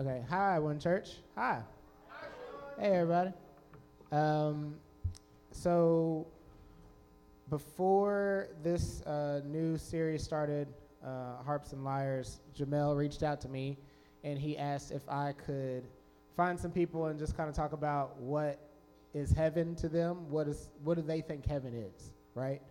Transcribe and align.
Okay. 0.00 0.24
Hi, 0.30 0.58
One 0.58 0.80
Church. 0.80 1.16
Hi. 1.34 1.60
Hey, 2.78 2.92
everybody. 2.92 3.34
Um, 4.10 4.76
so 5.50 6.26
before 7.50 8.48
this 8.62 9.02
uh, 9.02 9.42
new 9.44 9.76
series 9.76 10.22
started, 10.22 10.68
uh, 11.04 11.42
Harps 11.44 11.74
and 11.74 11.84
Lyres, 11.84 12.40
Jamel 12.58 12.96
reached 12.96 13.22
out 13.22 13.42
to 13.42 13.50
me, 13.50 13.76
and 14.24 14.38
he 14.38 14.56
asked 14.56 14.90
if 14.90 15.06
I 15.06 15.32
could 15.32 15.82
find 16.34 16.58
some 16.58 16.70
people 16.70 17.08
and 17.08 17.18
just 17.18 17.36
kind 17.36 17.50
of 17.50 17.54
talk 17.54 17.74
about 17.74 18.18
what 18.18 18.58
is 19.12 19.32
heaven 19.32 19.74
to 19.74 19.88
them. 19.90 20.30
What 20.30 20.48
is 20.48 20.70
what 20.82 20.94
do 20.94 21.02
they 21.02 21.20
think 21.20 21.44
heaven 21.44 21.74
is, 21.74 22.12
right? 22.34 22.62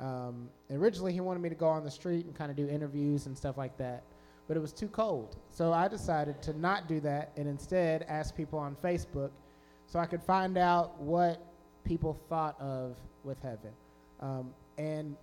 Um, 0.00 0.48
originally, 0.70 1.12
he 1.12 1.20
wanted 1.20 1.40
me 1.40 1.50
to 1.50 1.54
go 1.54 1.68
on 1.68 1.84
the 1.84 1.90
street 1.90 2.24
and 2.24 2.34
kind 2.34 2.50
of 2.50 2.56
do 2.56 2.66
interviews 2.66 3.26
and 3.26 3.36
stuff 3.36 3.58
like 3.58 3.76
that 3.76 4.02
but 4.50 4.56
it 4.56 4.60
was 4.60 4.72
too 4.72 4.88
cold. 4.88 5.36
So 5.52 5.72
I 5.72 5.86
decided 5.86 6.42
to 6.42 6.58
not 6.58 6.88
do 6.88 6.98
that 7.02 7.30
and 7.36 7.46
instead 7.46 8.04
ask 8.08 8.36
people 8.36 8.58
on 8.58 8.74
Facebook 8.82 9.30
so 9.86 10.00
I 10.00 10.06
could 10.06 10.24
find 10.24 10.58
out 10.58 11.00
what 11.00 11.40
people 11.84 12.18
thought 12.28 12.60
of 12.60 12.96
with 13.22 13.40
heaven. 13.42 13.70
Um, 14.18 14.52
and 14.76 15.16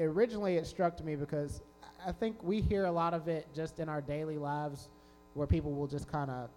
originally 0.00 0.56
it 0.56 0.66
struck 0.66 1.04
me 1.04 1.16
because 1.16 1.60
I 2.06 2.12
think 2.12 2.42
we 2.42 2.62
hear 2.62 2.86
a 2.86 2.90
lot 2.90 3.12
of 3.12 3.28
it 3.28 3.46
just 3.54 3.78
in 3.78 3.90
our 3.90 4.00
daily 4.00 4.38
lives 4.38 4.88
where 5.34 5.46
people 5.46 5.72
will 5.72 5.86
just 5.86 6.10
kind 6.10 6.30
of 6.30 6.48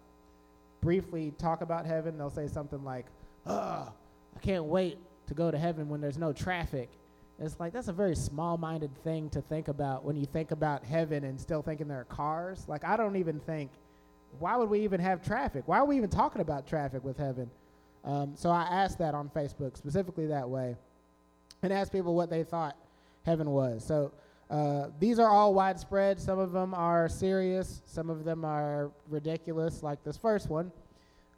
briefly 0.80 1.34
talk 1.36 1.60
about 1.60 1.84
heaven. 1.84 2.16
They'll 2.16 2.30
say 2.30 2.48
something 2.48 2.82
like, 2.82 3.04
oh, 3.44 3.92
I 4.34 4.40
can't 4.40 4.64
wait 4.64 4.96
to 5.26 5.34
go 5.34 5.50
to 5.50 5.58
heaven 5.58 5.90
when 5.90 6.00
there's 6.00 6.16
no 6.16 6.32
traffic. 6.32 6.88
It's 7.38 7.60
like 7.60 7.72
that's 7.72 7.88
a 7.88 7.92
very 7.92 8.16
small-minded 8.16 8.90
thing 9.04 9.28
to 9.30 9.42
think 9.42 9.68
about 9.68 10.04
when 10.04 10.16
you 10.16 10.24
think 10.24 10.52
about 10.52 10.84
heaven 10.84 11.24
and 11.24 11.38
still 11.38 11.62
thinking 11.62 11.86
there 11.86 12.00
are 12.00 12.04
cars. 12.04 12.64
Like 12.66 12.84
I 12.84 12.96
don't 12.96 13.16
even 13.16 13.40
think, 13.40 13.70
why 14.38 14.56
would 14.56 14.70
we 14.70 14.80
even 14.80 15.00
have 15.00 15.22
traffic? 15.22 15.64
Why 15.66 15.78
are 15.78 15.84
we 15.84 15.96
even 15.96 16.08
talking 16.08 16.40
about 16.40 16.66
traffic 16.66 17.04
with 17.04 17.18
heaven? 17.18 17.50
Um, 18.04 18.32
so 18.36 18.50
I 18.50 18.62
asked 18.62 18.98
that 18.98 19.14
on 19.14 19.28
Facebook 19.30 19.76
specifically 19.76 20.26
that 20.28 20.48
way, 20.48 20.76
and 21.62 21.72
asked 21.72 21.92
people 21.92 22.14
what 22.14 22.30
they 22.30 22.42
thought 22.42 22.76
heaven 23.24 23.50
was. 23.50 23.84
So 23.84 24.12
uh, 24.48 24.88
these 24.98 25.18
are 25.18 25.28
all 25.28 25.52
widespread. 25.52 26.18
Some 26.20 26.38
of 26.38 26.52
them 26.52 26.72
are 26.72 27.08
serious. 27.08 27.82
Some 27.84 28.08
of 28.08 28.24
them 28.24 28.44
are 28.44 28.90
ridiculous, 29.08 29.82
like 29.82 30.02
this 30.04 30.16
first 30.16 30.48
one. 30.48 30.72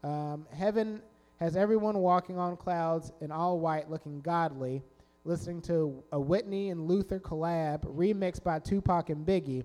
Um, 0.04 0.46
heaven 0.52 1.00
has 1.40 1.56
everyone 1.56 1.98
walking 1.98 2.38
on 2.38 2.56
clouds 2.56 3.12
and 3.20 3.32
all 3.32 3.58
white, 3.58 3.90
looking 3.90 4.20
godly 4.20 4.82
listening 5.28 5.60
to 5.60 6.02
a 6.10 6.18
Whitney 6.18 6.70
and 6.70 6.88
Luther 6.88 7.20
collab 7.20 7.82
remixed 7.84 8.42
by 8.42 8.58
Tupac 8.58 9.10
and 9.10 9.26
Biggie, 9.26 9.62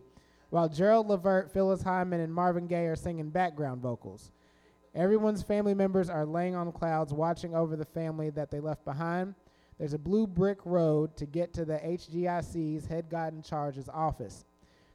while 0.50 0.67
Gerald 0.67 1.08
Levert, 1.08 1.53
Phyllis 1.53 1.81
Hyman, 1.81 2.19
and 2.19 2.33
Marvin 2.33 2.67
Gaye 2.67 2.88
are 2.88 2.97
singing 2.97 3.30
background 3.30 3.81
vocals. 3.81 4.34
Everyone's 4.94 5.41
family 5.41 5.73
members 5.73 6.09
are 6.09 6.25
laying 6.25 6.53
on 6.53 6.73
clouds 6.73 7.14
watching 7.14 7.56
over 7.56 7.78
the 7.78 7.86
family 7.86 8.30
that 8.31 8.52
they 8.52 8.59
left 8.59 8.84
behind. 8.84 9.36
There's 9.80 9.94
a 9.94 9.97
blue 9.97 10.28
brick 10.28 10.59
road 10.66 11.16
to 11.16 11.25
get 11.25 11.53
to 11.53 11.64
the 11.64 11.78
HGIC's 11.78 12.86
head 12.86 13.06
God 13.09 13.34
in 13.34 13.41
charge's 13.41 13.88
office. 13.88 14.44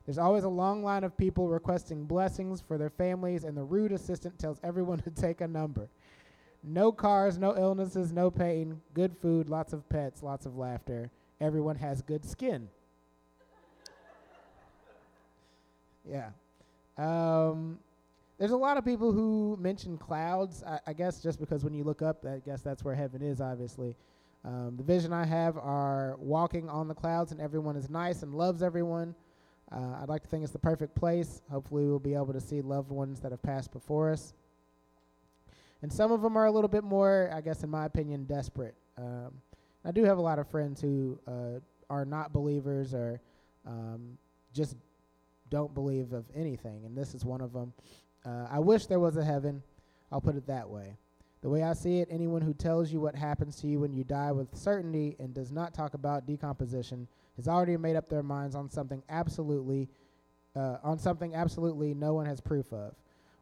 There's 0.04 0.18
always 0.18 0.44
a 0.44 0.50
long 0.50 0.84
line 0.84 1.02
of 1.02 1.16
people 1.16 1.48
requesting 1.48 2.04
blessings 2.04 2.60
for 2.60 2.76
their 2.76 2.90
families, 2.90 3.44
and 3.44 3.56
the 3.56 3.64
rude 3.64 3.92
assistant 3.92 4.38
tells 4.38 4.60
everyone 4.62 4.98
to 5.04 5.10
take 5.10 5.40
a 5.40 5.48
number. 5.48 5.88
No 6.70 6.92
cars, 6.92 7.38
no 7.38 7.56
illnesses, 7.56 8.12
no 8.12 8.30
pain, 8.30 8.82
good 8.92 9.16
food, 9.16 9.48
lots 9.48 9.72
of 9.72 9.88
pets, 9.88 10.22
lots 10.22 10.44
of 10.44 10.58
laughter. 10.58 11.10
Everyone 11.40 11.76
has 11.76 12.02
good 12.02 12.26
skin. 12.26 12.68
yeah. 16.06 16.28
Um, 16.98 17.78
there's 18.36 18.50
a 18.50 18.56
lot 18.56 18.76
of 18.76 18.84
people 18.84 19.12
who 19.12 19.56
mention 19.58 19.96
clouds. 19.96 20.62
I, 20.62 20.78
I, 20.88 20.92
guess 20.92 21.22
just 21.22 21.40
because 21.40 21.64
when 21.64 21.72
you 21.72 21.84
look 21.84 22.02
up, 22.02 22.26
I 22.26 22.42
guess 22.44 22.60
that's 22.60 22.84
where 22.84 22.94
heaven 22.94 23.22
is, 23.22 23.40
obviously. 23.40 23.96
Um, 24.44 24.74
the 24.76 24.84
vision 24.84 25.10
I 25.12 25.24
have 25.24 25.56
are 25.56 26.16
walking 26.18 26.68
on 26.68 26.86
the 26.86 26.94
clouds, 26.94 27.32
and 27.32 27.40
everyone 27.40 27.76
is 27.76 27.88
nice 27.88 28.22
and 28.22 28.34
loves 28.34 28.62
everyone. 28.62 29.14
Uh, 29.72 29.96
I'd 30.02 30.08
like 30.08 30.22
to 30.22 30.28
think 30.28 30.42
it's 30.42 30.52
the 30.52 30.58
perfect 30.58 30.94
place. 30.94 31.40
Hopefully, 31.50 31.86
we'll 31.86 31.98
be 31.98 32.14
able 32.14 32.34
to 32.34 32.40
see 32.40 32.60
loved 32.60 32.90
ones 32.90 33.20
that 33.20 33.30
have 33.30 33.42
passed 33.42 33.72
before 33.72 34.12
us 34.12 34.34
and 35.82 35.92
some 35.92 36.12
of 36.12 36.22
them 36.22 36.36
are 36.36 36.46
a 36.46 36.50
little 36.50 36.68
bit 36.68 36.84
more, 36.84 37.30
I 37.32 37.40
guess, 37.40 37.62
in 37.62 37.70
my 37.70 37.84
opinion, 37.86 38.24
desperate. 38.24 38.74
Um, 38.96 39.32
I 39.84 39.92
do 39.92 40.04
have 40.04 40.18
a 40.18 40.22
lot 40.22 40.38
of 40.38 40.48
friends 40.48 40.80
who 40.80 41.18
uh, 41.26 41.60
are 41.88 42.04
not 42.04 42.32
believers 42.32 42.94
or 42.94 43.20
um, 43.66 44.18
just 44.52 44.76
don't 45.50 45.72
believe 45.72 46.12
of 46.12 46.24
anything, 46.34 46.84
and 46.84 46.96
this 46.96 47.14
is 47.14 47.24
one 47.24 47.40
of 47.40 47.52
them. 47.52 47.72
Uh, 48.24 48.46
I 48.50 48.58
wish 48.58 48.86
there 48.86 49.00
was 49.00 49.16
a 49.16 49.24
heaven. 49.24 49.62
I'll 50.10 50.20
put 50.20 50.36
it 50.36 50.46
that 50.46 50.68
way. 50.68 50.96
The 51.40 51.48
way 51.48 51.62
I 51.62 51.72
see 51.72 52.00
it, 52.00 52.08
anyone 52.10 52.42
who 52.42 52.52
tells 52.52 52.92
you 52.92 53.00
what 53.00 53.14
happens 53.14 53.60
to 53.60 53.68
you 53.68 53.78
when 53.78 53.92
you 53.92 54.02
die 54.02 54.32
with 54.32 54.54
certainty 54.56 55.14
and 55.20 55.32
does 55.32 55.52
not 55.52 55.72
talk 55.72 55.94
about 55.94 56.26
decomposition 56.26 57.06
has 57.36 57.46
already 57.46 57.76
made 57.76 57.94
up 57.94 58.08
their 58.08 58.24
minds 58.24 58.56
on 58.56 58.68
something 58.68 59.02
absolutely, 59.08 59.88
uh, 60.56 60.78
on 60.82 60.98
something 60.98 61.36
absolutely 61.36 61.94
no 61.94 62.14
one 62.14 62.26
has 62.26 62.40
proof 62.40 62.72
of. 62.72 62.94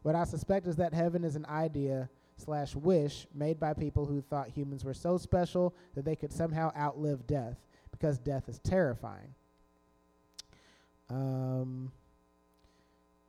What 0.03 0.13
I 0.13 0.25
suspect 0.25 0.67
is 0.67 0.75
that 0.75 0.93
heaven 0.93 1.23
is 1.23 1.35
an 1.35 1.47
idea 1.47 2.07
slash 2.37 2.75
wish 2.75 3.27
made 3.33 3.59
by 3.59 3.73
people 3.73 4.05
who 4.05 4.21
thought 4.21 4.49
humans 4.49 4.85
were 4.85 4.93
so 4.93 5.17
special 5.17 5.75
that 5.95 6.05
they 6.05 6.15
could 6.15 6.31
somehow 6.31 6.71
outlive 6.77 7.25
death 7.27 7.57
because 7.91 8.17
death 8.19 8.47
is 8.47 8.59
terrifying. 8.59 9.33
Um, 11.09 11.91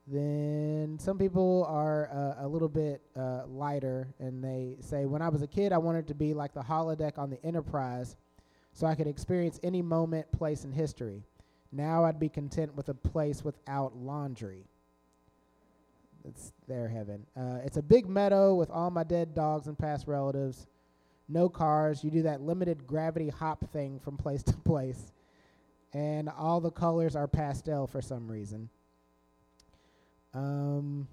then 0.06 0.98
some 0.98 1.18
people 1.18 1.66
are 1.68 2.08
uh, 2.12 2.46
a 2.46 2.48
little 2.48 2.68
bit 2.68 3.02
uh, 3.16 3.46
lighter 3.46 4.08
and 4.18 4.42
they 4.42 4.76
say, 4.80 5.04
When 5.04 5.22
I 5.22 5.28
was 5.28 5.42
a 5.42 5.46
kid, 5.46 5.72
I 5.72 5.78
wanted 5.78 6.06
to 6.08 6.14
be 6.14 6.34
like 6.34 6.54
the 6.54 6.62
holodeck 6.62 7.18
on 7.18 7.30
the 7.30 7.42
Enterprise 7.44 8.16
so 8.72 8.86
I 8.86 8.94
could 8.94 9.06
experience 9.06 9.58
any 9.62 9.82
moment, 9.82 10.30
place 10.32 10.64
in 10.64 10.72
history. 10.72 11.24
Now 11.72 12.04
I'd 12.04 12.18
be 12.20 12.28
content 12.28 12.74
with 12.74 12.88
a 12.88 12.94
place 12.94 13.44
without 13.44 13.96
laundry. 13.96 14.64
It's 16.28 16.52
their 16.66 16.88
heaven. 16.88 17.26
Uh, 17.36 17.58
it's 17.64 17.76
a 17.78 17.82
big 17.82 18.08
meadow 18.08 18.54
with 18.54 18.70
all 18.70 18.90
my 18.90 19.04
dead 19.04 19.34
dogs 19.34 19.66
and 19.66 19.78
past 19.78 20.06
relatives. 20.06 20.66
No 21.28 21.48
cars. 21.48 22.04
You 22.04 22.10
do 22.10 22.22
that 22.22 22.40
limited 22.40 22.86
gravity 22.86 23.28
hop 23.28 23.70
thing 23.72 23.98
from 23.98 24.16
place 24.16 24.42
to 24.44 24.52
place. 24.52 25.12
And 25.94 26.28
all 26.28 26.60
the 26.60 26.70
colors 26.70 27.16
are 27.16 27.26
pastel 27.26 27.86
for 27.86 28.02
some 28.02 28.30
reason. 28.30 28.68
Um, 30.34 31.08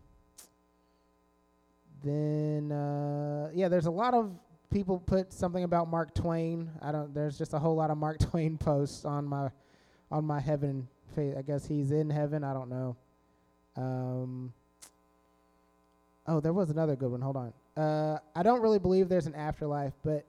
then, 2.04 2.72
uh, 2.72 3.52
yeah, 3.54 3.70
there's 3.70 3.86
a 3.86 3.92
lot 3.92 4.14
of 4.14 4.32
people 4.70 5.00
put 5.00 5.32
something 5.32 5.64
about 5.64 5.90
Mark 5.90 6.14
Twain. 6.14 6.70
I 6.82 6.92
don't. 6.92 7.14
There's 7.14 7.38
just 7.38 7.54
a 7.54 7.60
whole 7.60 7.76
lot 7.76 7.90
of 7.90 7.98
Mark 7.98 8.20
Twain 8.32 8.58
posts 8.58 9.06
on 9.06 9.26
my 9.26 9.50
on 10.12 10.26
my 10.26 10.42
heaven. 10.42 10.88
I 11.18 11.44
guess 11.48 11.66
he's 11.66 11.92
in 11.92 12.10
heaven. 12.10 12.44
I 12.44 12.52
don't 12.52 12.68
know. 12.68 12.98
Um, 13.78 14.54
Oh, 16.28 16.40
there 16.40 16.54
was 16.54 16.70
another 16.70 16.96
good 16.96 17.12
one. 17.12 17.22
Hold 17.22 17.38
on. 17.38 17.54
Uh, 17.78 18.20
I 18.36 18.42
don't 18.42 18.62
really 18.62 18.80
believe 18.80 19.10
there's 19.10 19.28
an 19.28 19.36
afterlife, 19.36 19.94
but 20.04 20.26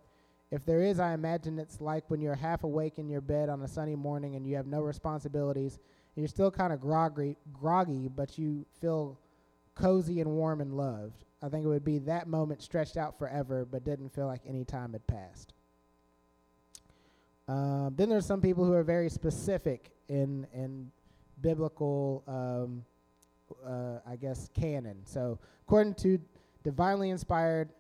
if 0.51 0.65
there 0.67 0.83
is, 0.83 1.01
I 1.01 1.15
imagine 1.15 1.59
it's 1.59 1.81
like 1.81 2.05
when 2.09 2.21
you're 2.21 2.35
half 2.35 2.65
awake 2.65 2.99
in 2.99 3.09
your 3.09 3.23
bed 3.23 3.49
on 3.49 3.63
a 3.63 3.69
sunny 3.69 3.97
morning 3.97 4.37
and 4.37 4.47
you 4.47 4.57
have 4.57 4.67
no 4.67 4.83
responsibilities. 4.83 5.75
And 5.75 6.23
you're 6.23 6.29
still 6.29 6.51
kind 6.51 6.73
of 6.73 6.81
groggy, 6.81 7.37
groggy, 7.53 8.09
but 8.09 8.39
you 8.39 8.67
feel 8.81 9.19
cozy 9.75 10.21
and 10.21 10.31
warm 10.31 10.61
and 10.61 10.77
loved. 10.77 11.25
I 11.43 11.49
think 11.49 11.65
it 11.65 11.69
would 11.69 11.85
be 11.85 11.99
that 12.01 12.29
moment 12.29 12.63
stretched 12.63 12.97
out 12.97 13.19
forever, 13.19 13.67
but 13.71 13.85
didn't 13.85 14.15
feel 14.15 14.27
like 14.27 14.43
any 14.47 14.65
time 14.65 14.93
had 14.93 15.07
passed. 15.07 15.53
Um, 17.49 17.95
then 17.97 18.09
there's 18.09 18.27
some 18.27 18.41
people 18.41 18.65
who 18.65 18.73
are 18.73 18.83
very 18.83 19.09
specific 19.09 19.91
in 20.09 20.47
in 20.53 20.91
biblical 21.41 22.25
um, 22.27 22.83
uh, 23.65 23.99
I 24.07 24.17
guess, 24.17 24.49
canon. 24.59 24.99
So, 25.05 25.39
according 25.67 25.95
to 25.95 26.21
divinely 26.63 27.11
inspired 27.11 27.71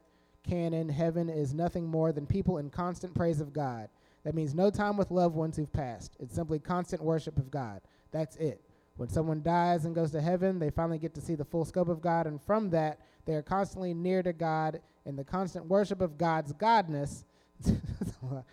canon, 0.43 0.88
heaven 0.88 1.28
is 1.28 1.55
nothing 1.55 1.87
more 1.87 2.12
than 2.12 2.26
people 2.26 2.58
in 2.58 2.70
constant 2.70 3.14
praise 3.14 3.40
of 3.40 3.52
God. 3.52 3.88
That 4.25 4.34
means 4.34 4.55
no 4.55 4.70
time 4.70 4.96
with 4.96 5.12
loved 5.12 5.37
ones 5.37 5.56
who've 5.56 5.72
passed. 5.72 6.16
It's 6.19 6.34
simply 6.34 6.58
constant 6.58 7.02
worship 7.02 7.38
of 7.38 7.50
God. 7.50 7.81
That's 8.11 8.37
it. 8.37 8.61
When 8.96 9.08
someone 9.08 9.43
dies 9.43 9.84
and 9.84 9.94
goes 9.94 10.11
to 10.12 10.20
heaven, 10.20 10.58
they 10.58 10.70
finally 10.70 10.99
get 10.99 11.14
to 11.14 11.20
see 11.20 11.34
the 11.34 11.44
full 11.44 11.64
scope 11.64 11.88
of 11.88 12.00
God, 12.00 12.26
and 12.26 12.43
from 12.43 12.70
that, 12.70 12.99
they 13.25 13.34
are 13.34 13.43
constantly 13.43 13.93
near 13.94 14.22
to 14.22 14.32
God 14.32 14.81
in 15.05 15.16
the 15.16 15.25
constant 15.25 15.66
worship 15.66 16.00
of 16.00 16.19
God's 16.19 16.52
godness. 16.55 17.25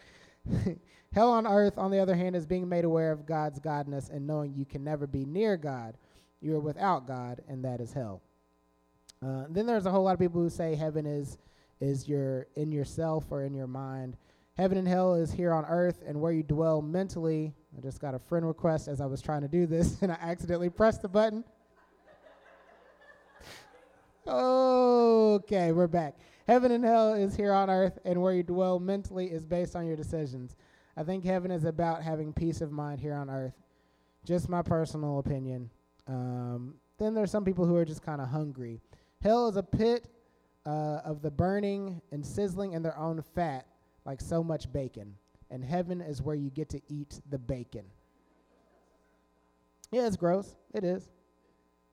Hell 1.13 1.31
on 1.31 1.47
earth, 1.47 1.77
on 1.77 1.91
the 1.91 1.99
other 1.99 2.15
hand, 2.15 2.35
is 2.35 2.45
being 2.45 2.67
made 2.67 2.85
aware 2.85 3.11
of 3.11 3.25
God's 3.25 3.59
godness 3.59 4.09
and 4.09 4.27
knowing 4.27 4.53
you 4.53 4.65
can 4.65 4.83
never 4.83 5.07
be 5.07 5.25
near 5.25 5.57
God 5.57 5.95
you 6.41 6.55
are 6.55 6.59
without 6.59 7.07
God, 7.07 7.41
and 7.47 7.63
that 7.63 7.79
is 7.79 7.93
hell. 7.93 8.21
Uh, 9.23 9.45
then 9.49 9.65
there's 9.65 9.85
a 9.85 9.91
whole 9.91 10.03
lot 10.03 10.13
of 10.13 10.19
people 10.19 10.41
who 10.41 10.49
say 10.49 10.75
heaven 10.75 11.05
is 11.05 11.37
is 11.79 12.07
your 12.07 12.47
in 12.55 12.71
yourself 12.71 13.25
or 13.29 13.43
in 13.43 13.53
your 13.53 13.67
mind. 13.67 14.17
Heaven 14.55 14.77
and 14.77 14.87
hell 14.87 15.15
is 15.15 15.31
here 15.31 15.51
on 15.51 15.65
earth, 15.65 16.03
and 16.05 16.19
where 16.19 16.31
you 16.31 16.43
dwell 16.43 16.81
mentally. 16.81 17.53
I 17.77 17.81
just 17.81 17.99
got 17.99 18.13
a 18.13 18.19
friend 18.19 18.45
request 18.45 18.87
as 18.87 19.01
I 19.01 19.05
was 19.05 19.21
trying 19.21 19.41
to 19.41 19.47
do 19.47 19.65
this, 19.65 19.99
and 20.01 20.11
I 20.11 20.17
accidentally 20.21 20.69
pressed 20.69 21.01
the 21.01 21.07
button. 21.07 21.43
okay, 24.27 25.71
we're 25.71 25.87
back. 25.87 26.15
Heaven 26.47 26.71
and 26.71 26.83
hell 26.83 27.13
is 27.13 27.35
here 27.35 27.53
on 27.53 27.69
earth, 27.69 27.97
and 28.05 28.21
where 28.21 28.33
you 28.33 28.43
dwell 28.43 28.79
mentally 28.79 29.27
is 29.27 29.45
based 29.45 29.75
on 29.75 29.87
your 29.87 29.95
decisions. 29.95 30.55
I 30.95 31.03
think 31.03 31.23
heaven 31.23 31.49
is 31.49 31.63
about 31.63 32.03
having 32.03 32.33
peace 32.33 32.61
of 32.61 32.71
mind 32.71 32.99
here 32.99 33.15
on 33.15 33.29
earth. 33.29 33.53
Just 34.25 34.49
my 34.49 34.61
personal 34.61 35.19
opinion. 35.19 35.69
Um, 36.07 36.75
then 36.99 37.13
there's 37.13 37.31
some 37.31 37.43
people 37.43 37.65
who 37.65 37.75
are 37.75 37.85
just 37.85 38.03
kind 38.03 38.21
of 38.21 38.27
hungry. 38.27 38.81
Hell 39.23 39.47
is 39.47 39.55
a 39.55 39.63
pit 39.63 40.09
uh, 40.65 40.99
of 41.05 41.21
the 41.21 41.31
burning 41.31 42.01
and 42.11 42.25
sizzling 42.25 42.73
in 42.73 42.83
their 42.83 42.97
own 42.97 43.23
fat, 43.33 43.65
like 44.05 44.19
so 44.19 44.43
much 44.43 44.71
bacon. 44.73 45.15
And 45.49 45.63
heaven 45.63 46.01
is 46.01 46.21
where 46.21 46.35
you 46.35 46.49
get 46.49 46.67
to 46.69 46.81
eat 46.89 47.21
the 47.29 47.37
bacon. 47.37 47.85
Yeah, 49.91 50.07
it's 50.07 50.17
gross. 50.17 50.55
It 50.73 50.83
is. 50.83 51.09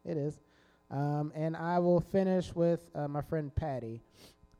It 0.04 0.16
is. 0.16 0.40
Um, 0.90 1.30
and 1.36 1.56
I 1.56 1.78
will 1.78 2.00
finish 2.00 2.52
with 2.52 2.90
uh, 2.96 3.06
my 3.06 3.22
friend 3.22 3.54
Patty. 3.54 4.00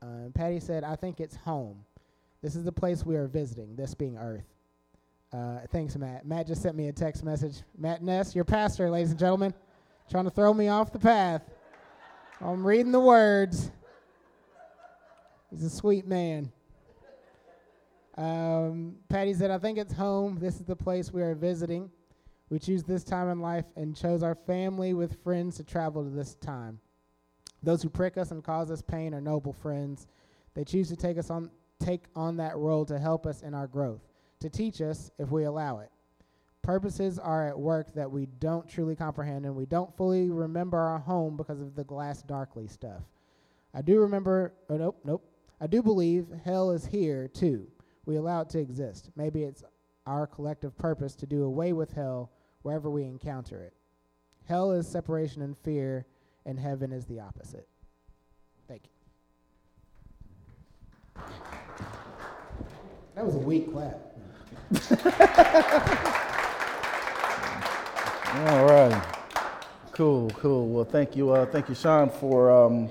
Uh, 0.01 0.29
Patty 0.33 0.61
said, 0.61 0.85
I 0.85 0.95
think 0.95 1.19
it's 1.19 1.35
home. 1.35 1.83
This 2.41 2.55
is 2.55 2.63
the 2.63 2.71
place 2.71 3.05
we 3.05 3.17
are 3.17 3.27
visiting, 3.27 3.75
this 3.75 3.93
being 3.93 4.17
Earth. 4.17 4.45
Uh, 5.33 5.59
thanks, 5.71 5.97
Matt. 5.97 6.25
Matt 6.25 6.47
just 6.47 6.61
sent 6.61 6.77
me 6.77 6.87
a 6.87 6.93
text 6.93 7.23
message. 7.23 7.63
Matt 7.77 8.01
Ness, 8.01 8.33
your 8.33 8.45
pastor, 8.45 8.89
ladies 8.89 9.11
and 9.11 9.19
gentlemen, 9.19 9.53
trying 10.09 10.25
to 10.25 10.31
throw 10.31 10.53
me 10.53 10.69
off 10.69 10.93
the 10.93 10.99
path. 10.99 11.41
I'm 12.43 12.65
reading 12.65 12.91
the 12.91 12.99
words. 12.99 13.69
He's 15.51 15.63
a 15.63 15.69
sweet 15.69 16.07
man. 16.07 16.51
Um, 18.17 18.95
Patty 19.09 19.35
said, 19.35 19.51
I 19.51 19.59
think 19.59 19.77
it's 19.77 19.93
home. 19.93 20.39
This 20.39 20.55
is 20.55 20.65
the 20.65 20.75
place 20.75 21.13
we 21.13 21.21
are 21.21 21.35
visiting. 21.35 21.91
We 22.49 22.57
choose 22.57 22.83
this 22.83 23.03
time 23.03 23.29
in 23.29 23.41
life 23.41 23.65
and 23.75 23.95
chose 23.95 24.23
our 24.23 24.33
family 24.33 24.95
with 24.95 25.23
friends 25.23 25.57
to 25.57 25.63
travel 25.63 26.03
to 26.03 26.09
this 26.09 26.33
time. 26.35 26.79
Those 27.61 27.83
who 27.83 27.89
prick 27.89 28.17
us 28.17 28.31
and 28.31 28.43
cause 28.43 28.71
us 28.71 28.81
pain 28.81 29.13
are 29.13 29.21
noble 29.21 29.53
friends. 29.53 30.07
They 30.55 30.63
choose 30.63 30.89
to 30.89 30.95
take 30.95 31.19
us 31.19 31.29
on 31.29 31.51
take 31.79 32.05
on 32.15 32.37
that 32.37 32.57
role 32.57 32.85
to 32.85 32.97
help 32.99 33.25
us 33.25 33.41
in 33.41 33.53
our 33.53 33.67
growth, 33.67 34.01
to 34.39 34.49
teach 34.49 34.81
us 34.81 35.11
if 35.17 35.29
we 35.29 35.43
allow 35.43 35.79
it. 35.79 35.89
Purposes 36.61 37.17
are 37.17 37.47
at 37.47 37.57
work 37.57 37.93
that 37.95 38.11
we 38.11 38.27
don't 38.39 38.69
truly 38.69 38.95
comprehend, 38.95 39.45
and 39.45 39.55
we 39.55 39.65
don't 39.65 39.95
fully 39.97 40.29
remember 40.29 40.77
our 40.77 40.99
home 40.99 41.35
because 41.35 41.59
of 41.59 41.75
the 41.75 41.83
glass 41.83 42.21
darkly 42.21 42.67
stuff. 42.67 43.01
I 43.73 43.81
do 43.81 43.99
remember, 43.99 44.53
oh, 44.69 44.77
nope, 44.77 44.99
nope. 45.03 45.23
I 45.59 45.67
do 45.67 45.81
believe 45.81 46.27
hell 46.43 46.71
is 46.71 46.85
here 46.85 47.27
too. 47.27 47.67
We 48.05 48.17
allow 48.17 48.41
it 48.41 48.49
to 48.49 48.59
exist. 48.59 49.09
Maybe 49.15 49.43
it's 49.43 49.63
our 50.05 50.27
collective 50.27 50.77
purpose 50.77 51.15
to 51.15 51.25
do 51.25 51.43
away 51.43 51.73
with 51.73 51.93
hell 51.93 52.31
wherever 52.61 52.89
we 52.89 53.03
encounter 53.03 53.63
it. 53.63 53.73
Hell 54.47 54.71
is 54.71 54.87
separation 54.87 55.41
and 55.41 55.57
fear, 55.57 56.05
and 56.45 56.59
heaven 56.59 56.91
is 56.91 57.05
the 57.05 57.19
opposite. 57.19 57.67
Thank 58.67 58.83
you. 58.85 58.91
That 63.15 63.25
was 63.25 63.35
a 63.35 63.39
weak 63.39 63.71
clap. 63.71 63.99
All 68.33 68.63
right. 68.65 69.03
Cool, 69.91 70.29
cool. 70.29 70.69
Well, 70.69 70.85
thank 70.85 71.17
you, 71.17 71.31
uh, 71.31 71.45
thank 71.47 71.67
you, 71.67 71.75
Sean, 71.75 72.09
for 72.09 72.49
um, 72.49 72.87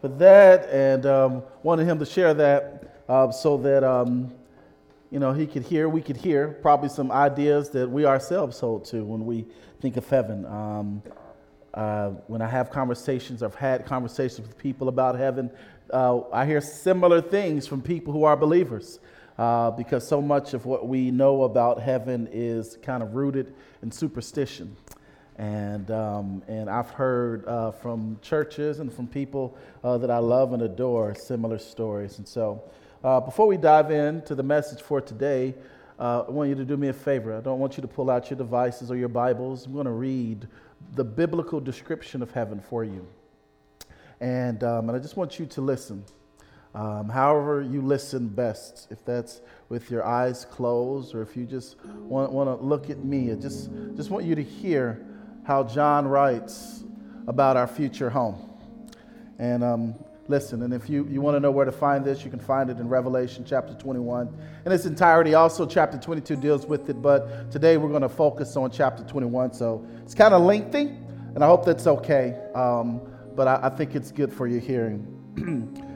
for 0.00 0.08
that, 0.08 0.70
and 0.70 1.04
um, 1.04 1.42
wanted 1.62 1.84
him 1.84 1.98
to 1.98 2.06
share 2.06 2.32
that 2.32 3.02
uh, 3.06 3.30
so 3.30 3.58
that 3.58 3.84
um, 3.84 4.32
you 5.10 5.18
know 5.18 5.34
he 5.34 5.46
could 5.46 5.62
hear, 5.62 5.90
we 5.90 6.00
could 6.00 6.16
hear 6.16 6.56
probably 6.62 6.88
some 6.88 7.12
ideas 7.12 7.68
that 7.70 7.86
we 7.86 8.06
ourselves 8.06 8.58
hold 8.58 8.86
to 8.86 9.04
when 9.04 9.26
we 9.26 9.44
think 9.82 9.98
of 9.98 10.08
heaven. 10.08 10.46
Um, 10.46 11.02
uh, 11.74 12.08
when 12.26 12.40
I 12.40 12.48
have 12.48 12.70
conversations, 12.70 13.42
I've 13.42 13.54
had 13.54 13.84
conversations 13.84 14.48
with 14.48 14.56
people 14.56 14.88
about 14.88 15.18
heaven. 15.18 15.50
Uh, 15.92 16.20
I 16.32 16.46
hear 16.46 16.62
similar 16.62 17.20
things 17.20 17.66
from 17.66 17.82
people 17.82 18.10
who 18.10 18.24
are 18.24 18.38
believers 18.38 19.00
uh, 19.38 19.70
because 19.70 20.06
so 20.06 20.20
much 20.20 20.54
of 20.54 20.66
what 20.66 20.88
we 20.88 21.10
know 21.10 21.42
about 21.42 21.80
heaven 21.80 22.28
is 22.32 22.78
kind 22.82 23.02
of 23.02 23.14
rooted 23.14 23.54
in 23.82 23.90
superstition. 23.90 24.76
And, 25.36 25.90
um, 25.90 26.42
and 26.48 26.70
I've 26.70 26.90
heard 26.90 27.46
uh, 27.46 27.70
from 27.72 28.18
churches 28.22 28.80
and 28.80 28.90
from 28.90 29.06
people 29.06 29.56
uh, 29.84 29.98
that 29.98 30.10
I 30.10 30.18
love 30.18 30.54
and 30.54 30.62
adore 30.62 31.14
similar 31.14 31.58
stories. 31.58 32.18
And 32.18 32.26
so, 32.26 32.62
uh, 33.04 33.20
before 33.20 33.46
we 33.46 33.58
dive 33.58 33.90
into 33.90 34.34
the 34.34 34.42
message 34.42 34.80
for 34.80 35.00
today, 35.00 35.54
uh, 35.98 36.24
I 36.26 36.30
want 36.30 36.48
you 36.48 36.54
to 36.56 36.64
do 36.64 36.76
me 36.76 36.88
a 36.88 36.92
favor. 36.92 37.36
I 37.36 37.40
don't 37.40 37.58
want 37.58 37.76
you 37.76 37.82
to 37.82 37.88
pull 37.88 38.10
out 38.10 38.30
your 38.30 38.38
devices 38.38 38.90
or 38.90 38.96
your 38.96 39.08
Bibles. 39.08 39.66
I'm 39.66 39.74
going 39.74 39.84
to 39.84 39.92
read 39.92 40.48
the 40.94 41.04
biblical 41.04 41.60
description 41.60 42.22
of 42.22 42.30
heaven 42.30 42.60
for 42.60 42.84
you. 42.84 43.06
And, 44.20 44.64
um, 44.64 44.88
and 44.88 44.96
I 44.96 45.00
just 45.00 45.16
want 45.16 45.38
you 45.38 45.46
to 45.46 45.60
listen. 45.60 46.04
Um, 46.76 47.08
however, 47.08 47.62
you 47.62 47.80
listen 47.80 48.28
best, 48.28 48.88
if 48.90 49.02
that's 49.02 49.40
with 49.70 49.90
your 49.90 50.04
eyes 50.04 50.44
closed 50.44 51.14
or 51.14 51.22
if 51.22 51.34
you 51.34 51.46
just 51.46 51.82
want, 51.86 52.30
want 52.32 52.50
to 52.50 52.62
look 52.62 52.90
at 52.90 53.02
me, 53.02 53.32
I 53.32 53.34
just, 53.36 53.70
just 53.96 54.10
want 54.10 54.26
you 54.26 54.34
to 54.34 54.42
hear 54.42 55.02
how 55.46 55.64
John 55.64 56.06
writes 56.06 56.84
about 57.26 57.56
our 57.56 57.66
future 57.66 58.10
home. 58.10 58.50
And 59.38 59.64
um, 59.64 59.94
listen, 60.28 60.62
and 60.64 60.74
if 60.74 60.90
you, 60.90 61.08
you 61.10 61.22
want 61.22 61.34
to 61.34 61.40
know 61.40 61.50
where 61.50 61.64
to 61.64 61.72
find 61.72 62.04
this, 62.04 62.22
you 62.26 62.30
can 62.30 62.40
find 62.40 62.68
it 62.68 62.76
in 62.76 62.90
Revelation 62.90 63.42
chapter 63.48 63.72
21 63.72 64.36
in 64.66 64.70
its 64.70 64.84
entirety. 64.84 65.32
Also, 65.32 65.64
chapter 65.64 65.96
22 65.96 66.36
deals 66.36 66.66
with 66.66 66.90
it, 66.90 67.00
but 67.00 67.50
today 67.50 67.78
we're 67.78 67.88
going 67.88 68.02
to 68.02 68.08
focus 68.10 68.54
on 68.54 68.70
chapter 68.70 69.02
21. 69.02 69.54
So 69.54 69.86
it's 70.02 70.14
kind 70.14 70.34
of 70.34 70.42
lengthy, 70.42 70.92
and 71.34 71.42
I 71.42 71.46
hope 71.46 71.64
that's 71.64 71.86
okay, 71.86 72.38
um, 72.54 73.00
but 73.34 73.48
I, 73.48 73.60
I 73.62 73.68
think 73.70 73.94
it's 73.94 74.12
good 74.12 74.30
for 74.30 74.46
your 74.46 74.60
hearing. 74.60 75.14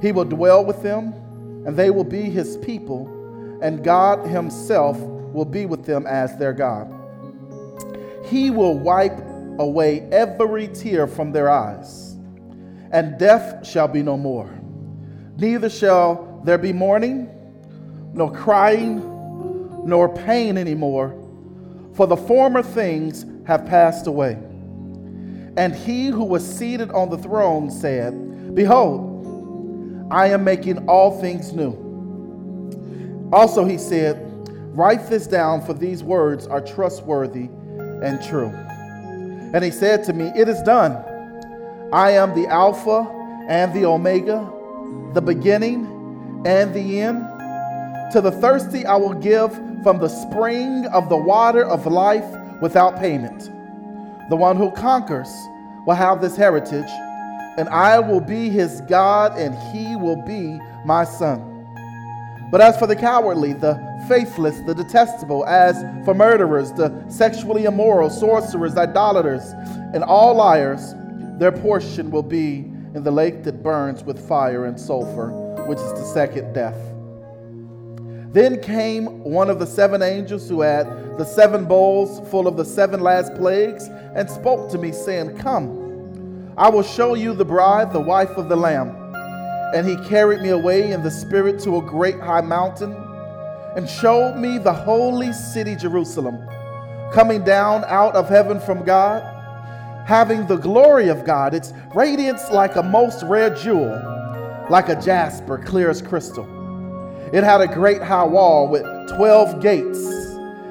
he 0.00 0.12
will 0.12 0.24
dwell 0.24 0.64
with 0.64 0.82
them, 0.82 1.12
and 1.66 1.76
they 1.76 1.90
will 1.90 2.04
be 2.04 2.22
his 2.22 2.56
people, 2.58 3.58
and 3.62 3.82
God 3.82 4.26
himself 4.26 4.98
will 4.98 5.44
be 5.44 5.66
with 5.66 5.84
them 5.84 6.06
as 6.06 6.36
their 6.36 6.52
God. 6.52 6.92
He 8.26 8.50
will 8.50 8.78
wipe 8.78 9.18
away 9.58 10.00
every 10.12 10.68
tear 10.68 11.06
from 11.06 11.32
their 11.32 11.48
eyes, 11.50 12.16
and 12.90 13.18
death 13.18 13.66
shall 13.66 13.88
be 13.88 14.02
no 14.02 14.16
more. 14.16 14.50
Neither 15.38 15.68
shall 15.68 16.40
there 16.44 16.58
be 16.58 16.72
mourning, 16.72 17.28
nor 18.14 18.32
crying, 18.32 19.02
nor 19.84 20.08
pain 20.08 20.56
anymore, 20.56 21.14
for 21.94 22.06
the 22.06 22.16
former 22.16 22.62
things 22.62 23.24
have 23.46 23.66
passed 23.66 24.06
away. 24.06 24.38
And 25.56 25.74
he 25.74 26.08
who 26.08 26.24
was 26.24 26.46
seated 26.46 26.90
on 26.90 27.08
the 27.08 27.18
throne 27.18 27.70
said, 27.70 28.54
Behold, 28.54 29.15
I 30.10 30.28
am 30.28 30.44
making 30.44 30.86
all 30.88 31.20
things 31.20 31.52
new. 31.52 33.30
Also, 33.32 33.64
he 33.64 33.78
said, 33.78 34.22
Write 34.76 35.08
this 35.08 35.26
down, 35.26 35.64
for 35.64 35.72
these 35.72 36.02
words 36.02 36.46
are 36.46 36.60
trustworthy 36.60 37.48
and 38.02 38.22
true. 38.22 38.48
And 39.54 39.64
he 39.64 39.70
said 39.70 40.04
to 40.04 40.12
me, 40.12 40.26
It 40.36 40.48
is 40.48 40.62
done. 40.62 40.92
I 41.92 42.10
am 42.10 42.34
the 42.34 42.46
Alpha 42.46 43.10
and 43.48 43.72
the 43.72 43.86
Omega, 43.86 44.50
the 45.14 45.22
beginning 45.22 45.86
and 46.46 46.74
the 46.74 47.00
end. 47.00 47.22
To 48.12 48.20
the 48.20 48.30
thirsty, 48.30 48.86
I 48.86 48.96
will 48.96 49.14
give 49.14 49.52
from 49.82 49.98
the 49.98 50.08
spring 50.08 50.86
of 50.86 51.08
the 51.08 51.16
water 51.16 51.64
of 51.64 51.86
life 51.86 52.26
without 52.60 52.98
payment. 52.98 53.50
The 54.30 54.36
one 54.36 54.56
who 54.56 54.70
conquers 54.72 55.28
will 55.86 55.94
have 55.94 56.20
this 56.20 56.36
heritage 56.36 56.90
and 57.56 57.68
I 57.68 57.98
will 57.98 58.20
be 58.20 58.50
his 58.50 58.82
God, 58.82 59.38
and 59.38 59.54
he 59.72 59.96
will 59.96 60.22
be 60.26 60.58
my 60.84 61.04
son. 61.04 61.52
But 62.50 62.60
as 62.60 62.78
for 62.78 62.86
the 62.86 62.94
cowardly, 62.94 63.54
the 63.54 63.74
faithless, 64.08 64.60
the 64.66 64.74
detestable, 64.74 65.44
as 65.46 65.76
for 66.04 66.14
murderers, 66.14 66.72
the 66.72 67.04
sexually 67.08 67.64
immoral, 67.64 68.08
sorcerers, 68.08 68.76
idolaters, 68.76 69.42
and 69.94 70.04
all 70.04 70.34
liars, 70.34 70.94
their 71.38 71.52
portion 71.52 72.10
will 72.10 72.22
be 72.22 72.70
in 72.94 73.02
the 73.02 73.10
lake 73.10 73.42
that 73.44 73.62
burns 73.62 74.04
with 74.04 74.26
fire 74.28 74.66
and 74.66 74.78
sulfur, 74.78 75.30
which 75.66 75.78
is 75.78 75.92
the 75.92 76.04
second 76.04 76.52
death. 76.52 76.78
Then 78.32 78.60
came 78.60 79.24
one 79.24 79.50
of 79.50 79.58
the 79.58 79.66
seven 79.66 80.02
angels 80.02 80.48
who 80.48 80.60
had 80.60 80.86
the 81.18 81.24
seven 81.24 81.64
bowls 81.64 82.26
full 82.30 82.46
of 82.46 82.56
the 82.56 82.64
seven 82.64 83.00
last 83.00 83.34
plagues 83.34 83.88
and 84.14 84.30
spoke 84.30 84.70
to 84.70 84.78
me, 84.78 84.92
saying, 84.92 85.36
Come 85.38 85.85
I 86.58 86.70
will 86.70 86.82
show 86.82 87.12
you 87.12 87.34
the 87.34 87.44
bride, 87.44 87.92
the 87.92 88.00
wife 88.00 88.38
of 88.38 88.48
the 88.48 88.56
Lamb. 88.56 88.96
And 89.74 89.86
he 89.86 89.96
carried 90.08 90.40
me 90.40 90.48
away 90.48 90.90
in 90.90 91.02
the 91.02 91.10
Spirit 91.10 91.60
to 91.64 91.76
a 91.76 91.82
great 91.82 92.18
high 92.18 92.40
mountain 92.40 92.92
and 93.76 93.86
showed 93.86 94.36
me 94.36 94.56
the 94.56 94.72
holy 94.72 95.34
city, 95.34 95.76
Jerusalem, 95.76 96.48
coming 97.12 97.44
down 97.44 97.84
out 97.88 98.16
of 98.16 98.30
heaven 98.30 98.58
from 98.58 98.84
God, 98.84 99.22
having 100.06 100.46
the 100.46 100.56
glory 100.56 101.08
of 101.08 101.26
God, 101.26 101.52
its 101.52 101.74
radiance 101.94 102.50
like 102.50 102.76
a 102.76 102.82
most 102.82 103.22
rare 103.24 103.54
jewel, 103.54 104.00
like 104.70 104.88
a 104.88 104.98
jasper, 104.98 105.58
clear 105.58 105.90
as 105.90 106.00
crystal. 106.00 106.46
It 107.34 107.44
had 107.44 107.60
a 107.60 107.66
great 107.66 108.00
high 108.00 108.24
wall 108.24 108.66
with 108.66 108.82
12 109.14 109.60
gates, 109.60 109.98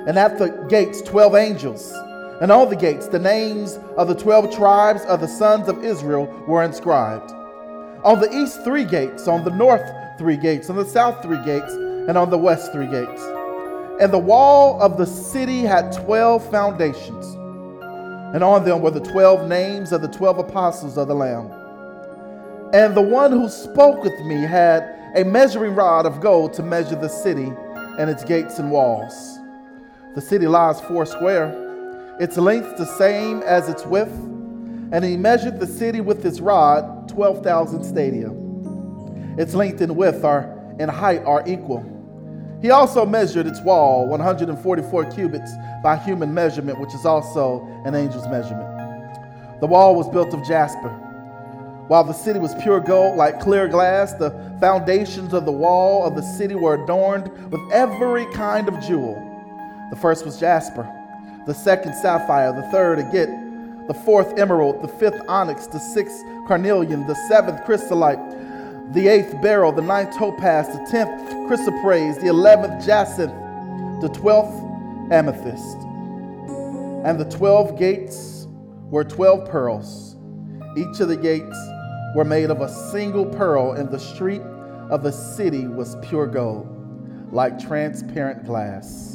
and 0.07 0.17
at 0.17 0.39
the 0.39 0.49
gates, 0.67 1.03
12 1.03 1.35
angels. 1.35 1.93
And 2.41 2.51
on 2.51 2.69
the 2.69 2.75
gates, 2.75 3.07
the 3.07 3.19
names 3.19 3.79
of 3.97 4.07
the 4.07 4.15
12 4.15 4.55
tribes 4.55 5.03
of 5.05 5.21
the 5.21 5.27
sons 5.27 5.67
of 5.67 5.83
Israel 5.83 6.25
were 6.47 6.63
inscribed. 6.63 7.31
On 8.03 8.19
the 8.19 8.29
east, 8.35 8.63
three 8.63 8.85
gates, 8.85 9.27
on 9.27 9.43
the 9.43 9.51
north, 9.51 9.89
three 10.17 10.37
gates, 10.37 10.69
on 10.69 10.75
the 10.75 10.85
south, 10.85 11.21
three 11.23 11.43
gates 11.43 11.73
and 12.07 12.17
on 12.17 12.29
the 12.29 12.37
west 12.37 12.71
three 12.71 12.87
gates. 12.87 13.21
And 13.99 14.11
the 14.11 14.19
wall 14.19 14.81
of 14.81 14.97
the 14.97 15.05
city 15.05 15.61
had 15.61 15.91
12 15.91 16.49
foundations, 16.51 17.25
and 18.35 18.43
on 18.43 18.65
them 18.65 18.81
were 18.81 18.91
the 18.91 18.99
12 18.99 19.47
names 19.47 19.91
of 19.91 20.01
the 20.01 20.07
12 20.09 20.39
apostles 20.39 20.97
of 20.97 21.07
the 21.07 21.15
Lamb. 21.15 21.51
And 22.73 22.95
the 22.95 23.01
one 23.01 23.31
who 23.31 23.47
spoke 23.47 24.03
with 24.03 24.19
me 24.25 24.35
had 24.35 24.83
a 25.15 25.23
measuring 25.23 25.75
rod 25.75 26.05
of 26.05 26.19
gold 26.19 26.53
to 26.55 26.63
measure 26.63 26.95
the 26.95 27.07
city 27.07 27.51
and 27.97 28.09
its 28.09 28.23
gates 28.23 28.59
and 28.59 28.69
walls. 28.69 29.39
The 30.13 30.21
city 30.21 30.47
lies 30.47 30.81
four 30.81 31.05
square, 31.05 31.64
its 32.19 32.38
length 32.38 32.77
the 32.77 32.86
same 32.86 33.41
as 33.43 33.69
its 33.69 33.86
width, 33.86 34.13
and 34.91 35.03
he 35.03 35.17
measured 35.17 35.60
the 35.60 35.67
city 35.67 36.01
with 36.01 36.24
his 36.24 36.39
rod 36.39 37.10
12,000 37.10 37.84
stadia. 37.84 38.31
Its 39.38 39.53
length 39.53 39.81
and 39.81 39.95
width 39.95 40.24
are 40.24 40.51
and 40.79 40.89
height 40.89 41.24
are 41.25 41.43
equal. 41.48 41.84
He 42.62 42.72
also 42.72 43.05
measured 43.05 43.48
its 43.48 43.62
wall 43.62 44.07
144 44.07 45.12
cubits 45.12 45.51
by 45.84 45.98
human 45.98 46.34
measurement, 46.34 46.79
which 46.79 46.93
is 46.93 47.05
also 47.05 47.65
an 47.86 47.95
angel's 47.95 48.27
measurement. 48.27 49.62
The 49.62 49.67
wall 49.67 49.95
was 49.95 50.10
built 50.10 50.34
of 50.34 50.45
jasper, 50.48 50.89
while 51.88 52.03
the 52.03 52.13
city 52.13 52.39
was 52.39 52.55
pure 52.55 52.79
gold, 52.79 53.17
like 53.17 53.39
clear 53.39 53.67
glass. 53.67 54.13
The 54.13 54.31
foundations 54.60 55.34
of 55.34 55.45
the 55.45 55.51
wall 55.51 56.05
of 56.05 56.15
the 56.15 56.22
city 56.22 56.55
were 56.55 56.81
adorned 56.84 57.29
with 57.51 57.62
every 57.72 58.25
kind 58.34 58.67
of 58.67 58.79
jewel. 58.81 59.15
The 59.91 59.95
first 59.95 60.25
was 60.25 60.39
jasper, 60.39 60.89
the 61.45 61.53
second 61.53 61.93
sapphire, 61.95 62.53
the 62.53 62.69
third 62.71 62.99
agate, 62.99 63.29
the 63.87 63.93
fourth 63.93 64.37
emerald, 64.37 64.81
the 64.81 64.87
fifth 64.87 65.19
onyx, 65.27 65.67
the 65.67 65.79
sixth 65.79 66.23
carnelian, 66.47 67.05
the 67.07 67.15
seventh 67.27 67.63
chrysolite 67.65 68.19
the 68.93 69.07
eighth 69.07 69.41
beryl, 69.41 69.71
the 69.71 69.81
ninth 69.81 70.15
topaz, 70.15 70.67
the 70.67 70.85
tenth 70.89 71.09
chrysoprase, 71.49 72.21
the 72.21 72.27
eleventh 72.27 72.85
jacinth, 72.85 73.33
the 74.01 74.09
twelfth 74.09 74.55
amethyst. 75.11 75.77
And 77.03 77.19
the 77.19 77.25
twelve 77.25 77.77
gates 77.79 78.47
were 78.89 79.03
twelve 79.03 79.49
pearls. 79.49 80.15
Each 80.77 80.99
of 80.99 81.07
the 81.07 81.17
gates 81.17 81.57
were 82.15 82.23
made 82.23 82.51
of 82.51 82.61
a 82.61 82.69
single 82.91 83.25
pearl, 83.25 83.73
and 83.73 83.89
the 83.89 83.99
street 83.99 84.41
of 84.89 85.03
the 85.03 85.11
city 85.11 85.67
was 85.67 85.95
pure 86.03 86.27
gold, 86.27 86.67
like 87.33 87.59
transparent 87.59 88.45
glass. 88.45 89.14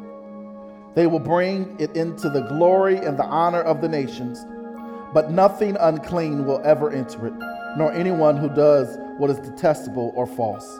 They 0.93 1.07
will 1.07 1.19
bring 1.19 1.77
it 1.79 1.95
into 1.95 2.29
the 2.29 2.41
glory 2.41 2.97
and 2.97 3.17
the 3.17 3.25
honor 3.25 3.61
of 3.61 3.81
the 3.81 3.87
nations, 3.87 4.45
but 5.13 5.31
nothing 5.31 5.77
unclean 5.79 6.45
will 6.45 6.61
ever 6.65 6.91
enter 6.91 7.27
it, 7.27 7.33
nor 7.77 7.93
anyone 7.93 8.35
who 8.37 8.49
does 8.49 8.97
what 9.17 9.29
is 9.29 9.39
detestable 9.39 10.11
or 10.15 10.27
false, 10.27 10.79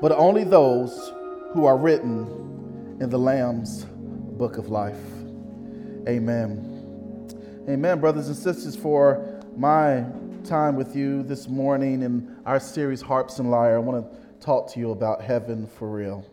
but 0.00 0.12
only 0.12 0.44
those 0.44 1.12
who 1.52 1.64
are 1.64 1.76
written 1.76 2.98
in 3.00 3.08
the 3.08 3.18
Lamb's 3.18 3.86
book 4.36 4.58
of 4.58 4.68
life. 4.68 5.00
Amen. 6.06 6.66
Amen, 7.68 8.00
brothers 8.00 8.28
and 8.28 8.36
sisters, 8.36 8.76
for 8.76 9.40
my 9.56 10.04
time 10.44 10.76
with 10.76 10.96
you 10.96 11.22
this 11.22 11.48
morning 11.48 12.02
in 12.02 12.36
our 12.46 12.58
series, 12.60 13.00
Harps 13.00 13.38
and 13.38 13.50
Lyre, 13.50 13.76
I 13.76 13.78
want 13.78 14.10
to 14.10 14.18
talk 14.44 14.72
to 14.72 14.80
you 14.80 14.90
about 14.90 15.22
heaven 15.22 15.66
for 15.66 15.88
real. 15.88 16.24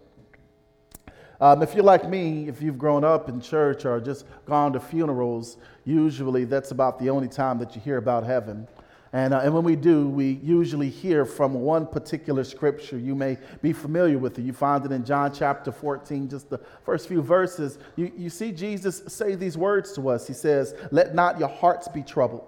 Um, 1.40 1.62
if 1.62 1.76
you're 1.76 1.84
like 1.84 2.10
me, 2.10 2.48
if 2.48 2.62
you've 2.62 2.78
grown 2.80 3.04
up 3.04 3.30
in 3.30 3.40
church 3.40 3.86
or 3.86 4.00
just 4.00 4.26
gone 4.46 4.74
to 4.74 4.80
funerals, 4.80 5.58
usually 5.86 6.46
that's 6.46 6.72
about 6.72 6.98
the 6.98 7.10
only 7.10 7.28
time 7.28 7.60
that 7.60 7.76
you 7.76 7.82
hear 7.82 7.98
about 7.98 8.24
heaven. 8.24 8.68
And, 9.14 9.34
uh, 9.34 9.40
and 9.44 9.54
when 9.54 9.64
we 9.64 9.76
do, 9.76 10.10
we 10.10 10.40
usually 10.44 10.90
hear 10.90 11.26
from 11.26 11.54
one 11.54 11.88
particular 11.88 12.44
scripture. 12.44 12.98
You 12.98 13.16
may 13.16 13.38
be 13.62 13.72
familiar 13.72 14.18
with 14.18 14.38
it. 14.38 14.42
You 14.42 14.52
find 14.52 14.84
it 14.86 14.92
in 14.92 15.06
John 15.06 15.34
chapter 15.34 15.72
14, 15.72 16.28
just 16.30 16.50
the 16.50 16.60
first 16.84 17.08
few 17.08 17.22
verses. 17.22 17.80
You, 17.96 18.12
you 18.18 18.30
see 18.30 18.52
Jesus 18.52 19.04
say 19.08 19.36
these 19.36 19.58
words 19.58 19.94
to 19.94 20.10
us. 20.10 20.28
He 20.28 20.34
says, 20.34 20.76
Let 20.92 21.16
not 21.16 21.40
your 21.40 21.48
hearts 21.48 21.88
be 21.88 22.02
troubled. 22.02 22.46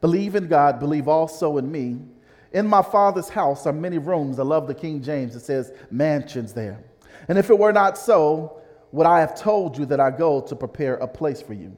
Believe 0.00 0.34
in 0.34 0.48
God, 0.48 0.78
believe 0.78 1.08
also 1.08 1.56
in 1.56 1.70
me. 1.70 2.00
In 2.52 2.66
my 2.66 2.82
Father's 2.82 3.28
house 3.28 3.66
are 3.66 3.72
many 3.72 3.98
rooms. 3.98 4.38
I 4.38 4.42
love 4.42 4.66
the 4.66 4.74
King 4.74 5.02
James. 5.02 5.34
It 5.34 5.40
says 5.40 5.72
mansions 5.90 6.52
there. 6.52 6.84
And 7.28 7.38
if 7.38 7.50
it 7.50 7.58
were 7.58 7.72
not 7.72 7.96
so, 7.96 8.60
would 8.92 9.06
I 9.06 9.20
have 9.20 9.34
told 9.34 9.78
you 9.78 9.86
that 9.86 10.00
I 10.00 10.10
go 10.10 10.40
to 10.40 10.54
prepare 10.54 10.94
a 10.96 11.08
place 11.08 11.42
for 11.42 11.54
you? 11.54 11.76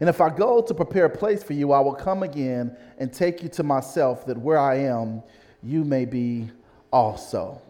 And 0.00 0.08
if 0.08 0.20
I 0.20 0.30
go 0.30 0.60
to 0.60 0.74
prepare 0.74 1.06
a 1.06 1.10
place 1.10 1.42
for 1.42 1.54
you, 1.54 1.72
I 1.72 1.80
will 1.80 1.94
come 1.94 2.22
again 2.22 2.76
and 2.98 3.12
take 3.12 3.42
you 3.42 3.48
to 3.50 3.62
myself, 3.62 4.26
that 4.26 4.36
where 4.36 4.58
I 4.58 4.76
am, 4.76 5.22
you 5.62 5.84
may 5.84 6.04
be 6.04 6.50
also. 6.92 7.60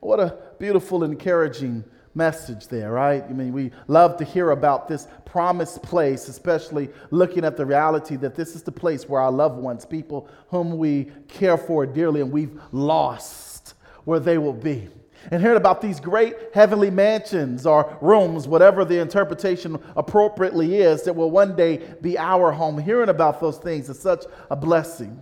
What 0.00 0.20
a 0.20 0.36
beautiful, 0.58 1.02
encouraging 1.02 1.84
message 2.14 2.68
there, 2.68 2.92
right? 2.92 3.24
I 3.24 3.32
mean, 3.32 3.52
we 3.52 3.72
love 3.88 4.16
to 4.18 4.24
hear 4.24 4.50
about 4.50 4.86
this 4.86 5.08
promised 5.24 5.82
place, 5.82 6.28
especially 6.28 6.88
looking 7.10 7.44
at 7.44 7.56
the 7.56 7.66
reality 7.66 8.16
that 8.16 8.36
this 8.36 8.54
is 8.54 8.62
the 8.62 8.72
place 8.72 9.08
where 9.08 9.20
our 9.20 9.32
loved 9.32 9.58
ones, 9.58 9.84
people 9.84 10.28
whom 10.48 10.78
we 10.78 11.10
care 11.26 11.56
for 11.56 11.86
dearly 11.86 12.20
and 12.20 12.30
we've 12.30 12.60
lost, 12.70 13.74
where 14.04 14.20
they 14.20 14.38
will 14.38 14.52
be 14.52 14.88
and 15.30 15.40
hearing 15.40 15.56
about 15.56 15.80
these 15.80 16.00
great 16.00 16.34
heavenly 16.52 16.90
mansions 16.90 17.66
or 17.66 17.96
rooms, 18.00 18.46
whatever 18.46 18.84
the 18.84 18.98
interpretation 18.98 19.78
appropriately 19.96 20.76
is, 20.76 21.02
that 21.02 21.14
will 21.14 21.30
one 21.30 21.56
day 21.56 21.94
be 22.00 22.18
our 22.18 22.52
home. 22.52 22.78
Hearing 22.78 23.08
about 23.08 23.40
those 23.40 23.58
things 23.58 23.88
is 23.88 23.98
such 23.98 24.24
a 24.50 24.56
blessing. 24.56 25.18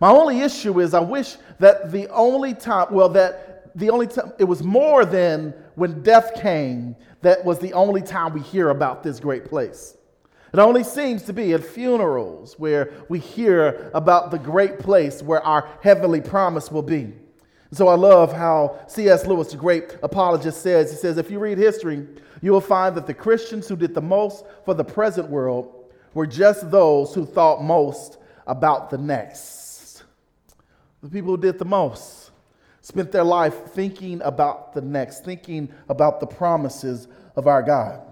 My 0.00 0.10
only 0.10 0.40
issue 0.40 0.80
is 0.80 0.94
I 0.94 1.00
wish 1.00 1.36
that 1.58 1.92
the 1.92 2.08
only 2.08 2.54
time, 2.54 2.88
well, 2.90 3.08
that 3.10 3.72
the 3.76 3.90
only 3.90 4.06
time, 4.06 4.32
it 4.38 4.44
was 4.44 4.62
more 4.62 5.04
than 5.04 5.54
when 5.76 6.02
death 6.02 6.34
came, 6.34 6.96
that 7.22 7.44
was 7.44 7.58
the 7.58 7.72
only 7.72 8.02
time 8.02 8.34
we 8.34 8.40
hear 8.40 8.70
about 8.70 9.02
this 9.02 9.20
great 9.20 9.44
place. 9.44 9.96
It 10.52 10.58
only 10.58 10.84
seems 10.84 11.22
to 11.22 11.32
be 11.32 11.54
at 11.54 11.64
funerals 11.64 12.58
where 12.58 12.92
we 13.08 13.18
hear 13.18 13.90
about 13.94 14.30
the 14.30 14.38
great 14.38 14.78
place 14.78 15.22
where 15.22 15.40
our 15.42 15.66
heavenly 15.82 16.20
promise 16.20 16.70
will 16.70 16.82
be. 16.82 17.14
So 17.72 17.88
I 17.88 17.94
love 17.94 18.34
how 18.34 18.78
C.S. 18.86 19.26
Lewis, 19.26 19.50
the 19.50 19.56
great 19.56 19.96
apologist, 20.02 20.60
says, 20.60 20.90
he 20.90 20.96
says, 20.96 21.16
if 21.16 21.30
you 21.30 21.38
read 21.38 21.56
history, 21.56 22.06
you 22.42 22.52
will 22.52 22.60
find 22.60 22.94
that 22.96 23.06
the 23.06 23.14
Christians 23.14 23.66
who 23.66 23.76
did 23.76 23.94
the 23.94 24.02
most 24.02 24.44
for 24.66 24.74
the 24.74 24.84
present 24.84 25.30
world 25.30 25.90
were 26.12 26.26
just 26.26 26.70
those 26.70 27.14
who 27.14 27.24
thought 27.24 27.62
most 27.62 28.18
about 28.46 28.90
the 28.90 28.98
next. 28.98 30.02
The 31.02 31.08
people 31.08 31.30
who 31.30 31.40
did 31.40 31.58
the 31.58 31.64
most 31.64 32.30
spent 32.82 33.10
their 33.10 33.24
life 33.24 33.68
thinking 33.68 34.20
about 34.20 34.74
the 34.74 34.82
next, 34.82 35.24
thinking 35.24 35.72
about 35.88 36.20
the 36.20 36.26
promises 36.26 37.08
of 37.36 37.46
our 37.46 37.62
God. 37.62 38.02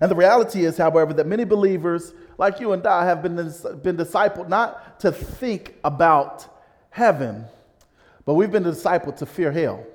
And 0.00 0.10
the 0.10 0.16
reality 0.16 0.64
is, 0.64 0.76
however, 0.76 1.12
that 1.14 1.26
many 1.28 1.44
believers 1.44 2.12
like 2.38 2.58
you 2.58 2.72
and 2.72 2.84
I 2.84 3.04
have 3.04 3.22
been, 3.22 3.36
been 3.36 3.96
discipled 3.96 4.48
not 4.48 4.98
to 5.00 5.12
think 5.12 5.76
about 5.84 6.46
heaven 6.90 7.46
but 8.28 8.34
we've 8.34 8.52
been 8.52 8.62
discipled 8.62 9.16
to 9.16 9.24
fear 9.24 9.50
hell. 9.50 9.86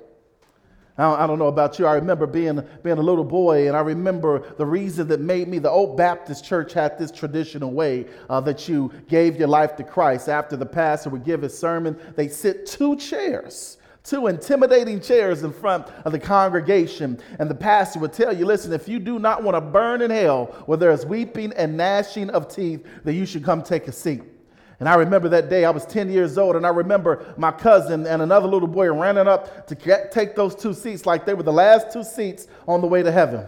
I 0.98 1.24
don't 1.24 1.38
know 1.38 1.46
about 1.46 1.78
you. 1.78 1.86
I 1.86 1.94
remember 1.94 2.26
being, 2.26 2.66
being 2.82 2.98
a 2.98 3.00
little 3.00 3.22
boy, 3.22 3.68
and 3.68 3.76
I 3.76 3.80
remember 3.80 4.52
the 4.56 4.66
reason 4.66 5.06
that 5.06 5.20
made 5.20 5.46
me. 5.46 5.60
The 5.60 5.70
Old 5.70 5.96
Baptist 5.96 6.44
Church 6.44 6.72
had 6.72 6.98
this 6.98 7.12
traditional 7.12 7.70
way 7.70 8.06
uh, 8.28 8.40
that 8.40 8.68
you 8.68 8.90
gave 9.06 9.36
your 9.36 9.46
life 9.46 9.76
to 9.76 9.84
Christ. 9.84 10.28
After 10.28 10.56
the 10.56 10.66
pastor 10.66 11.10
would 11.10 11.22
give 11.24 11.42
his 11.42 11.56
sermon, 11.56 11.96
they 12.16 12.26
sit 12.26 12.66
two 12.66 12.96
chairs, 12.96 13.78
two 14.02 14.26
intimidating 14.26 15.00
chairs 15.00 15.44
in 15.44 15.52
front 15.52 15.86
of 16.04 16.10
the 16.10 16.18
congregation, 16.18 17.20
and 17.38 17.48
the 17.48 17.54
pastor 17.54 18.00
would 18.00 18.12
tell 18.12 18.36
you, 18.36 18.46
"Listen, 18.46 18.72
if 18.72 18.88
you 18.88 18.98
do 18.98 19.20
not 19.20 19.44
want 19.44 19.56
to 19.56 19.60
burn 19.60 20.02
in 20.02 20.10
hell, 20.10 20.46
where 20.66 20.76
there 20.76 20.90
is 20.90 21.06
weeping 21.06 21.52
and 21.52 21.76
gnashing 21.76 22.30
of 22.30 22.48
teeth, 22.52 22.84
then 23.04 23.14
you 23.14 23.26
should 23.26 23.44
come 23.44 23.62
take 23.62 23.86
a 23.86 23.92
seat." 23.92 24.33
And 24.80 24.88
I 24.88 24.94
remember 24.96 25.28
that 25.30 25.48
day, 25.48 25.64
I 25.64 25.70
was 25.70 25.86
10 25.86 26.10
years 26.10 26.36
old, 26.36 26.56
and 26.56 26.66
I 26.66 26.70
remember 26.70 27.32
my 27.36 27.52
cousin 27.52 28.06
and 28.06 28.20
another 28.22 28.48
little 28.48 28.68
boy 28.68 28.88
running 28.88 29.28
up 29.28 29.66
to 29.68 29.74
get, 29.74 30.10
take 30.10 30.34
those 30.34 30.54
two 30.54 30.74
seats 30.74 31.06
like 31.06 31.24
they 31.24 31.34
were 31.34 31.42
the 31.42 31.52
last 31.52 31.92
two 31.92 32.02
seats 32.02 32.48
on 32.66 32.80
the 32.80 32.86
way 32.86 33.02
to 33.02 33.12
heaven. 33.12 33.46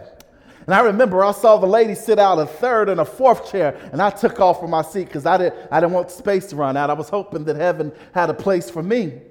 And 0.67 0.73
I 0.73 0.81
remember 0.81 1.23
I 1.23 1.31
saw 1.31 1.57
the 1.57 1.65
lady 1.67 1.95
sit 1.95 2.19
out 2.19 2.39
a 2.39 2.45
third 2.45 2.89
and 2.89 2.99
a 2.99 3.05
fourth 3.05 3.49
chair, 3.49 3.77
and 3.91 4.01
I 4.01 4.09
took 4.09 4.39
off 4.39 4.59
from 4.59 4.71
my 4.71 4.81
seat 4.81 5.05
because 5.05 5.25
I 5.25 5.37
didn't, 5.37 5.55
I 5.71 5.79
didn't 5.79 5.93
want 5.93 6.11
space 6.11 6.47
to 6.47 6.55
run 6.55 6.75
out. 6.75 6.89
I 6.89 6.93
was 6.93 7.09
hoping 7.09 7.45
that 7.45 7.55
heaven 7.55 7.91
had 8.13 8.29
a 8.29 8.33
place 8.33 8.69
for 8.69 8.83
me. 8.83 9.21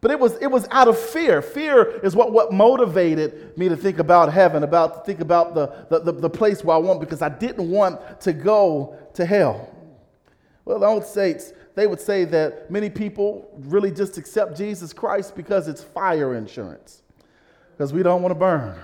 But 0.00 0.10
it 0.10 0.20
was, 0.20 0.36
it 0.36 0.48
was 0.48 0.66
out 0.70 0.88
of 0.88 0.98
fear. 0.98 1.40
Fear 1.40 2.00
is 2.02 2.14
what, 2.14 2.32
what 2.32 2.52
motivated 2.52 3.56
me 3.56 3.70
to 3.70 3.76
think 3.76 3.98
about 3.98 4.32
heaven, 4.32 4.62
about 4.62 4.94
to 4.94 5.00
think 5.00 5.20
about 5.20 5.54
the, 5.54 5.86
the, 5.88 6.00
the, 6.00 6.12
the 6.12 6.30
place 6.30 6.62
where 6.62 6.76
I 6.76 6.78
want, 6.78 7.00
because 7.00 7.22
I 7.22 7.30
didn't 7.30 7.70
want 7.70 8.20
to 8.20 8.32
go 8.32 8.96
to 9.14 9.24
hell. 9.24 9.73
Well, 10.64 10.78
the 10.78 10.86
old 10.86 11.04
saints, 11.04 11.52
they 11.74 11.86
would 11.86 12.00
say 12.00 12.24
that 12.24 12.70
many 12.70 12.88
people 12.88 13.50
really 13.58 13.90
just 13.90 14.16
accept 14.16 14.56
Jesus 14.56 14.92
Christ 14.92 15.36
because 15.36 15.68
it's 15.68 15.82
fire 15.82 16.34
insurance, 16.34 17.02
because 17.72 17.92
we 17.92 18.02
don't 18.02 18.22
want 18.22 18.30
to 18.30 18.38
burn. 18.38 18.78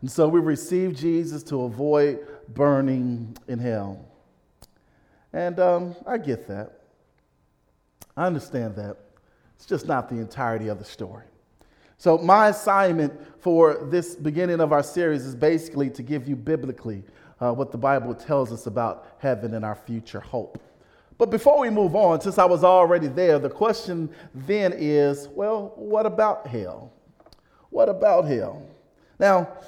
And 0.00 0.10
so 0.10 0.28
we 0.28 0.40
receive 0.40 0.96
Jesus 0.96 1.42
to 1.44 1.62
avoid 1.62 2.26
burning 2.48 3.36
in 3.48 3.58
hell. 3.58 4.04
And 5.32 5.60
um, 5.60 5.94
I 6.06 6.18
get 6.18 6.48
that. 6.48 6.80
I 8.16 8.26
understand 8.26 8.76
that. 8.76 8.96
It's 9.56 9.66
just 9.66 9.86
not 9.86 10.08
the 10.08 10.16
entirety 10.16 10.68
of 10.68 10.78
the 10.78 10.84
story. 10.84 11.24
So, 11.98 12.16
my 12.16 12.48
assignment 12.48 13.12
for 13.42 13.86
this 13.90 14.16
beginning 14.16 14.60
of 14.60 14.72
our 14.72 14.82
series 14.82 15.26
is 15.26 15.36
basically 15.36 15.90
to 15.90 16.02
give 16.02 16.26
you 16.26 16.34
biblically 16.34 17.04
uh, 17.40 17.52
what 17.52 17.72
the 17.72 17.78
Bible 17.78 18.14
tells 18.14 18.52
us 18.52 18.66
about 18.66 19.06
heaven 19.18 19.52
and 19.52 19.66
our 19.66 19.74
future 19.74 20.20
hope. 20.20 20.58
But 21.20 21.28
before 21.28 21.60
we 21.60 21.68
move 21.68 21.94
on, 21.94 22.22
since 22.22 22.38
I 22.38 22.46
was 22.46 22.64
already 22.64 23.06
there, 23.06 23.38
the 23.38 23.50
question 23.50 24.08
then 24.34 24.72
is 24.74 25.28
well, 25.28 25.74
what 25.76 26.06
about 26.06 26.46
hell? 26.46 26.94
What 27.68 27.90
about 27.90 28.24
hell? 28.24 28.66
Now, 29.18 29.58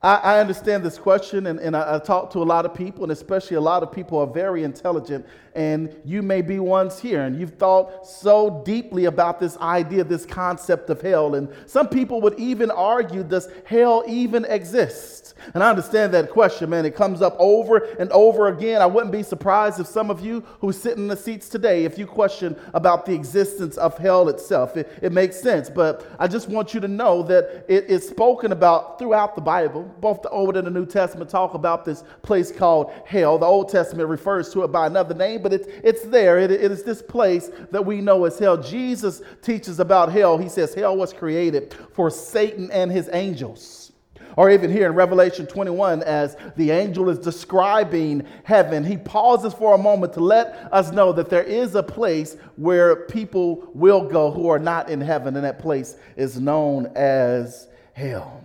I, 0.00 0.14
I 0.14 0.38
understand 0.38 0.84
this 0.84 0.96
question, 0.96 1.48
and, 1.48 1.58
and 1.58 1.76
I, 1.76 1.96
I 1.96 1.98
talk 1.98 2.30
to 2.34 2.38
a 2.38 2.44
lot 2.44 2.64
of 2.64 2.74
people, 2.74 3.02
and 3.02 3.10
especially 3.10 3.56
a 3.56 3.60
lot 3.60 3.82
of 3.82 3.90
people 3.90 4.20
are 4.20 4.26
very 4.28 4.62
intelligent, 4.62 5.26
and 5.54 5.94
you 6.04 6.22
may 6.22 6.42
be 6.42 6.58
ones 6.58 6.98
here, 6.98 7.22
and 7.22 7.38
you've 7.38 7.54
thought 7.54 8.06
so 8.06 8.62
deeply 8.64 9.04
about 9.04 9.40
this 9.40 9.56
idea, 9.58 10.04
this 10.04 10.26
concept 10.26 10.90
of 10.90 11.00
hell. 11.00 11.34
And 11.34 11.48
some 11.66 11.88
people 11.88 12.20
would 12.22 12.38
even 12.38 12.70
argue, 12.70 13.22
does 13.22 13.48
hell 13.64 14.02
even 14.06 14.44
exist? 14.46 15.34
And 15.52 15.62
I 15.62 15.68
understand 15.68 16.14
that 16.14 16.30
question, 16.30 16.70
man. 16.70 16.86
It 16.86 16.94
comes 16.94 17.20
up 17.20 17.36
over 17.38 17.78
and 17.98 18.10
over 18.12 18.48
again. 18.48 18.80
I 18.80 18.86
wouldn't 18.86 19.12
be 19.12 19.22
surprised 19.22 19.78
if 19.78 19.86
some 19.86 20.10
of 20.10 20.24
you 20.24 20.42
who 20.60 20.72
sit 20.72 20.96
in 20.96 21.08
the 21.08 21.16
seats 21.16 21.48
today, 21.48 21.84
if 21.84 21.98
you 21.98 22.06
question 22.06 22.56
about 22.72 23.04
the 23.04 23.12
existence 23.12 23.76
of 23.76 23.98
hell 23.98 24.28
itself, 24.28 24.76
it, 24.76 24.90
it 25.02 25.12
makes 25.12 25.38
sense. 25.38 25.68
But 25.68 26.06
I 26.18 26.28
just 26.28 26.48
want 26.48 26.72
you 26.72 26.80
to 26.80 26.88
know 26.88 27.22
that 27.24 27.64
it 27.68 27.84
is 27.84 28.08
spoken 28.08 28.52
about 28.52 28.98
throughout 28.98 29.34
the 29.34 29.42
Bible. 29.42 29.82
Both 30.00 30.22
the 30.22 30.30
Old 30.30 30.56
and 30.56 30.66
the 30.66 30.70
New 30.70 30.86
Testament 30.86 31.28
talk 31.28 31.54
about 31.54 31.84
this 31.84 32.04
place 32.22 32.50
called 32.50 32.92
hell. 33.04 33.38
The 33.38 33.46
Old 33.46 33.68
Testament 33.68 34.08
refers 34.08 34.50
to 34.52 34.62
it 34.64 34.68
by 34.68 34.86
another 34.86 35.14
name, 35.14 35.42
but 35.44 35.52
it's, 35.52 35.68
it's 35.84 36.02
there. 36.06 36.38
It, 36.38 36.50
it 36.50 36.72
is 36.72 36.82
this 36.82 37.02
place 37.02 37.50
that 37.70 37.84
we 37.84 38.00
know 38.00 38.24
as 38.24 38.38
hell. 38.38 38.56
Jesus 38.56 39.22
teaches 39.42 39.78
about 39.78 40.10
hell. 40.10 40.38
He 40.38 40.48
says 40.48 40.74
hell 40.74 40.96
was 40.96 41.12
created 41.12 41.76
for 41.92 42.10
Satan 42.10 42.70
and 42.72 42.90
his 42.90 43.08
angels. 43.12 43.92
Or 44.36 44.50
even 44.50 44.72
here 44.72 44.86
in 44.86 44.94
Revelation 44.94 45.46
21, 45.46 46.02
as 46.02 46.36
the 46.56 46.70
angel 46.70 47.08
is 47.08 47.18
describing 47.18 48.26
heaven, 48.42 48.82
he 48.82 48.96
pauses 48.96 49.52
for 49.52 49.74
a 49.74 49.78
moment 49.78 50.14
to 50.14 50.20
let 50.20 50.68
us 50.72 50.90
know 50.90 51.12
that 51.12 51.28
there 51.28 51.44
is 51.44 51.74
a 51.74 51.82
place 51.82 52.36
where 52.56 52.96
people 53.06 53.68
will 53.74 54.08
go 54.08 54.30
who 54.30 54.48
are 54.48 54.58
not 54.58 54.88
in 54.88 55.00
heaven, 55.00 55.36
and 55.36 55.44
that 55.44 55.58
place 55.58 55.96
is 56.16 56.40
known 56.40 56.90
as 56.96 57.68
hell. 57.92 58.42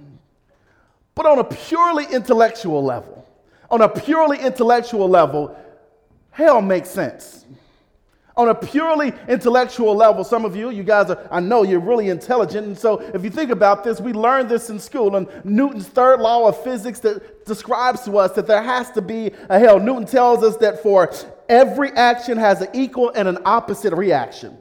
But 1.16 1.26
on 1.26 1.40
a 1.40 1.44
purely 1.46 2.06
intellectual 2.12 2.84
level, 2.84 3.26
on 3.72 3.82
a 3.82 3.90
purely 3.90 4.40
intellectual 4.40 5.10
level, 5.10 5.58
hell 6.40 6.62
makes 6.62 6.90
sense 6.90 7.46
on 8.40 8.48
a 8.48 8.56
purely 8.56 9.12
intellectual 9.28 9.94
level, 9.94 10.24
some 10.24 10.46
of 10.46 10.56
you, 10.56 10.70
you 10.70 10.82
guys 10.82 11.10
are, 11.10 11.28
I 11.30 11.42
know 11.42 11.64
you're 11.64 11.82
really 11.82 12.08
intelligent. 12.08 12.68
And 12.68 12.78
so 12.78 13.02
if 13.14 13.22
you 13.22 13.30
think 13.30 13.52
about 13.52 13.84
this, 13.84 14.00
we 14.00 14.14
learned 14.14 14.48
this 14.48 14.70
in 14.70 14.80
school. 14.80 15.18
And 15.18 15.28
Newton's 15.44 15.88
third 15.88 16.22
law 16.22 16.48
of 16.48 16.64
physics 16.64 17.02
that 17.02 17.46
describes 17.46 18.06
to 18.06 18.18
us 18.18 18.32
that 18.36 18.48
there 18.48 18.64
has 18.64 18.92
to 18.92 19.02
be 19.02 19.32
a 19.50 19.60
hell. 19.60 19.78
Newton 19.78 20.06
tells 20.06 20.42
us 20.42 20.56
that 20.58 20.82
for 20.82 21.12
every 21.50 21.92
action 21.92 22.38
has 22.38 22.62
an 22.62 22.70
equal 22.72 23.12
and 23.14 23.28
an 23.28 23.40
opposite 23.44 23.94
reaction. 23.94 24.58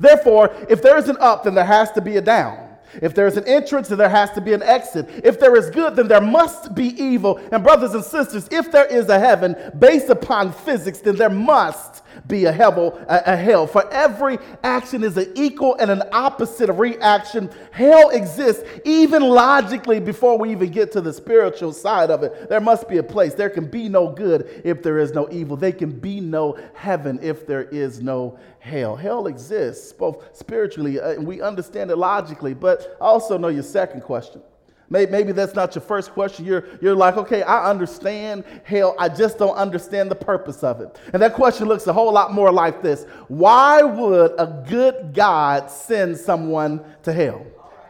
Therefore, 0.00 0.56
if 0.70 0.80
there 0.80 0.96
is 0.96 1.10
an 1.10 1.18
up, 1.20 1.44
then 1.44 1.54
there 1.54 1.66
has 1.66 1.92
to 1.92 2.00
be 2.00 2.16
a 2.16 2.22
down. 2.22 2.65
If 3.02 3.14
there's 3.14 3.36
an 3.36 3.44
entrance, 3.46 3.88
then 3.88 3.98
there 3.98 4.08
has 4.08 4.30
to 4.32 4.40
be 4.40 4.52
an 4.52 4.62
exit. 4.62 5.08
If 5.24 5.38
there 5.38 5.56
is 5.56 5.70
good, 5.70 5.96
then 5.96 6.08
there 6.08 6.20
must 6.20 6.74
be 6.74 7.00
evil. 7.02 7.40
And, 7.52 7.62
brothers 7.62 7.94
and 7.94 8.04
sisters, 8.04 8.48
if 8.50 8.72
there 8.72 8.86
is 8.86 9.08
a 9.08 9.18
heaven 9.18 9.56
based 9.78 10.08
upon 10.08 10.52
physics, 10.52 10.98
then 10.98 11.16
there 11.16 11.30
must 11.30 12.02
be 12.26 12.44
a 12.44 12.52
hell, 12.52 13.04
a, 13.08 13.36
hell. 13.36 13.66
For 13.66 13.90
every 13.92 14.38
action 14.62 15.04
is 15.04 15.16
an 15.16 15.32
equal 15.34 15.76
and 15.76 15.90
an 15.90 16.02
opposite 16.12 16.72
reaction. 16.72 17.50
Hell 17.70 18.10
exists 18.10 18.64
even 18.84 19.22
logically 19.22 20.00
before 20.00 20.38
we 20.38 20.50
even 20.50 20.70
get 20.70 20.92
to 20.92 21.00
the 21.00 21.12
spiritual 21.12 21.72
side 21.72 22.10
of 22.10 22.22
it. 22.22 22.48
There 22.48 22.60
must 22.60 22.88
be 22.88 22.98
a 22.98 23.02
place. 23.02 23.34
There 23.34 23.50
can 23.50 23.66
be 23.66 23.88
no 23.88 24.08
good 24.08 24.62
if 24.64 24.82
there 24.82 24.98
is 24.98 25.12
no 25.12 25.28
evil. 25.30 25.56
There 25.56 25.72
can 25.72 25.98
be 25.98 26.20
no 26.20 26.58
heaven 26.74 27.18
if 27.22 27.46
there 27.46 27.64
is 27.64 28.00
no 28.00 28.38
hell. 28.58 28.96
Hell 28.96 29.26
exists 29.26 29.92
both 29.92 30.36
spiritually, 30.36 30.98
and 30.98 31.20
uh, 31.20 31.22
we 31.22 31.40
understand 31.40 31.90
it 31.90 31.96
logically, 31.96 32.54
but 32.54 32.96
I 33.00 33.04
also 33.04 33.38
know 33.38 33.48
your 33.48 33.62
second 33.62 34.02
question. 34.02 34.42
Maybe 34.88 35.32
that's 35.32 35.54
not 35.54 35.74
your 35.74 35.82
first 35.82 36.12
question. 36.12 36.44
You're, 36.44 36.64
you're 36.80 36.94
like, 36.94 37.16
okay, 37.16 37.42
I 37.42 37.68
understand 37.68 38.44
hell. 38.62 38.94
I 38.98 39.08
just 39.08 39.36
don't 39.36 39.56
understand 39.56 40.10
the 40.10 40.14
purpose 40.14 40.62
of 40.62 40.80
it. 40.80 41.00
And 41.12 41.20
that 41.22 41.34
question 41.34 41.66
looks 41.66 41.86
a 41.88 41.92
whole 41.92 42.12
lot 42.12 42.32
more 42.32 42.52
like 42.52 42.82
this 42.82 43.04
Why 43.28 43.82
would 43.82 44.32
a 44.38 44.64
good 44.68 45.12
God 45.12 45.70
send 45.70 46.16
someone 46.16 46.84
to 47.02 47.12
hell? 47.12 47.44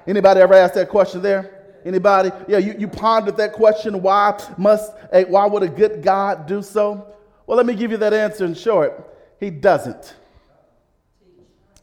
Anybody 0.07 0.41
ever 0.41 0.55
asked 0.55 0.75
that 0.75 0.89
question 0.89 1.21
there? 1.21 1.79
Anybody? 1.85 2.31
Yeah, 2.49 2.59
you, 2.59 2.75
you 2.79 2.89
pondered 2.89 3.37
that 3.37 3.53
question. 3.53 4.01
Why 4.01 4.41
must 4.57 4.93
a, 5.13 5.25
why 5.25 5.47
would 5.47 5.63
a 5.63 5.69
good 5.69 6.03
God 6.03 6.47
do 6.47 6.63
so? 6.63 7.15
Well, 7.47 7.57
let 7.57 7.67
me 7.67 7.75
give 7.75 7.91
you 7.91 7.97
that 7.99 8.13
answer 8.15 8.45
in 8.45 8.55
short. 8.55 9.13
He 9.39 9.51
doesn't. 9.51 10.15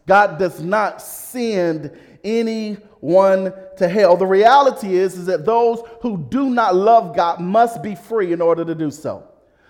God 0.05 0.37
does 0.37 0.61
not 0.61 1.01
send 1.01 1.97
anyone 3.03 3.53
to 3.77 3.89
hell. 3.89 4.15
The 4.15 4.25
reality 4.25 4.95
is, 4.95 5.17
is 5.17 5.25
that 5.25 5.45
those 5.45 5.81
who 6.01 6.25
do 6.29 6.49
not 6.49 6.75
love 6.75 7.15
God 7.15 7.39
must 7.39 7.83
be 7.83 7.95
free 7.95 8.31
in 8.33 8.41
order 8.41 8.63
to 8.63 8.75
do 8.75 8.89
so. 8.91 9.27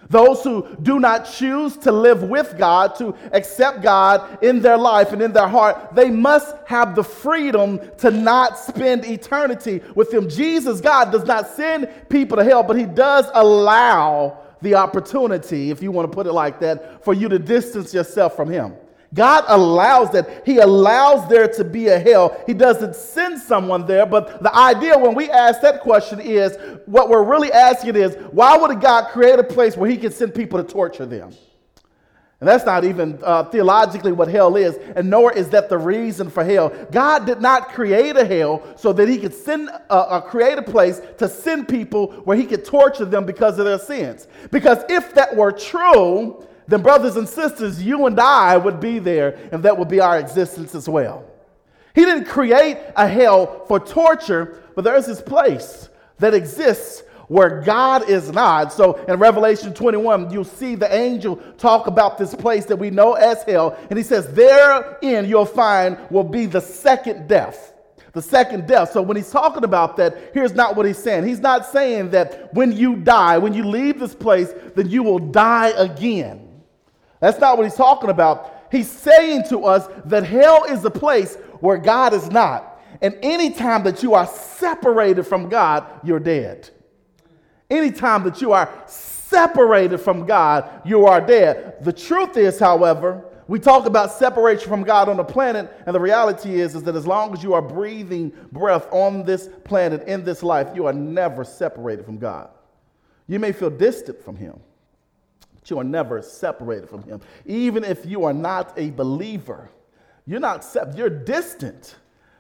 Those 0.09 0.43
who 0.43 0.67
do 0.81 0.99
not 0.99 1.21
choose 1.21 1.77
to 1.77 1.91
live 1.91 2.23
with 2.23 2.57
God, 2.57 2.93
to 2.95 3.15
accept 3.31 3.81
God 3.81 4.43
in 4.43 4.61
their 4.61 4.77
life 4.77 5.13
and 5.13 5.21
in 5.21 5.31
their 5.31 5.47
heart, 5.47 5.95
they 5.95 6.09
must 6.09 6.55
have 6.67 6.93
the 6.93 7.03
freedom 7.03 7.79
to 7.99 8.11
not 8.11 8.59
spend 8.59 9.05
eternity 9.05 9.81
with 9.95 10.13
Him. 10.13 10.29
Jesus, 10.29 10.81
God, 10.81 11.11
does 11.11 11.23
not 11.23 11.47
send 11.47 11.89
people 12.09 12.37
to 12.37 12.43
hell, 12.43 12.63
but 12.63 12.77
He 12.77 12.85
does 12.85 13.25
allow 13.33 14.39
the 14.61 14.75
opportunity, 14.75 15.71
if 15.71 15.81
you 15.81 15.91
want 15.91 16.11
to 16.11 16.13
put 16.13 16.27
it 16.27 16.33
like 16.33 16.59
that, 16.59 17.03
for 17.03 17.13
you 17.13 17.29
to 17.29 17.39
distance 17.39 17.93
yourself 17.93 18.35
from 18.35 18.49
Him. 18.49 18.75
God 19.13 19.43
allows 19.47 20.12
that. 20.12 20.43
He 20.45 20.58
allows 20.58 21.28
there 21.30 21.47
to 21.47 21.63
be 21.63 21.89
a 21.89 21.99
hell. 21.99 22.41
He 22.47 22.54
doesn't 22.54 22.95
send 22.95 23.39
someone 23.39 23.86
there. 23.86 24.06
But 24.06 24.41
the 24.41 24.56
idea 24.56 24.97
when 24.97 25.13
we 25.13 25.30
ask 25.30 25.62
that 25.62 25.82
question 25.82 26.19
is 26.19 26.58
what 26.86 27.10
we're 27.10 27.23
really 27.23 27.52
asking 27.52 27.95
is 27.95 28.15
why 28.32 28.58
would 28.58 28.71
a 28.71 28.76
God 28.76 29.12
create 29.12 29.39
a 29.39 29.43
place 29.43 29.78
where 29.78 29.89
he 29.89 29.97
can 29.97 30.12
send 30.12 30.34
people 30.34 30.62
to 30.62 30.67
torture 30.67 31.06
them? 31.06 31.32
And 32.39 32.49
that's 32.49 32.65
not 32.65 32.84
even 32.84 33.19
uh, 33.23 33.45
theologically 33.45 34.12
what 34.12 34.28
hell 34.28 34.58
is, 34.58 34.76
and 34.97 35.10
nor 35.10 35.32
is 35.32 35.49
that 35.52 35.69
the 35.69 35.78
reason 35.78 36.30
for 36.30 36.43
hell. 36.43 36.73
God 36.91 37.26
did 37.26 37.39
not 37.39 37.69
create 37.69 38.17
a 38.17 38.26
hell 38.26 38.62
so 38.76 38.91
that 38.91 39.08
he 39.08 39.17
could 39.17 39.34
send 39.34 39.69
uh, 39.89 40.19
create 40.19 40.58
a 40.58 40.62
place 40.62 41.02
to 41.19 41.30
send 41.30 41.69
people 41.69 42.12
where 42.26 42.36
he 42.36 42.45
could 42.45 42.65
torture 42.65 43.06
them 43.06 43.26
because 43.26 43.60
of 43.60 43.65
their 43.65 43.80
sins. 43.80 44.28
Because 44.52 44.84
if 44.89 45.13
that 45.13 45.34
were 45.34 45.54
true, 45.54 46.45
then, 46.67 46.82
brothers 46.82 47.17
and 47.17 47.28
sisters, 47.28 47.84
you 47.84 48.06
and 48.06 48.19
I 48.19 48.58
would 48.58 48.80
be 48.80 48.99
there, 48.99 49.38
and 49.52 49.63
that 49.63 49.78
would 49.78 49.89
be 49.89 49.99
our 49.99 50.19
existence 50.19 50.73
as 50.76 50.88
well. 50.88 51.26
He 51.93 52.06
didn't 52.06 52.26
create 52.26 52.78
a 52.95 53.08
hell 53.08 53.65
for 53.67 53.80
torture, 53.80 54.63
but 54.76 54.84
there's 54.84 55.06
this 55.06 55.21
place 55.21 55.89
that 56.19 56.34
exists 56.34 57.04
where 57.28 57.62
God 57.62 58.10
is 58.10 58.32
not. 58.32 58.73
So 58.73 58.93
in 59.06 59.19
Revelation 59.19 59.73
21, 59.73 60.32
you'll 60.32 60.43
see 60.43 60.76
the 60.76 60.93
angel 60.93 61.38
talk 61.58 61.88
about 61.88 62.17
this 62.17 62.34
place 62.36 62.65
that 62.65 62.76
we 62.76 62.89
know 62.89 63.13
as 63.13 63.43
hell. 63.43 63.78
And 63.89 63.97
he 63.97 64.04
says, 64.04 64.28
Therein 64.34 65.28
you'll 65.28 65.45
find 65.45 65.97
will 66.10 66.23
be 66.23 66.45
the 66.45 66.62
second 66.62 67.28
death. 67.28 67.73
The 68.12 68.21
second 68.21 68.67
death. 68.67 68.91
So 68.91 69.02
when 69.02 69.17
he's 69.17 69.32
talking 69.32 69.63
about 69.63 69.97
that, 69.97 70.32
here's 70.34 70.54
not 70.54 70.76
what 70.76 70.86
he's 70.86 70.99
saying. 70.99 71.26
He's 71.26 71.39
not 71.39 71.65
saying 71.65 72.12
that 72.12 72.54
when 72.54 72.71
you 72.71 72.97
die, 72.97 73.39
when 73.39 73.54
you 73.54 73.63
leave 73.63 73.99
this 73.99 74.13
place, 74.13 74.54
then 74.76 74.89
you 74.89 75.02
will 75.02 75.19
die 75.19 75.69
again. 75.69 76.42
That's 77.23 77.39
not 77.39 77.57
what 77.57 77.63
he's 77.63 77.75
talking 77.75 78.09
about. 78.09 78.67
He's 78.69 78.91
saying 78.91 79.45
to 79.47 79.63
us 79.63 79.88
that 80.07 80.25
hell 80.25 80.65
is 80.65 80.83
a 80.83 80.91
place 80.91 81.36
where 81.62 81.77
God 81.77 82.13
is 82.13 82.29
not. 82.29 82.81
And 83.01 83.17
anytime 83.21 83.81
that 83.83 84.03
you 84.03 84.13
are 84.13 84.27
separated 84.27 85.23
from 85.23 85.47
God, 85.47 85.86
you're 86.03 86.19
dead. 86.19 86.69
Anytime 87.69 88.25
that 88.25 88.41
you 88.41 88.51
are 88.51 88.69
separated 88.88 89.99
from 89.99 90.25
God, 90.25 90.81
you 90.83 91.05
are 91.05 91.21
dead. 91.21 91.81
The 91.86 91.93
truth 91.93 92.36
is, 92.36 92.59
however, 92.59 93.23
we 93.47 93.57
talk 93.57 93.86
about 93.86 94.12
separation 94.12 94.67
from 94.67 94.83
God 94.83 95.07
on 95.07 95.15
the 95.15 95.23
planet, 95.23 95.71
and 95.86 95.95
the 95.95 96.01
reality 96.01 96.59
is, 96.59 96.75
is 96.75 96.83
that 96.83 96.95
as 96.97 97.07
long 97.07 97.31
as 97.31 97.41
you 97.41 97.53
are 97.53 97.62
breathing 97.62 98.33
breath 98.51 98.86
on 98.91 99.23
this 99.23 99.47
planet, 99.63 100.05
in 100.09 100.25
this 100.25 100.43
life, 100.43 100.67
you 100.75 100.88
are 100.88 100.93
never 100.93 101.45
separated 101.45 102.03
from 102.03 102.17
God. 102.17 102.49
You 103.27 103.39
may 103.39 103.53
feel 103.53 103.69
distant 103.69 104.21
from 104.21 104.36
Him, 104.36 104.59
you 105.69 105.80
are 105.80 105.84
never 105.84 106.21
separated 106.21 106.89
from 106.89 107.04
Him. 107.04 107.21
Even 107.45 107.84
if 107.84 108.06
you 108.06 108.23
are 108.26 108.34
not 108.34 108.73
a 108.78 108.91
believer, 108.91 109.69
you're 110.26 110.39
not 110.39 110.63
sep- 110.63 110.95
you're 110.97 111.10
distant. 111.10 111.95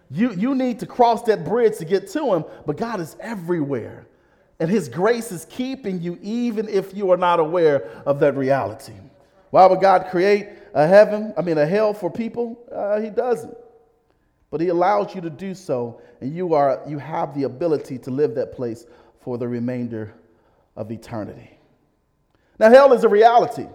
You, 0.09 0.33
you 0.33 0.53
need 0.53 0.79
to 0.79 0.85
cross 0.85 1.23
that 1.23 1.43
bridge 1.43 1.77
to 1.77 1.85
get 1.85 2.07
to 2.09 2.33
Him, 2.33 2.45
but 2.65 2.77
God 2.77 2.99
is 2.99 3.15
everywhere. 3.19 4.07
And 4.59 4.69
His 4.69 4.87
grace 4.87 5.31
is 5.31 5.45
keeping 5.45 6.01
you 6.01 6.19
even 6.21 6.69
if 6.69 6.95
you 6.95 7.11
are 7.11 7.17
not 7.17 7.39
aware 7.39 7.89
of 8.05 8.19
that 8.19 8.35
reality. 8.35 8.93
Why 9.49 9.65
would 9.65 9.81
God 9.81 10.07
create 10.09 10.49
a 10.73 10.87
heaven, 10.87 11.33
I 11.37 11.41
mean, 11.41 11.57
a 11.57 11.65
hell 11.65 11.93
for 11.93 12.09
people? 12.09 12.59
Uh, 12.71 12.99
he 12.99 13.09
doesn't. 13.09 13.55
But 14.51 14.61
He 14.61 14.67
allows 14.69 15.15
you 15.15 15.21
to 15.21 15.29
do 15.29 15.55
so, 15.55 16.01
and 16.21 16.35
you, 16.35 16.53
are, 16.53 16.81
you 16.87 16.99
have 16.99 17.33
the 17.33 17.43
ability 17.43 17.97
to 17.99 18.11
live 18.11 18.35
that 18.35 18.51
place 18.51 18.85
for 19.19 19.37
the 19.37 19.47
remainder 19.47 20.13
of 20.75 20.91
eternity. 20.91 21.52
Now, 22.59 22.69
hell 22.69 22.93
is 22.93 23.03
a 23.03 23.09
reality 23.09 23.67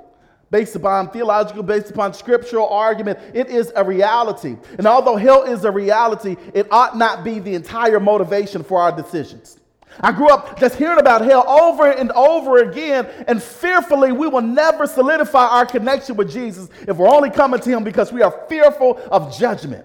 based 0.51 0.77
upon 0.77 1.11
theological, 1.11 1.63
based 1.63 1.91
upon 1.91 2.15
scriptural 2.15 2.69
argument. 2.69 3.19
It 3.35 3.49
is 3.49 3.73
a 3.77 3.85
reality. 3.85 4.57
And 4.79 4.87
although 4.87 5.17
hell 5.17 5.43
is 5.43 5.65
a 5.65 5.71
reality, 5.71 6.37
it 6.55 6.67
ought 6.71 6.97
not 6.97 7.23
be 7.25 7.39
the 7.39 7.55
entire 7.55 8.01
motivation 8.01 8.63
for 8.63 8.81
our 8.81 8.93
decisions. 8.93 9.59
I 10.01 10.13
grew 10.13 10.29
up 10.29 10.59
just 10.61 10.77
hearing 10.77 10.99
about 10.99 11.23
hell 11.23 11.49
over 11.49 11.91
and 11.91 12.13
over 12.13 12.59
again, 12.59 13.07
and 13.27 13.43
fearfully, 13.43 14.13
we 14.13 14.29
will 14.29 14.43
never 14.43 14.87
solidify 14.87 15.45
our 15.47 15.67
connection 15.67 16.17
with 16.17 16.31
Jesus 16.31 16.69
if 16.87 16.97
we're 16.97 17.09
only 17.09 17.31
coming 17.31 17.61
to 17.61 17.71
Him 17.71 17.83
because 17.83 18.13
we 18.13 18.23
are 18.23 18.47
fearful 18.49 19.01
of 19.11 19.37
judgment. 19.37 19.85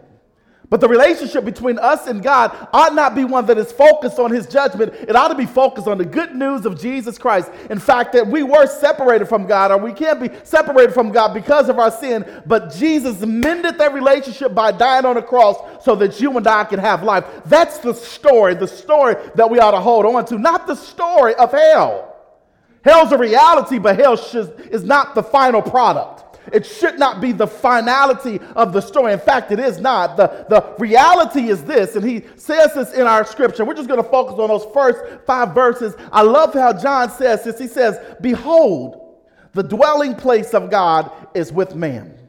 But 0.73 0.81
the 0.81 0.87
relationship 0.87 1.45
between 1.45 1.77
us 1.77 2.07
and 2.07 2.23
God 2.23 2.67
ought 2.73 2.95
not 2.95 3.13
be 3.13 3.25
one 3.25 3.45
that 3.45 3.59
is 3.59 3.71
focused 3.71 4.17
on 4.17 4.31
his 4.31 4.47
judgment. 4.47 4.91
It 5.07 5.15
ought 5.15 5.27
to 5.27 5.35
be 5.35 5.45
focused 5.45 5.87
on 5.87 5.99
the 5.99 6.03
good 6.03 6.33
news 6.33 6.65
of 6.65 6.81
Jesus 6.81 7.19
Christ. 7.19 7.51
In 7.69 7.77
fact, 7.77 8.11
that 8.13 8.25
we 8.25 8.41
were 8.41 8.65
separated 8.65 9.25
from 9.29 9.45
God, 9.45 9.69
or 9.69 9.77
we 9.77 9.93
can't 9.93 10.19
be 10.19 10.31
separated 10.43 10.91
from 10.91 11.11
God 11.11 11.31
because 11.31 11.69
of 11.69 11.77
our 11.77 11.91
sin, 11.91 12.25
but 12.47 12.73
Jesus 12.73 13.19
mended 13.19 13.77
that 13.77 13.93
relationship 13.93 14.55
by 14.55 14.71
dying 14.71 15.05
on 15.05 15.13
the 15.13 15.21
cross 15.21 15.57
so 15.85 15.95
that 15.95 16.19
you 16.19 16.35
and 16.37 16.47
I 16.47 16.63
can 16.63 16.79
have 16.79 17.03
life. 17.03 17.23
That's 17.45 17.77
the 17.77 17.93
story, 17.93 18.55
the 18.55 18.67
story 18.67 19.15
that 19.35 19.47
we 19.47 19.59
ought 19.59 19.77
to 19.77 19.79
hold 19.79 20.07
on 20.07 20.25
to, 20.25 20.39
not 20.39 20.65
the 20.65 20.73
story 20.73 21.35
of 21.35 21.51
hell. 21.51 22.15
Hell's 22.83 23.11
a 23.11 23.17
reality, 23.19 23.77
but 23.77 23.99
hell 23.99 24.13
is 24.13 24.83
not 24.83 25.13
the 25.13 25.21
final 25.21 25.61
product. 25.61 26.12
It 26.51 26.65
should 26.65 26.99
not 26.99 27.21
be 27.21 27.31
the 27.31 27.47
finality 27.47 28.39
of 28.55 28.73
the 28.73 28.81
story. 28.81 29.13
In 29.13 29.19
fact, 29.19 29.51
it 29.51 29.59
is 29.59 29.79
not. 29.79 30.17
The, 30.17 30.45
the 30.49 30.75
reality 30.77 31.49
is 31.49 31.63
this, 31.63 31.95
and 31.95 32.05
he 32.05 32.23
says 32.35 32.73
this 32.73 32.93
in 32.93 33.07
our 33.07 33.25
scripture. 33.25 33.63
We're 33.63 33.75
just 33.75 33.87
going 33.87 34.03
to 34.03 34.09
focus 34.09 34.35
on 34.39 34.49
those 34.49 34.65
first 34.73 35.25
five 35.25 35.53
verses. 35.53 35.95
I 36.11 36.21
love 36.23 36.53
how 36.53 36.73
John 36.73 37.09
says 37.09 37.43
this. 37.43 37.59
He 37.59 37.67
says, 37.67 37.97
Behold, 38.19 39.19
the 39.53 39.63
dwelling 39.63 40.15
place 40.15 40.53
of 40.53 40.69
God 40.69 41.11
is 41.33 41.53
with 41.53 41.75
man. 41.75 42.22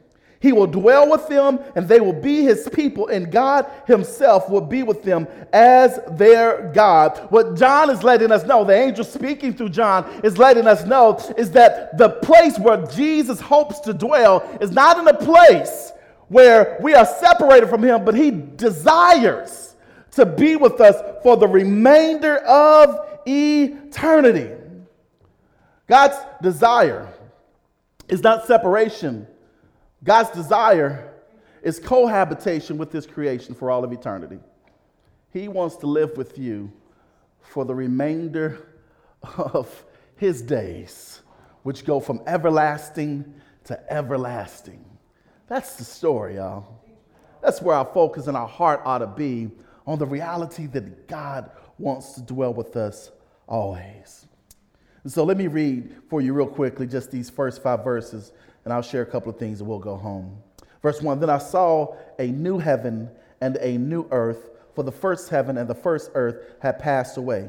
He 0.45 0.53
will 0.53 0.67
dwell 0.67 1.09
with 1.09 1.27
them, 1.27 1.59
and 1.73 1.87
they 1.87 1.99
will 1.99 2.13
be 2.13 2.43
his 2.43 2.69
people, 2.71 3.07
and 3.07 3.31
God 3.31 3.65
himself 3.87 4.47
will 4.47 4.61
be 4.61 4.83
with 4.83 5.01
them 5.01 5.27
as 5.51 5.99
their 6.11 6.71
God. 6.71 7.17
What 7.31 7.55
John 7.55 7.89
is 7.89 8.03
letting 8.03 8.31
us 8.31 8.45
know, 8.45 8.63
the 8.63 8.75
angel 8.75 9.03
speaking 9.03 9.55
through 9.55 9.69
John 9.69 10.07
is 10.23 10.37
letting 10.37 10.67
us 10.67 10.85
know, 10.85 11.17
is 11.35 11.49
that 11.53 11.97
the 11.97 12.09
place 12.09 12.59
where 12.59 12.85
Jesus 12.85 13.41
hopes 13.41 13.79
to 13.79 13.93
dwell 13.95 14.47
is 14.61 14.69
not 14.69 14.99
in 14.99 15.07
a 15.07 15.15
place 15.15 15.91
where 16.27 16.77
we 16.79 16.93
are 16.93 17.07
separated 17.07 17.67
from 17.67 17.81
him, 17.81 18.05
but 18.05 18.13
he 18.13 18.29
desires 18.29 19.75
to 20.11 20.27
be 20.27 20.57
with 20.57 20.79
us 20.79 20.95
for 21.23 21.37
the 21.37 21.47
remainder 21.47 22.37
of 22.37 22.99
eternity. 23.25 24.51
God's 25.87 26.17
desire 26.43 27.11
is 28.07 28.21
not 28.21 28.45
separation 28.45 29.25
God's 30.05 30.29
desire 30.29 31.11
is 31.63 31.79
cohabitation 31.79 32.77
with 32.77 32.91
His 32.91 33.07
creation 33.07 33.55
for 33.55 33.71
all 33.71 33.83
of 33.83 33.91
eternity. 33.91 34.39
He 35.31 35.47
wants 35.47 35.75
to 35.77 35.87
live 35.87 36.15
with 36.15 36.37
you 36.37 36.71
for 37.41 37.65
the 37.65 37.75
remainder 37.75 38.67
of 39.37 39.83
His 40.15 40.41
days, 40.43 41.21
which 41.63 41.83
go 41.85 41.99
from 41.99 42.21
everlasting 42.27 43.33
to 43.65 43.91
everlasting. 43.91 44.85
That's 45.47 45.75
the 45.75 45.83
story, 45.83 46.35
y'all. 46.35 46.81
That's 47.41 47.61
where 47.61 47.75
our 47.75 47.85
focus 47.85 48.27
and 48.27 48.37
our 48.37 48.47
heart 48.47 48.81
ought 48.85 48.99
to 48.99 49.07
be 49.07 49.49
on 49.87 49.99
the 49.99 50.05
reality 50.05 50.67
that 50.67 51.07
God 51.07 51.49
wants 51.77 52.13
to 52.13 52.21
dwell 52.21 52.53
with 52.53 52.75
us 52.75 53.11
always. 53.47 54.27
And 55.03 55.11
so 55.11 55.23
let 55.23 55.37
me 55.37 55.47
read 55.47 55.95
for 56.09 56.21
you 56.21 56.33
real 56.33 56.47
quickly 56.47 56.87
just 56.87 57.11
these 57.11 57.29
first 57.29 57.61
five 57.61 57.83
verses 57.83 58.31
and 58.65 58.73
I'll 58.73 58.81
share 58.81 59.03
a 59.03 59.05
couple 59.05 59.31
of 59.31 59.37
things 59.37 59.61
and 59.61 59.69
we'll 59.69 59.79
go 59.79 59.95
home. 59.95 60.37
Verse 60.81 61.01
1 61.01 61.19
Then 61.19 61.29
I 61.29 61.37
saw 61.37 61.95
a 62.19 62.27
new 62.27 62.57
heaven 62.57 63.09
and 63.39 63.57
a 63.57 63.77
new 63.77 64.07
earth, 64.11 64.49
for 64.73 64.83
the 64.83 64.91
first 64.91 65.29
heaven 65.29 65.57
and 65.57 65.69
the 65.69 65.75
first 65.75 66.11
earth 66.15 66.55
had 66.59 66.79
passed 66.79 67.17
away. 67.17 67.47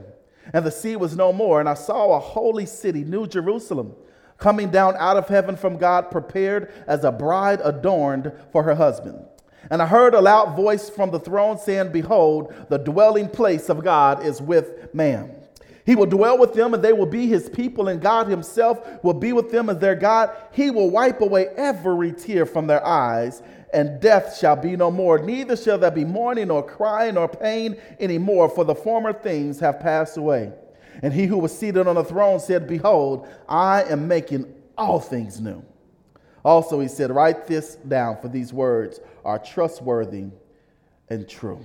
And 0.52 0.64
the 0.64 0.70
sea 0.70 0.94
was 0.94 1.16
no 1.16 1.32
more. 1.32 1.58
And 1.58 1.68
I 1.68 1.74
saw 1.74 2.16
a 2.16 2.20
holy 2.20 2.66
city, 2.66 3.02
New 3.02 3.26
Jerusalem, 3.26 3.94
coming 4.38 4.70
down 4.70 4.94
out 4.98 5.16
of 5.16 5.28
heaven 5.28 5.56
from 5.56 5.76
God, 5.76 6.10
prepared 6.10 6.72
as 6.86 7.02
a 7.02 7.10
bride 7.10 7.60
adorned 7.64 8.32
for 8.52 8.62
her 8.62 8.74
husband. 8.74 9.24
And 9.70 9.82
I 9.82 9.86
heard 9.86 10.14
a 10.14 10.20
loud 10.20 10.54
voice 10.54 10.88
from 10.88 11.10
the 11.10 11.18
throne 11.18 11.58
saying, 11.58 11.90
Behold, 11.90 12.54
the 12.68 12.78
dwelling 12.78 13.28
place 13.28 13.68
of 13.68 13.82
God 13.82 14.24
is 14.24 14.40
with 14.40 14.94
man. 14.94 15.35
He 15.86 15.94
will 15.94 16.06
dwell 16.06 16.36
with 16.36 16.52
them 16.52 16.74
and 16.74 16.82
they 16.82 16.92
will 16.92 17.06
be 17.06 17.28
his 17.28 17.48
people, 17.48 17.86
and 17.86 18.00
God 18.00 18.26
himself 18.26 19.02
will 19.04 19.14
be 19.14 19.32
with 19.32 19.52
them 19.52 19.70
as 19.70 19.78
their 19.78 19.94
God. 19.94 20.30
He 20.50 20.70
will 20.70 20.90
wipe 20.90 21.20
away 21.20 21.46
every 21.56 22.12
tear 22.12 22.44
from 22.44 22.66
their 22.66 22.84
eyes, 22.84 23.40
and 23.72 24.00
death 24.00 24.36
shall 24.36 24.56
be 24.56 24.76
no 24.76 24.90
more. 24.90 25.20
Neither 25.20 25.56
shall 25.56 25.78
there 25.78 25.92
be 25.92 26.04
mourning, 26.04 26.48
nor 26.48 26.64
crying, 26.64 27.14
nor 27.14 27.28
pain 27.28 27.76
any 28.00 28.18
more, 28.18 28.48
for 28.48 28.64
the 28.64 28.74
former 28.74 29.12
things 29.12 29.60
have 29.60 29.78
passed 29.78 30.16
away. 30.16 30.52
And 31.02 31.12
he 31.12 31.26
who 31.26 31.38
was 31.38 31.56
seated 31.56 31.86
on 31.86 31.94
the 31.94 32.04
throne 32.04 32.40
said, 32.40 32.66
Behold, 32.66 33.28
I 33.48 33.84
am 33.84 34.08
making 34.08 34.52
all 34.76 34.98
things 34.98 35.40
new. 35.40 35.64
Also, 36.44 36.80
he 36.80 36.88
said, 36.88 37.12
Write 37.12 37.46
this 37.46 37.76
down, 37.76 38.20
for 38.20 38.28
these 38.28 38.52
words 38.52 38.98
are 39.24 39.38
trustworthy 39.38 40.26
and 41.08 41.28
true. 41.28 41.60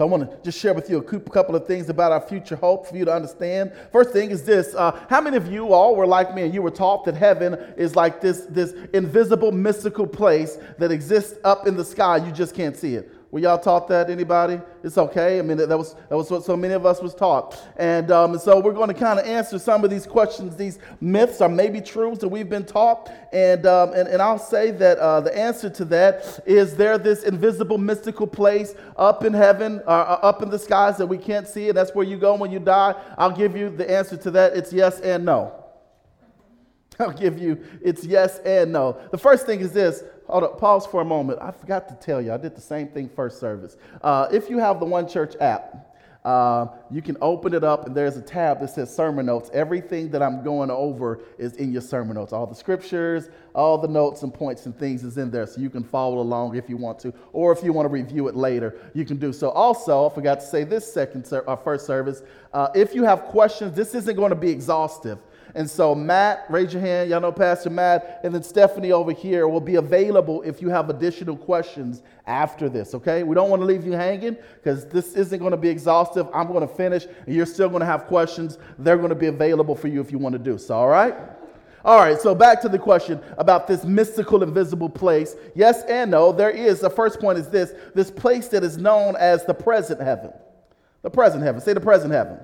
So 0.00 0.06
I 0.06 0.08
want 0.08 0.30
to 0.30 0.38
just 0.42 0.58
share 0.58 0.72
with 0.72 0.88
you 0.88 0.96
a 0.96 1.02
couple 1.02 1.54
of 1.54 1.66
things 1.66 1.90
about 1.90 2.10
our 2.10 2.22
future 2.22 2.56
hope 2.56 2.86
for 2.86 2.96
you 2.96 3.04
to 3.04 3.12
understand. 3.12 3.70
First 3.92 4.14
thing 4.14 4.30
is 4.30 4.42
this: 4.44 4.74
uh, 4.74 4.98
How 5.10 5.20
many 5.20 5.36
of 5.36 5.52
you 5.52 5.74
all 5.74 5.94
were 5.94 6.06
like 6.06 6.34
me 6.34 6.40
and 6.40 6.54
you 6.54 6.62
were 6.62 6.70
taught 6.70 7.04
that 7.04 7.14
heaven 7.14 7.52
is 7.76 7.94
like 7.94 8.18
this 8.18 8.46
this 8.48 8.72
invisible, 8.94 9.52
mystical 9.52 10.06
place 10.06 10.56
that 10.78 10.90
exists 10.90 11.38
up 11.44 11.66
in 11.66 11.76
the 11.76 11.84
sky? 11.84 12.16
You 12.16 12.32
just 12.32 12.54
can't 12.54 12.78
see 12.78 12.94
it. 12.94 13.14
Were 13.30 13.38
y'all 13.38 13.58
taught 13.58 13.86
that? 13.88 14.10
Anybody? 14.10 14.60
It's 14.82 14.98
okay. 14.98 15.38
I 15.38 15.42
mean, 15.42 15.56
that 15.58 15.78
was, 15.78 15.94
that 16.08 16.16
was 16.16 16.28
what 16.32 16.42
so 16.42 16.56
many 16.56 16.74
of 16.74 16.84
us 16.84 17.00
was 17.00 17.14
taught. 17.14 17.56
And 17.76 18.10
um, 18.10 18.36
so 18.40 18.58
we're 18.58 18.72
going 18.72 18.88
to 18.88 18.94
kind 18.94 19.20
of 19.20 19.26
answer 19.26 19.56
some 19.60 19.84
of 19.84 19.90
these 19.90 20.04
questions, 20.04 20.56
these 20.56 20.80
myths 21.00 21.40
or 21.40 21.48
maybe 21.48 21.80
truths 21.80 22.18
that 22.22 22.28
we've 22.28 22.48
been 22.48 22.66
taught. 22.66 23.08
And, 23.32 23.66
um, 23.66 23.92
and, 23.92 24.08
and 24.08 24.20
I'll 24.20 24.38
say 24.38 24.72
that 24.72 24.98
uh, 24.98 25.20
the 25.20 25.36
answer 25.36 25.70
to 25.70 25.84
that 25.86 26.40
is 26.44 26.74
there 26.74 26.98
this 26.98 27.22
invisible, 27.22 27.78
mystical 27.78 28.26
place 28.26 28.74
up 28.96 29.24
in 29.24 29.32
heaven, 29.32 29.80
uh, 29.86 29.90
uh 29.90 30.18
up 30.22 30.42
in 30.42 30.50
the 30.50 30.58
skies 30.58 30.96
that 30.96 31.06
we 31.06 31.16
can't 31.16 31.46
see, 31.46 31.68
and 31.68 31.76
that's 31.76 31.94
where 31.94 32.04
you 32.04 32.18
go 32.18 32.34
when 32.34 32.50
you 32.50 32.58
die? 32.58 33.00
I'll 33.16 33.30
give 33.30 33.56
you 33.56 33.70
the 33.70 33.88
answer 33.88 34.16
to 34.16 34.30
that. 34.32 34.56
It's 34.56 34.72
yes 34.72 34.98
and 35.00 35.24
no. 35.24 35.60
I'll 36.98 37.12
give 37.12 37.38
you 37.38 37.64
it's 37.80 38.04
yes 38.04 38.38
and 38.40 38.72
no. 38.72 39.00
The 39.12 39.18
first 39.18 39.46
thing 39.46 39.60
is 39.60 39.72
this 39.72 40.02
hold 40.30 40.44
up, 40.44 40.58
pause 40.58 40.86
for 40.86 41.00
a 41.00 41.04
moment. 41.04 41.38
I 41.42 41.50
forgot 41.50 41.88
to 41.88 41.94
tell 41.94 42.20
you, 42.20 42.32
I 42.32 42.36
did 42.36 42.54
the 42.54 42.60
same 42.60 42.88
thing 42.88 43.08
first 43.08 43.40
service. 43.40 43.76
Uh, 44.02 44.28
if 44.32 44.48
you 44.48 44.58
have 44.58 44.80
the 44.80 44.86
One 44.86 45.08
Church 45.08 45.34
app, 45.40 45.90
uh, 46.24 46.66
you 46.90 47.00
can 47.00 47.16
open 47.22 47.54
it 47.54 47.64
up 47.64 47.86
and 47.86 47.96
there's 47.96 48.18
a 48.18 48.22
tab 48.22 48.60
that 48.60 48.68
says 48.68 48.94
sermon 48.94 49.24
notes. 49.24 49.48
Everything 49.54 50.10
that 50.10 50.22
I'm 50.22 50.44
going 50.44 50.70
over 50.70 51.20
is 51.38 51.56
in 51.56 51.72
your 51.72 51.80
sermon 51.80 52.16
notes. 52.16 52.34
All 52.34 52.46
the 52.46 52.54
scriptures, 52.54 53.30
all 53.54 53.78
the 53.78 53.88
notes 53.88 54.22
and 54.22 54.32
points 54.32 54.66
and 54.66 54.78
things 54.78 55.02
is 55.02 55.16
in 55.16 55.30
there. 55.30 55.46
So 55.46 55.62
you 55.62 55.70
can 55.70 55.82
follow 55.82 56.18
along 56.18 56.56
if 56.56 56.68
you 56.68 56.76
want 56.76 56.98
to, 57.00 57.14
or 57.32 57.52
if 57.52 57.64
you 57.64 57.72
want 57.72 57.86
to 57.86 57.90
review 57.90 58.28
it 58.28 58.36
later, 58.36 58.76
you 58.92 59.06
can 59.06 59.16
do 59.16 59.32
so. 59.32 59.48
Also, 59.50 60.06
I 60.06 60.14
forgot 60.14 60.40
to 60.40 60.46
say 60.46 60.62
this 60.62 60.92
second, 60.92 61.26
ser- 61.26 61.48
uh, 61.48 61.56
first 61.56 61.86
service. 61.86 62.22
Uh, 62.52 62.68
if 62.74 62.94
you 62.94 63.04
have 63.04 63.22
questions, 63.22 63.74
this 63.74 63.94
isn't 63.94 64.16
going 64.16 64.30
to 64.30 64.36
be 64.36 64.50
exhaustive. 64.50 65.18
And 65.54 65.68
so, 65.68 65.94
Matt, 65.94 66.44
raise 66.48 66.72
your 66.72 66.82
hand. 66.82 67.10
Y'all 67.10 67.20
know 67.20 67.32
Pastor 67.32 67.70
Matt. 67.70 68.20
And 68.24 68.34
then 68.34 68.42
Stephanie 68.42 68.92
over 68.92 69.12
here 69.12 69.48
will 69.48 69.60
be 69.60 69.76
available 69.76 70.42
if 70.42 70.62
you 70.62 70.68
have 70.68 70.90
additional 70.90 71.36
questions 71.36 72.02
after 72.26 72.68
this, 72.68 72.94
okay? 72.94 73.22
We 73.22 73.34
don't 73.34 73.50
want 73.50 73.60
to 73.60 73.66
leave 73.66 73.84
you 73.84 73.92
hanging 73.92 74.36
because 74.54 74.86
this 74.86 75.14
isn't 75.14 75.38
going 75.38 75.50
to 75.50 75.56
be 75.56 75.68
exhaustive. 75.68 76.28
I'm 76.32 76.46
going 76.46 76.66
to 76.66 76.74
finish, 76.74 77.06
and 77.26 77.34
you're 77.34 77.46
still 77.46 77.68
going 77.68 77.80
to 77.80 77.86
have 77.86 78.06
questions. 78.06 78.58
They're 78.78 78.96
going 78.96 79.08
to 79.08 79.14
be 79.14 79.26
available 79.26 79.74
for 79.74 79.88
you 79.88 80.00
if 80.00 80.12
you 80.12 80.18
want 80.18 80.34
to 80.34 80.38
do 80.38 80.58
so, 80.58 80.74
all 80.74 80.88
right? 80.88 81.14
All 81.84 81.98
right, 81.98 82.20
so 82.20 82.34
back 82.34 82.60
to 82.62 82.68
the 82.68 82.78
question 82.78 83.20
about 83.38 83.66
this 83.66 83.84
mystical, 83.84 84.42
invisible 84.42 84.90
place. 84.90 85.34
Yes 85.54 85.82
and 85.84 86.10
no, 86.10 86.30
there 86.30 86.50
is. 86.50 86.80
The 86.80 86.90
first 86.90 87.20
point 87.20 87.38
is 87.38 87.48
this 87.48 87.72
this 87.94 88.10
place 88.10 88.48
that 88.48 88.62
is 88.62 88.76
known 88.76 89.16
as 89.16 89.46
the 89.46 89.54
present 89.54 90.00
heaven. 90.00 90.30
The 91.02 91.10
present 91.10 91.42
heaven. 91.42 91.60
Say 91.62 91.72
the 91.72 91.80
present 91.80 92.12
heaven. 92.12 92.38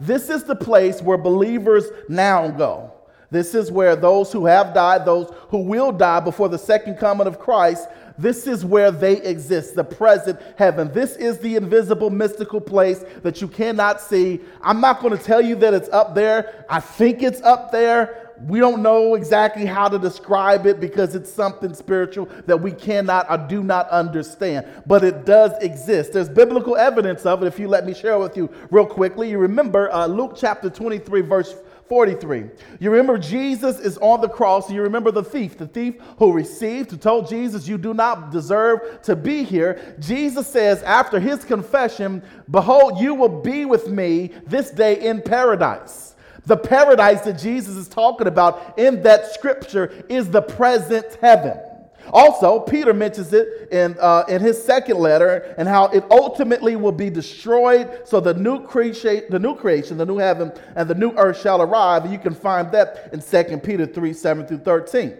This 0.00 0.28
is 0.28 0.44
the 0.44 0.56
place 0.56 1.02
where 1.02 1.18
believers 1.18 1.84
now 2.08 2.48
go. 2.48 2.92
This 3.30 3.54
is 3.54 3.72
where 3.72 3.96
those 3.96 4.32
who 4.32 4.46
have 4.46 4.72
died, 4.72 5.04
those 5.04 5.32
who 5.48 5.58
will 5.58 5.90
die 5.92 6.20
before 6.20 6.48
the 6.48 6.58
second 6.58 6.96
coming 6.96 7.26
of 7.26 7.38
Christ, 7.38 7.88
this 8.18 8.46
is 8.46 8.64
where 8.64 8.90
they 8.90 9.20
exist, 9.22 9.74
the 9.74 9.84
present 9.84 10.40
heaven. 10.56 10.90
This 10.92 11.16
is 11.16 11.38
the 11.38 11.56
invisible, 11.56 12.08
mystical 12.08 12.60
place 12.60 13.04
that 13.22 13.42
you 13.42 13.48
cannot 13.48 14.00
see. 14.00 14.40
I'm 14.62 14.80
not 14.80 15.00
going 15.00 15.16
to 15.16 15.22
tell 15.22 15.42
you 15.42 15.54
that 15.56 15.74
it's 15.74 15.90
up 15.90 16.14
there. 16.14 16.64
I 16.70 16.80
think 16.80 17.22
it's 17.22 17.42
up 17.42 17.72
there 17.72 18.25
we 18.42 18.58
don't 18.60 18.82
know 18.82 19.14
exactly 19.14 19.64
how 19.64 19.88
to 19.88 19.98
describe 19.98 20.66
it 20.66 20.80
because 20.80 21.14
it's 21.14 21.32
something 21.32 21.74
spiritual 21.74 22.28
that 22.46 22.60
we 22.60 22.72
cannot 22.72 23.30
or 23.30 23.38
do 23.48 23.62
not 23.62 23.88
understand, 23.88 24.66
but 24.86 25.02
it 25.04 25.24
does 25.24 25.52
exist. 25.62 26.12
There's 26.12 26.28
biblical 26.28 26.76
evidence 26.76 27.24
of 27.26 27.42
it. 27.42 27.46
If 27.46 27.58
you 27.58 27.68
let 27.68 27.86
me 27.86 27.94
share 27.94 28.18
with 28.18 28.36
you 28.36 28.50
real 28.70 28.86
quickly, 28.86 29.30
you 29.30 29.38
remember 29.38 29.92
uh, 29.92 30.06
Luke 30.06 30.34
chapter 30.36 30.68
23, 30.68 31.22
verse 31.22 31.54
43. 31.88 32.46
You 32.80 32.90
remember 32.90 33.16
Jesus 33.16 33.78
is 33.78 33.96
on 33.98 34.20
the 34.20 34.28
cross. 34.28 34.70
You 34.70 34.82
remember 34.82 35.10
the 35.10 35.22
thief, 35.22 35.56
the 35.56 35.66
thief 35.66 35.94
who 36.18 36.32
received, 36.32 36.90
who 36.90 36.96
told 36.96 37.28
Jesus, 37.28 37.68
You 37.68 37.78
do 37.78 37.94
not 37.94 38.30
deserve 38.30 39.02
to 39.02 39.14
be 39.14 39.44
here. 39.44 39.94
Jesus 40.00 40.46
says, 40.46 40.82
after 40.82 41.20
his 41.20 41.44
confession, 41.44 42.22
Behold, 42.50 43.00
you 43.00 43.14
will 43.14 43.40
be 43.40 43.64
with 43.64 43.88
me 43.88 44.32
this 44.46 44.70
day 44.70 45.00
in 45.00 45.22
paradise. 45.22 46.15
The 46.46 46.56
paradise 46.56 47.22
that 47.22 47.38
Jesus 47.38 47.76
is 47.76 47.88
talking 47.88 48.28
about 48.28 48.78
in 48.78 49.02
that 49.02 49.34
scripture 49.34 50.04
is 50.08 50.30
the 50.30 50.42
present 50.42 51.18
heaven. 51.20 51.58
Also, 52.12 52.60
Peter 52.60 52.94
mentions 52.94 53.32
it 53.32 53.68
in, 53.72 53.96
uh, 54.00 54.24
in 54.28 54.40
his 54.40 54.62
second 54.62 54.98
letter 54.98 55.54
and 55.58 55.66
how 55.66 55.86
it 55.88 56.04
ultimately 56.10 56.76
will 56.76 56.92
be 56.92 57.10
destroyed. 57.10 58.02
So 58.04 58.20
the 58.20 58.34
new, 58.34 58.64
creation, 58.64 59.24
the 59.28 59.40
new 59.40 59.56
creation, 59.56 59.96
the 59.98 60.06
new 60.06 60.18
heaven, 60.18 60.52
and 60.76 60.88
the 60.88 60.94
new 60.94 61.12
earth 61.16 61.40
shall 61.40 61.60
arrive. 61.60 62.04
And 62.04 62.12
you 62.12 62.18
can 62.18 62.34
find 62.34 62.70
that 62.72 63.10
in 63.12 63.20
2 63.20 63.58
Peter 63.58 63.86
3 63.86 64.12
7 64.12 64.46
through 64.46 64.58
13. 64.58 65.16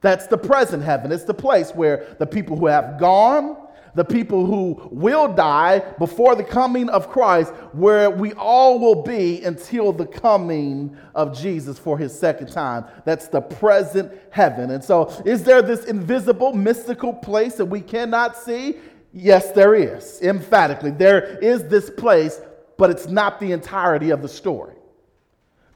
That's 0.00 0.26
the 0.26 0.38
present 0.38 0.82
heaven. 0.82 1.10
It's 1.10 1.24
the 1.24 1.34
place 1.34 1.72
where 1.72 2.14
the 2.18 2.26
people 2.26 2.56
who 2.56 2.66
have 2.66 3.00
gone, 3.00 3.56
the 3.94 4.04
people 4.04 4.46
who 4.46 4.88
will 4.90 5.32
die 5.32 5.80
before 5.98 6.34
the 6.34 6.44
coming 6.44 6.88
of 6.88 7.08
Christ, 7.08 7.52
where 7.72 8.10
we 8.10 8.32
all 8.34 8.78
will 8.78 9.02
be 9.02 9.42
until 9.42 9.92
the 9.92 10.06
coming 10.06 10.96
of 11.14 11.38
Jesus 11.38 11.78
for 11.78 11.98
his 11.98 12.16
second 12.16 12.50
time. 12.52 12.84
That's 13.04 13.28
the 13.28 13.40
present 13.40 14.12
heaven. 14.30 14.70
And 14.70 14.82
so, 14.82 15.08
is 15.24 15.44
there 15.44 15.62
this 15.62 15.84
invisible, 15.86 16.52
mystical 16.52 17.12
place 17.12 17.54
that 17.56 17.66
we 17.66 17.80
cannot 17.80 18.36
see? 18.36 18.76
Yes, 19.12 19.52
there 19.52 19.74
is. 19.74 20.20
Emphatically, 20.22 20.90
there 20.90 21.38
is 21.38 21.64
this 21.68 21.90
place, 21.90 22.40
but 22.76 22.90
it's 22.90 23.08
not 23.08 23.40
the 23.40 23.52
entirety 23.52 24.10
of 24.10 24.22
the 24.22 24.28
story. 24.28 24.74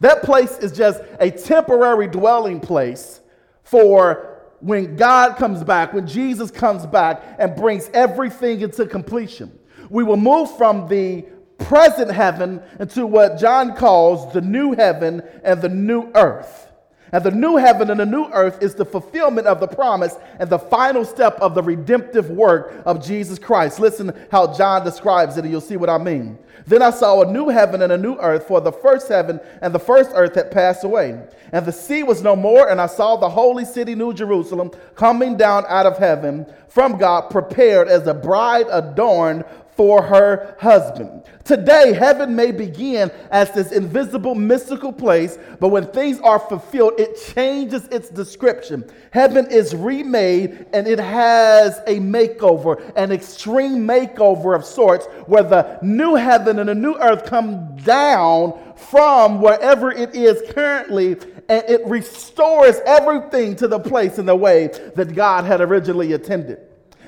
That 0.00 0.22
place 0.22 0.58
is 0.58 0.72
just 0.72 1.00
a 1.20 1.30
temporary 1.30 2.08
dwelling 2.08 2.60
place 2.60 3.20
for 3.62 4.31
when 4.62 4.94
God 4.96 5.36
comes 5.36 5.64
back, 5.64 5.92
when 5.92 6.06
Jesus 6.06 6.50
comes 6.50 6.86
back 6.86 7.36
and 7.38 7.54
brings 7.56 7.90
everything 7.92 8.60
into 8.60 8.86
completion. 8.86 9.58
We 9.90 10.04
will 10.04 10.16
move 10.16 10.56
from 10.56 10.88
the 10.88 11.26
present 11.58 12.10
heaven 12.10 12.62
into 12.78 13.06
what 13.06 13.38
John 13.38 13.74
calls 13.74 14.32
the 14.32 14.40
new 14.40 14.72
heaven 14.72 15.22
and 15.42 15.60
the 15.60 15.68
new 15.68 16.10
earth. 16.14 16.71
And 17.12 17.22
the 17.22 17.30
new 17.30 17.56
heaven 17.56 17.90
and 17.90 18.00
the 18.00 18.06
new 18.06 18.24
earth 18.32 18.62
is 18.62 18.74
the 18.74 18.86
fulfillment 18.86 19.46
of 19.46 19.60
the 19.60 19.68
promise 19.68 20.16
and 20.38 20.48
the 20.48 20.58
final 20.58 21.04
step 21.04 21.38
of 21.40 21.54
the 21.54 21.62
redemptive 21.62 22.30
work 22.30 22.82
of 22.86 23.04
Jesus 23.04 23.38
Christ. 23.38 23.78
Listen 23.78 24.14
how 24.30 24.54
John 24.54 24.82
describes 24.82 25.36
it, 25.36 25.44
and 25.44 25.52
you'll 25.52 25.60
see 25.60 25.76
what 25.76 25.90
I 25.90 25.98
mean. 25.98 26.38
Then 26.66 26.80
I 26.80 26.90
saw 26.90 27.20
a 27.20 27.30
new 27.30 27.48
heaven 27.48 27.82
and 27.82 27.92
a 27.92 27.98
new 27.98 28.16
earth, 28.16 28.48
for 28.48 28.62
the 28.62 28.72
first 28.72 29.08
heaven 29.08 29.40
and 29.60 29.74
the 29.74 29.78
first 29.78 30.12
earth 30.14 30.34
had 30.36 30.50
passed 30.50 30.84
away. 30.84 31.20
And 31.52 31.66
the 31.66 31.72
sea 31.72 32.02
was 32.02 32.22
no 32.22 32.34
more, 32.34 32.70
and 32.70 32.80
I 32.80 32.86
saw 32.86 33.16
the 33.16 33.28
holy 33.28 33.66
city, 33.66 33.94
New 33.94 34.14
Jerusalem, 34.14 34.70
coming 34.94 35.36
down 35.36 35.64
out 35.68 35.84
of 35.84 35.98
heaven 35.98 36.46
from 36.68 36.96
God, 36.96 37.28
prepared 37.28 37.88
as 37.88 38.06
a 38.06 38.14
bride 38.14 38.66
adorned 38.70 39.44
for 39.76 40.02
her 40.02 40.56
husband. 40.60 41.22
Today, 41.44 41.92
heaven 41.92 42.36
may 42.36 42.52
begin 42.52 43.10
as 43.30 43.50
this 43.52 43.72
invisible, 43.72 44.34
mystical 44.34 44.92
place, 44.92 45.38
but 45.60 45.68
when 45.68 45.86
things 45.86 46.20
are 46.20 46.38
fulfilled, 46.38 46.94
it 46.98 47.18
changes 47.34 47.86
its 47.88 48.08
description. 48.08 48.84
Heaven 49.10 49.46
is 49.50 49.74
remade 49.74 50.66
and 50.72 50.86
it 50.86 50.98
has 50.98 51.78
a 51.86 51.98
makeover, 51.98 52.92
an 52.96 53.12
extreme 53.12 53.86
makeover 53.86 54.54
of 54.54 54.64
sorts, 54.64 55.06
where 55.26 55.42
the 55.42 55.78
new 55.82 56.14
heaven 56.14 56.58
and 56.58 56.68
the 56.68 56.74
new 56.74 56.94
earth 56.96 57.24
come 57.24 57.76
down 57.76 58.58
from 58.76 59.40
wherever 59.40 59.90
it 59.90 60.14
is 60.14 60.42
currently 60.52 61.16
and 61.48 61.64
it 61.68 61.84
restores 61.86 62.76
everything 62.86 63.56
to 63.56 63.68
the 63.68 63.78
place 63.78 64.18
and 64.18 64.28
the 64.28 64.36
way 64.36 64.68
that 64.94 65.14
God 65.14 65.44
had 65.44 65.60
originally 65.60 66.12
intended. 66.12 66.60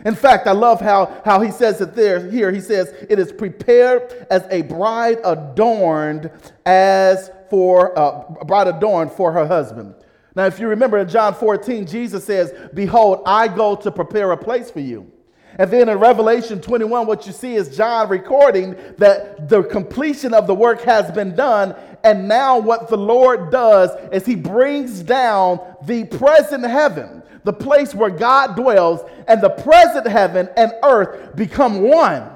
In 0.05 0.15
fact, 0.15 0.47
I 0.47 0.53
love 0.53 0.81
how, 0.81 1.23
how 1.25 1.41
he 1.41 1.51
says 1.51 1.81
it 1.81 1.95
there 1.95 2.31
here. 2.31 2.53
He 2.53 2.61
says, 2.61 2.95
It 3.09 3.19
is 3.19 3.33
prepared 3.33 4.27
as 4.31 4.47
a 4.51 4.63
bride 4.63 5.19
adorned 5.25 6.31
as 6.67 7.31
for 7.49 7.99
uh, 7.99 8.25
a 8.41 8.45
bride 8.45 8.69
adorned 8.69 9.13
for 9.13 9.33
her 9.33 9.47
husband. 9.47 9.95
Now, 10.37 10.47
if 10.47 10.59
you 10.59 10.69
remember 10.69 10.99
in 10.99 11.09
John 11.09 11.33
14, 11.35 11.87
Jesus 11.87 12.25
says, 12.25 12.53
Behold, 12.75 13.23
I 13.25 13.49
go 13.49 13.77
to 13.77 13.91
prepare 13.91 14.33
a 14.33 14.37
place 14.37 14.71
for 14.71 14.81
you. 14.81 15.11
And 15.57 15.71
then 15.71 15.89
in 15.89 15.99
Revelation 15.99 16.61
21, 16.61 17.07
what 17.07 17.27
you 17.27 17.33
see 17.33 17.55
is 17.55 17.77
John 17.77 18.09
recording 18.09 18.77
that 18.99 19.49
the 19.49 19.63
completion 19.63 20.35
of 20.35 20.47
the 20.47 20.55
work 20.55 20.83
has 20.83 21.11
been 21.13 21.37
done. 21.37 21.77
And 22.03 22.29
now, 22.29 22.59
what 22.59 22.89
the 22.89 22.97
Lord 22.97 23.51
does 23.51 23.91
is 24.13 24.27
he 24.27 24.35
brings 24.35 25.01
down 25.01 25.61
the 25.85 26.05
present 26.05 26.65
heaven 26.65 27.23
the 27.45 27.53
place 27.53 27.95
where 27.95 28.11
God 28.11 28.57
dwells, 28.57 29.01
and 29.29 29.41
the 29.41 29.51
present 29.51 30.07
heaven 30.07 30.49
and 30.57 30.73
earth 30.83 31.37
become 31.37 31.83
one. 31.83 32.31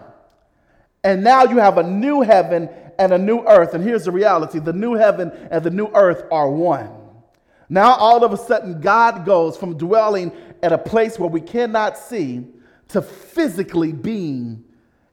And 1.03 1.25
now 1.25 1.45
you 1.45 1.57
have 1.57 1.79
a 1.79 1.83
new 1.83 2.21
heaven 2.21 2.69
and 2.99 3.13
a 3.13 3.19
new 3.19 3.41
earth. 3.47 3.75
And 3.75 3.83
here's 3.83 4.05
the 4.05 4.13
reality 4.13 4.59
the 4.59 4.73
new 4.73 4.95
heaven 4.95 5.31
and 5.51 5.65
the 5.65 5.71
new 5.71 5.89
earth 5.95 6.25
are 6.31 6.51
one. 6.51 6.91
Now, 7.71 7.95
all 7.95 8.25
of 8.25 8.33
a 8.33 8.37
sudden, 8.37 8.81
God 8.81 9.27
goes 9.27 9.57
from 9.57 9.77
dwelling 9.77 10.33
at 10.63 10.73
a 10.73 10.79
place 10.79 11.19
where 11.19 11.29
we 11.29 11.41
cannot 11.41 11.99
see 11.99 12.47
to 12.89 13.03
physically 13.03 13.93
being 13.93 14.65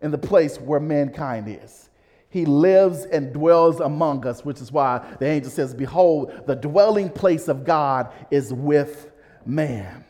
in 0.01 0.11
the 0.11 0.17
place 0.17 0.57
where 0.57 0.79
mankind 0.79 1.47
is. 1.49 1.89
He 2.29 2.45
lives 2.45 3.05
and 3.05 3.33
dwells 3.33 3.79
among 3.79 4.25
us, 4.25 4.43
which 4.43 4.61
is 4.61 4.71
why 4.71 5.05
the 5.19 5.25
angel 5.25 5.51
says, 5.51 5.73
Behold, 5.73 6.43
the 6.47 6.55
dwelling 6.55 7.09
place 7.09 7.47
of 7.47 7.63
God 7.65 8.11
is 8.31 8.53
with 8.53 9.11
man. 9.45 10.05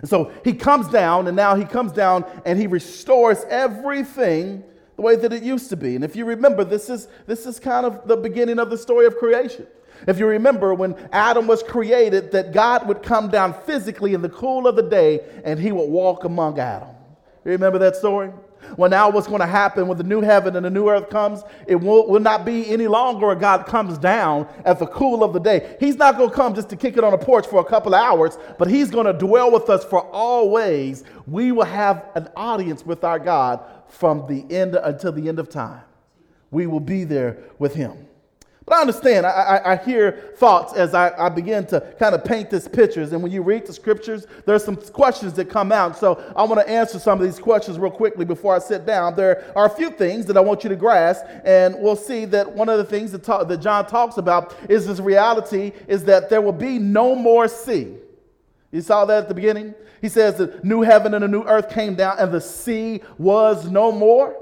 And 0.00 0.08
so 0.08 0.30
he 0.44 0.52
comes 0.52 0.88
down, 0.88 1.26
and 1.26 1.36
now 1.36 1.56
he 1.56 1.64
comes 1.64 1.92
down 1.92 2.24
and 2.44 2.58
he 2.58 2.66
restores 2.66 3.44
everything 3.48 4.62
the 4.96 5.02
way 5.02 5.16
that 5.16 5.32
it 5.32 5.42
used 5.42 5.70
to 5.70 5.76
be. 5.76 5.94
And 5.94 6.04
if 6.04 6.16
you 6.16 6.24
remember, 6.24 6.64
this 6.64 6.88
is, 6.88 7.08
this 7.26 7.46
is 7.46 7.58
kind 7.58 7.86
of 7.86 8.06
the 8.06 8.16
beginning 8.16 8.58
of 8.58 8.70
the 8.70 8.78
story 8.78 9.06
of 9.06 9.16
creation. 9.16 9.66
If 10.06 10.18
you 10.18 10.26
remember, 10.26 10.74
when 10.74 10.94
Adam 11.12 11.46
was 11.46 11.62
created, 11.62 12.30
that 12.32 12.52
God 12.52 12.86
would 12.86 13.02
come 13.02 13.28
down 13.28 13.54
physically 13.64 14.14
in 14.14 14.22
the 14.22 14.28
cool 14.28 14.66
of 14.66 14.76
the 14.76 14.82
day 14.82 15.20
and 15.44 15.58
he 15.58 15.72
would 15.72 15.88
walk 15.88 16.24
among 16.24 16.58
Adam. 16.58 16.88
You 17.44 17.52
remember 17.52 17.78
that 17.78 17.96
story? 17.96 18.32
Well, 18.76 18.90
now 18.90 19.10
what's 19.10 19.26
going 19.26 19.40
to 19.40 19.46
happen 19.46 19.86
when 19.86 19.98
the 19.98 20.04
new 20.04 20.20
heaven 20.20 20.56
and 20.56 20.64
the 20.64 20.70
new 20.70 20.88
earth 20.88 21.10
comes? 21.10 21.42
It 21.66 21.76
will, 21.76 22.08
will 22.08 22.20
not 22.20 22.44
be 22.44 22.68
any 22.70 22.86
longer 22.86 23.34
God 23.34 23.66
comes 23.66 23.98
down 23.98 24.48
at 24.64 24.78
the 24.78 24.86
cool 24.86 25.22
of 25.22 25.32
the 25.32 25.38
day. 25.38 25.76
He's 25.80 25.96
not 25.96 26.16
going 26.16 26.30
to 26.30 26.34
come 26.34 26.54
just 26.54 26.68
to 26.70 26.76
kick 26.76 26.96
it 26.96 27.04
on 27.04 27.14
a 27.14 27.18
porch 27.18 27.46
for 27.46 27.60
a 27.60 27.64
couple 27.64 27.94
of 27.94 28.00
hours, 28.00 28.38
but 28.58 28.68
He's 28.68 28.90
going 28.90 29.06
to 29.06 29.12
dwell 29.12 29.50
with 29.50 29.70
us 29.70 29.84
for 29.84 30.04
always. 30.06 31.04
We 31.26 31.52
will 31.52 31.64
have 31.64 32.06
an 32.14 32.28
audience 32.36 32.84
with 32.84 33.04
our 33.04 33.18
God 33.18 33.64
from 33.88 34.26
the 34.26 34.44
end 34.54 34.74
until 34.74 35.12
the 35.12 35.28
end 35.28 35.38
of 35.38 35.48
time. 35.48 35.82
We 36.50 36.66
will 36.66 36.80
be 36.80 37.04
there 37.04 37.38
with 37.58 37.74
Him. 37.74 38.07
But 38.68 38.76
I 38.76 38.80
understand, 38.82 39.24
I, 39.24 39.30
I, 39.30 39.72
I 39.72 39.76
hear 39.76 40.12
thoughts 40.36 40.74
as 40.74 40.92
I, 40.92 41.08
I, 41.16 41.30
begin 41.30 41.64
to 41.68 41.80
kind 41.98 42.14
of 42.14 42.22
paint 42.22 42.50
these 42.50 42.68
pictures. 42.68 43.14
And 43.14 43.22
when 43.22 43.32
you 43.32 43.40
read 43.40 43.64
the 43.64 43.72
scriptures, 43.72 44.26
there's 44.44 44.62
some 44.62 44.76
questions 44.76 45.32
that 45.34 45.46
come 45.46 45.72
out. 45.72 45.96
So 45.96 46.22
I 46.36 46.42
want 46.42 46.60
to 46.60 46.68
answer 46.68 46.98
some 46.98 47.18
of 47.18 47.24
these 47.24 47.38
questions 47.38 47.78
real 47.78 47.90
quickly 47.90 48.26
before 48.26 48.54
I 48.54 48.58
sit 48.58 48.84
down. 48.84 49.16
There 49.16 49.50
are 49.56 49.64
a 49.64 49.70
few 49.70 49.88
things 49.88 50.26
that 50.26 50.36
I 50.36 50.40
want 50.40 50.64
you 50.64 50.68
to 50.68 50.76
grasp, 50.76 51.24
and 51.44 51.76
we'll 51.78 51.96
see 51.96 52.26
that 52.26 52.52
one 52.52 52.68
of 52.68 52.76
the 52.76 52.84
things 52.84 53.10
that, 53.12 53.22
talk, 53.22 53.48
that 53.48 53.56
John 53.56 53.86
talks 53.86 54.18
about 54.18 54.54
is 54.68 54.86
this 54.86 55.00
reality 55.00 55.72
is 55.86 56.04
that 56.04 56.28
there 56.28 56.42
will 56.42 56.52
be 56.52 56.78
no 56.78 57.14
more 57.14 57.48
sea. 57.48 57.94
You 58.70 58.82
saw 58.82 59.06
that 59.06 59.22
at 59.22 59.28
the 59.28 59.34
beginning? 59.34 59.74
He 60.02 60.10
says 60.10 60.36
the 60.36 60.60
new 60.62 60.82
heaven 60.82 61.14
and 61.14 61.24
a 61.24 61.28
new 61.28 61.44
earth 61.44 61.70
came 61.70 61.94
down, 61.94 62.18
and 62.18 62.30
the 62.30 62.40
sea 62.42 63.00
was 63.16 63.70
no 63.70 63.90
more. 63.90 64.36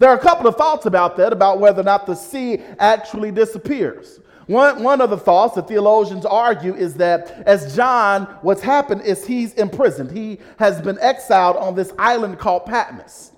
There 0.00 0.08
are 0.08 0.16
a 0.16 0.20
couple 0.20 0.46
of 0.46 0.56
thoughts 0.56 0.86
about 0.86 1.18
that, 1.18 1.30
about 1.30 1.60
whether 1.60 1.82
or 1.82 1.84
not 1.84 2.06
the 2.06 2.14
sea 2.14 2.62
actually 2.78 3.30
disappears. 3.30 4.18
One, 4.46 4.82
one 4.82 5.02
of 5.02 5.10
the 5.10 5.18
thoughts 5.18 5.56
that 5.56 5.68
theologians 5.68 6.24
argue 6.24 6.74
is 6.74 6.94
that 6.94 7.42
as 7.46 7.76
John, 7.76 8.22
what's 8.40 8.62
happened 8.62 9.02
is 9.02 9.26
he's 9.26 9.52
imprisoned. 9.54 10.10
He 10.10 10.38
has 10.58 10.80
been 10.80 10.98
exiled 11.02 11.58
on 11.58 11.74
this 11.74 11.92
island 11.98 12.38
called 12.38 12.64
Patmos. 12.64 13.32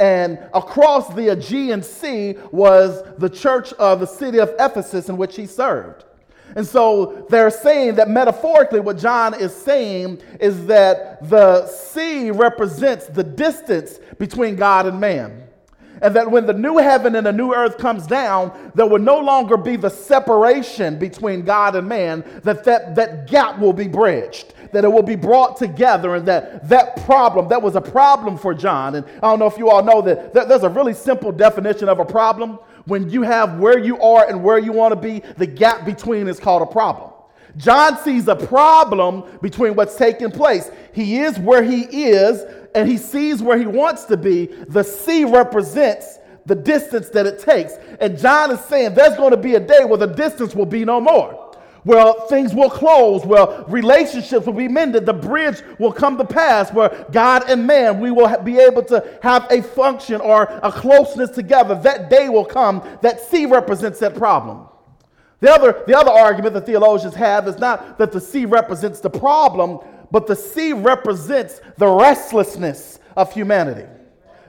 And 0.00 0.40
across 0.52 1.14
the 1.14 1.28
Aegean 1.28 1.84
Sea 1.84 2.34
was 2.50 3.04
the 3.18 3.30
church 3.30 3.72
of 3.74 4.00
the 4.00 4.06
city 4.06 4.40
of 4.40 4.52
Ephesus 4.58 5.08
in 5.08 5.16
which 5.16 5.36
he 5.36 5.46
served. 5.46 6.04
And 6.56 6.66
so 6.66 7.26
they're 7.30 7.48
saying 7.48 7.94
that 7.94 8.10
metaphorically, 8.10 8.80
what 8.80 8.98
John 8.98 9.34
is 9.34 9.54
saying 9.54 10.20
is 10.40 10.66
that 10.66 11.28
the 11.30 11.68
sea 11.68 12.32
represents 12.32 13.06
the 13.06 13.22
distance 13.22 14.00
between 14.18 14.56
God 14.56 14.86
and 14.86 14.98
man 14.98 15.47
and 16.00 16.14
that 16.14 16.30
when 16.30 16.46
the 16.46 16.52
new 16.52 16.78
heaven 16.78 17.16
and 17.16 17.26
the 17.26 17.32
new 17.32 17.54
earth 17.54 17.78
comes 17.78 18.06
down, 18.06 18.72
there 18.74 18.86
will 18.86 18.98
no 18.98 19.18
longer 19.18 19.56
be 19.56 19.76
the 19.76 19.88
separation 19.88 20.98
between 20.98 21.42
God 21.42 21.76
and 21.76 21.88
man, 21.88 22.24
that 22.44 22.64
that, 22.64 22.94
that 22.94 23.28
gap 23.28 23.58
will 23.58 23.72
be 23.72 23.88
bridged, 23.88 24.54
that 24.72 24.84
it 24.84 24.88
will 24.88 25.02
be 25.02 25.16
brought 25.16 25.56
together, 25.56 26.14
and 26.14 26.26
that 26.26 26.68
that 26.68 27.04
problem, 27.04 27.48
that 27.48 27.62
was 27.62 27.76
a 27.76 27.80
problem 27.80 28.36
for 28.36 28.54
John. 28.54 28.94
And 28.94 29.06
I 29.16 29.20
don't 29.20 29.38
know 29.38 29.46
if 29.46 29.58
you 29.58 29.70
all 29.70 29.82
know 29.82 30.02
that, 30.02 30.34
that 30.34 30.48
there's 30.48 30.64
a 30.64 30.68
really 30.68 30.94
simple 30.94 31.32
definition 31.32 31.88
of 31.88 31.98
a 31.98 32.04
problem. 32.04 32.58
When 32.84 33.10
you 33.10 33.22
have 33.22 33.58
where 33.58 33.78
you 33.78 34.00
are 34.00 34.26
and 34.26 34.42
where 34.42 34.58
you 34.58 34.72
want 34.72 34.94
to 34.94 35.00
be, 35.00 35.20
the 35.36 35.46
gap 35.46 35.84
between 35.84 36.26
is 36.26 36.40
called 36.40 36.62
a 36.62 36.66
problem. 36.66 37.10
John 37.56 37.98
sees 37.98 38.28
a 38.28 38.36
problem 38.36 39.24
between 39.42 39.74
what's 39.74 39.96
taking 39.96 40.30
place. 40.30 40.70
He 40.92 41.18
is 41.18 41.38
where 41.38 41.62
he 41.62 41.82
is, 41.82 42.44
and 42.78 42.88
he 42.88 42.96
sees 42.96 43.42
where 43.42 43.58
he 43.58 43.66
wants 43.66 44.04
to 44.04 44.16
be, 44.16 44.46
the 44.68 44.84
sea 44.84 45.24
represents 45.24 46.20
the 46.46 46.54
distance 46.54 47.08
that 47.08 47.26
it 47.26 47.40
takes. 47.40 47.72
And 47.98 48.16
John 48.16 48.52
is 48.52 48.60
saying 48.60 48.94
there's 48.94 49.16
going 49.16 49.32
to 49.32 49.36
be 49.36 49.56
a 49.56 49.60
day 49.60 49.84
where 49.84 49.98
the 49.98 50.06
distance 50.06 50.54
will 50.54 50.64
be 50.64 50.84
no 50.84 51.00
more. 51.00 51.56
Where 51.82 52.12
things 52.28 52.54
will 52.54 52.70
close, 52.70 53.26
where 53.26 53.64
relationships 53.66 54.46
will 54.46 54.52
be 54.52 54.68
mended, 54.68 55.06
the 55.06 55.12
bridge 55.12 55.60
will 55.80 55.92
come 55.92 56.16
to 56.18 56.24
pass, 56.24 56.72
where 56.72 57.04
God 57.10 57.50
and 57.50 57.66
man, 57.66 57.98
we 57.98 58.12
will 58.12 58.28
be 58.44 58.60
able 58.60 58.84
to 58.84 59.04
have 59.22 59.50
a 59.50 59.60
function 59.60 60.20
or 60.20 60.44
a 60.62 60.70
closeness 60.70 61.30
together. 61.30 61.74
That 61.74 62.10
day 62.10 62.28
will 62.28 62.44
come. 62.44 62.86
That 63.02 63.18
sea 63.22 63.46
represents 63.46 63.98
that 63.98 64.14
problem. 64.14 64.68
The 65.40 65.50
other, 65.50 65.82
the 65.84 65.98
other 65.98 66.12
argument 66.12 66.54
that 66.54 66.66
theologians 66.66 67.16
have 67.16 67.48
is 67.48 67.58
not 67.58 67.98
that 67.98 68.12
the 68.12 68.20
sea 68.20 68.44
represents 68.44 69.00
the 69.00 69.10
problem, 69.10 69.80
but 70.10 70.26
the 70.26 70.36
sea 70.36 70.72
represents 70.72 71.60
the 71.76 71.86
restlessness 71.86 72.98
of 73.16 73.32
humanity. 73.32 73.86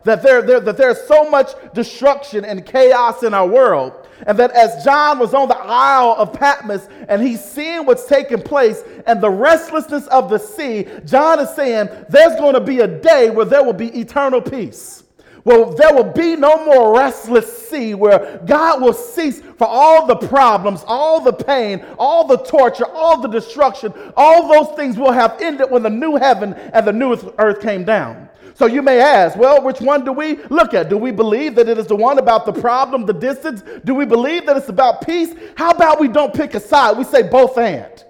That, 0.05 0.23
there, 0.23 0.41
there, 0.41 0.59
that 0.61 0.77
there's 0.77 1.01
so 1.07 1.29
much 1.29 1.51
destruction 1.73 2.45
and 2.45 2.65
chaos 2.65 3.23
in 3.23 3.33
our 3.33 3.47
world. 3.47 4.07
And 4.27 4.37
that 4.37 4.51
as 4.51 4.83
John 4.83 5.19
was 5.19 5.33
on 5.33 5.47
the 5.47 5.57
Isle 5.57 6.15
of 6.17 6.33
Patmos 6.33 6.87
and 7.07 7.21
he's 7.21 7.43
seeing 7.43 7.85
what's 7.85 8.05
taking 8.05 8.41
place 8.41 8.83
and 9.07 9.21
the 9.21 9.29
restlessness 9.29 10.07
of 10.07 10.29
the 10.29 10.37
sea, 10.37 10.87
John 11.05 11.39
is 11.39 11.49
saying 11.49 11.89
there's 12.09 12.35
going 12.35 12.53
to 12.53 12.61
be 12.61 12.79
a 12.79 12.87
day 12.87 13.29
where 13.29 13.45
there 13.45 13.63
will 13.63 13.73
be 13.73 13.87
eternal 13.97 14.41
peace. 14.41 15.03
Well, 15.49 15.71
there 15.71 15.95
will 15.95 16.13
be 16.13 16.35
no 16.35 16.63
more 16.63 16.95
restless 16.95 17.67
sea 17.67 17.95
where 17.95 18.39
God 18.45 18.83
will 18.83 18.93
cease 18.93 19.41
for 19.57 19.65
all 19.65 20.05
the 20.05 20.15
problems, 20.15 20.83
all 20.85 21.21
the 21.21 21.33
pain, 21.33 21.83
all 21.97 22.27
the 22.27 22.37
torture, 22.37 22.85
all 22.85 23.19
the 23.19 23.27
destruction. 23.27 23.91
All 24.15 24.47
those 24.47 24.75
things 24.75 24.95
will 24.95 25.11
have 25.11 25.41
ended 25.41 25.71
when 25.71 25.81
the 25.81 25.89
new 25.89 26.17
heaven 26.17 26.53
and 26.53 26.85
the 26.85 26.93
new 26.93 27.17
earth 27.39 27.63
came 27.63 27.83
down. 27.83 28.29
So 28.53 28.67
you 28.67 28.83
may 28.83 28.99
ask, 29.01 29.35
well, 29.39 29.63
which 29.63 29.81
one 29.81 30.05
do 30.05 30.11
we 30.11 30.35
look 30.51 30.75
at? 30.75 30.87
Do 30.87 30.97
we 30.97 31.09
believe 31.09 31.55
that 31.55 31.67
it 31.67 31.79
is 31.79 31.87
the 31.87 31.95
one 31.95 32.19
about 32.19 32.45
the 32.45 32.53
problem, 32.53 33.07
the 33.07 33.13
distance? 33.13 33.63
Do 33.85 33.95
we 33.95 34.05
believe 34.05 34.45
that 34.45 34.55
it's 34.55 34.69
about 34.69 35.03
peace? 35.03 35.33
How 35.55 35.71
about 35.71 35.99
we 35.99 36.09
don't 36.09 36.31
pick 36.31 36.53
a 36.53 36.59
side? 36.59 36.95
We 36.95 37.05
say 37.05 37.23
both 37.23 37.57
and. 37.57 38.03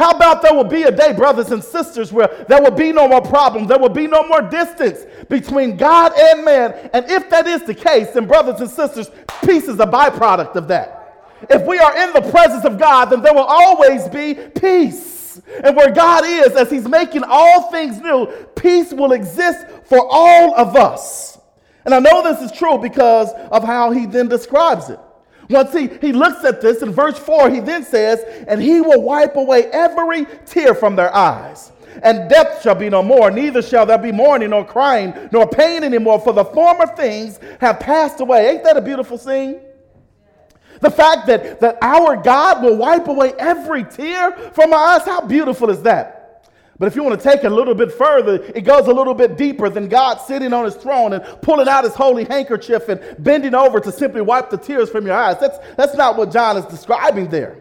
How 0.00 0.12
about 0.12 0.40
there 0.40 0.54
will 0.54 0.64
be 0.64 0.84
a 0.84 0.90
day, 0.90 1.12
brothers 1.12 1.50
and 1.50 1.62
sisters, 1.62 2.10
where 2.10 2.46
there 2.48 2.62
will 2.62 2.70
be 2.70 2.90
no 2.90 3.06
more 3.06 3.20
problems, 3.20 3.68
there 3.68 3.78
will 3.78 3.90
be 3.90 4.06
no 4.06 4.26
more 4.26 4.40
distance 4.40 5.04
between 5.28 5.76
God 5.76 6.12
and 6.18 6.42
man? 6.42 6.88
And 6.94 7.04
if 7.10 7.28
that 7.28 7.46
is 7.46 7.64
the 7.64 7.74
case, 7.74 8.08
then, 8.12 8.26
brothers 8.26 8.62
and 8.62 8.70
sisters, 8.70 9.10
peace 9.44 9.64
is 9.64 9.78
a 9.78 9.84
byproduct 9.84 10.56
of 10.56 10.68
that. 10.68 11.36
If 11.50 11.66
we 11.66 11.78
are 11.78 11.94
in 11.98 12.14
the 12.14 12.30
presence 12.30 12.64
of 12.64 12.78
God, 12.78 13.10
then 13.10 13.20
there 13.20 13.34
will 13.34 13.44
always 13.44 14.08
be 14.08 14.32
peace. 14.58 15.42
And 15.62 15.76
where 15.76 15.92
God 15.92 16.24
is, 16.24 16.52
as 16.52 16.70
He's 16.70 16.88
making 16.88 17.22
all 17.26 17.70
things 17.70 18.00
new, 18.00 18.26
peace 18.56 18.94
will 18.94 19.12
exist 19.12 19.66
for 19.84 19.98
all 20.10 20.54
of 20.54 20.76
us. 20.76 21.38
And 21.84 21.94
I 21.94 21.98
know 21.98 22.22
this 22.22 22.40
is 22.40 22.56
true 22.56 22.78
because 22.78 23.32
of 23.52 23.64
how 23.64 23.90
He 23.90 24.06
then 24.06 24.28
describes 24.28 24.88
it. 24.88 24.98
Once 25.50 25.72
he, 25.72 25.88
he 26.00 26.12
looks 26.12 26.44
at 26.44 26.60
this 26.60 26.82
in 26.82 26.92
verse 26.92 27.18
4, 27.18 27.50
he 27.50 27.60
then 27.60 27.84
says, 27.84 28.20
And 28.46 28.62
he 28.62 28.80
will 28.80 29.02
wipe 29.02 29.36
away 29.36 29.64
every 29.66 30.26
tear 30.46 30.74
from 30.74 30.96
their 30.96 31.14
eyes. 31.14 31.72
And 32.02 32.30
death 32.30 32.62
shall 32.62 32.76
be 32.76 32.88
no 32.88 33.02
more, 33.02 33.30
neither 33.30 33.60
shall 33.60 33.84
there 33.84 33.98
be 33.98 34.12
mourning, 34.12 34.50
nor 34.50 34.64
crying, 34.64 35.12
nor 35.32 35.46
pain 35.48 35.82
anymore, 35.82 36.20
for 36.20 36.32
the 36.32 36.44
former 36.44 36.86
things 36.86 37.40
have 37.60 37.80
passed 37.80 38.20
away. 38.20 38.48
Ain't 38.48 38.64
that 38.64 38.76
a 38.76 38.80
beautiful 38.80 39.18
scene? 39.18 39.60
The 40.80 40.90
fact 40.90 41.26
that, 41.26 41.60
that 41.60 41.78
our 41.82 42.16
God 42.16 42.62
will 42.62 42.76
wipe 42.76 43.08
away 43.08 43.34
every 43.38 43.84
tear 43.84 44.32
from 44.52 44.72
our 44.72 44.96
eyes, 44.96 45.02
how 45.04 45.20
beautiful 45.20 45.68
is 45.68 45.82
that? 45.82 46.19
But 46.80 46.86
if 46.86 46.96
you 46.96 47.04
want 47.04 47.20
to 47.20 47.22
take 47.22 47.44
it 47.44 47.52
a 47.52 47.54
little 47.54 47.74
bit 47.74 47.92
further, 47.92 48.42
it 48.54 48.62
goes 48.62 48.86
a 48.86 48.92
little 48.92 49.12
bit 49.12 49.36
deeper 49.36 49.68
than 49.68 49.86
God 49.86 50.16
sitting 50.16 50.54
on 50.54 50.64
his 50.64 50.74
throne 50.74 51.12
and 51.12 51.22
pulling 51.42 51.68
out 51.68 51.84
his 51.84 51.92
holy 51.92 52.24
handkerchief 52.24 52.88
and 52.88 53.22
bending 53.22 53.54
over 53.54 53.80
to 53.80 53.92
simply 53.92 54.22
wipe 54.22 54.48
the 54.48 54.56
tears 54.56 54.88
from 54.88 55.04
your 55.04 55.14
eyes. 55.14 55.38
That's, 55.38 55.58
that's 55.76 55.94
not 55.94 56.16
what 56.16 56.32
John 56.32 56.56
is 56.56 56.64
describing 56.64 57.28
there. 57.28 57.58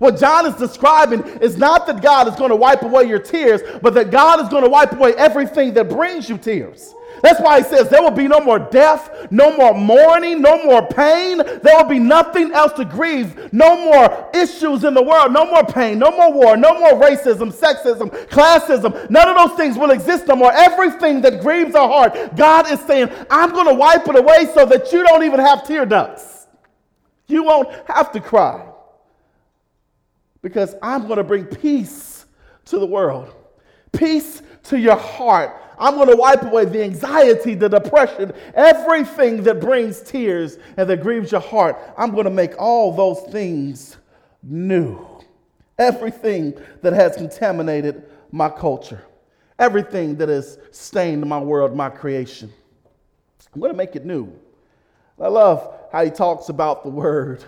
What 0.00 0.18
John 0.18 0.44
is 0.44 0.54
describing 0.56 1.22
is 1.40 1.56
not 1.56 1.86
that 1.86 2.02
God 2.02 2.28
is 2.28 2.36
going 2.36 2.50
to 2.50 2.56
wipe 2.56 2.82
away 2.82 3.04
your 3.04 3.18
tears, 3.18 3.62
but 3.80 3.94
that 3.94 4.10
God 4.10 4.38
is 4.42 4.50
going 4.50 4.64
to 4.64 4.68
wipe 4.68 4.92
away 4.92 5.14
everything 5.14 5.72
that 5.72 5.88
brings 5.88 6.28
you 6.28 6.36
tears. 6.36 6.94
That's 7.22 7.40
why 7.40 7.58
he 7.60 7.64
says 7.64 7.88
there 7.88 8.02
will 8.02 8.10
be 8.10 8.28
no 8.28 8.40
more 8.40 8.58
death, 8.58 9.28
no 9.30 9.56
more 9.56 9.74
mourning, 9.74 10.40
no 10.40 10.64
more 10.64 10.86
pain. 10.86 11.38
There 11.38 11.76
will 11.76 11.88
be 11.88 11.98
nothing 11.98 12.52
else 12.52 12.72
to 12.74 12.84
grieve. 12.84 13.52
No 13.52 13.76
more 13.76 14.30
issues 14.34 14.84
in 14.84 14.94
the 14.94 15.02
world, 15.02 15.32
no 15.32 15.44
more 15.46 15.64
pain, 15.64 15.98
no 15.98 16.10
more 16.10 16.32
war, 16.32 16.56
no 16.56 16.78
more 16.78 16.92
racism, 16.92 17.52
sexism, 17.52 18.10
classism. 18.28 19.10
None 19.10 19.28
of 19.28 19.36
those 19.36 19.56
things 19.56 19.76
will 19.76 19.90
exist 19.90 20.26
no 20.26 20.36
more. 20.36 20.52
Everything 20.52 21.20
that 21.22 21.40
grieves 21.40 21.74
our 21.74 21.88
heart, 21.88 22.36
God 22.36 22.70
is 22.70 22.80
saying, 22.80 23.10
I'm 23.30 23.50
going 23.50 23.68
to 23.68 23.74
wipe 23.74 24.06
it 24.08 24.16
away 24.16 24.50
so 24.54 24.66
that 24.66 24.92
you 24.92 25.02
don't 25.02 25.24
even 25.24 25.40
have 25.40 25.66
tear 25.66 25.86
ducts. 25.86 26.46
You 27.26 27.44
won't 27.44 27.68
have 27.86 28.12
to 28.12 28.20
cry 28.20 28.66
because 30.42 30.74
I'm 30.82 31.06
going 31.06 31.18
to 31.18 31.24
bring 31.24 31.44
peace 31.44 32.26
to 32.66 32.78
the 32.78 32.86
world, 32.86 33.34
peace 33.92 34.42
to 34.64 34.78
your 34.78 34.96
heart 34.96 35.62
I'm 35.78 35.94
going 35.94 36.08
to 36.08 36.16
wipe 36.16 36.42
away 36.42 36.64
the 36.64 36.82
anxiety, 36.82 37.54
the 37.54 37.68
depression, 37.68 38.32
everything 38.54 39.42
that 39.44 39.60
brings 39.60 40.00
tears 40.00 40.58
and 40.76 40.88
that 40.90 41.02
grieves 41.02 41.32
your 41.32 41.40
heart. 41.40 41.78
I'm 41.96 42.12
going 42.12 42.24
to 42.24 42.30
make 42.30 42.58
all 42.58 42.94
those 42.94 43.20
things 43.32 43.96
new. 44.42 45.06
Everything 45.78 46.58
that 46.82 46.92
has 46.92 47.16
contaminated 47.16 48.04
my 48.32 48.48
culture, 48.48 49.02
everything 49.58 50.16
that 50.16 50.28
has 50.28 50.58
stained 50.72 51.24
my 51.24 51.38
world, 51.38 51.74
my 51.76 51.88
creation. 51.88 52.52
I'm 53.54 53.60
going 53.60 53.72
to 53.72 53.76
make 53.76 53.94
it 53.94 54.04
new. 54.04 54.32
I 55.20 55.28
love 55.28 55.74
how 55.92 56.04
he 56.04 56.10
talks 56.10 56.48
about 56.48 56.82
the 56.82 56.90
word 56.90 57.44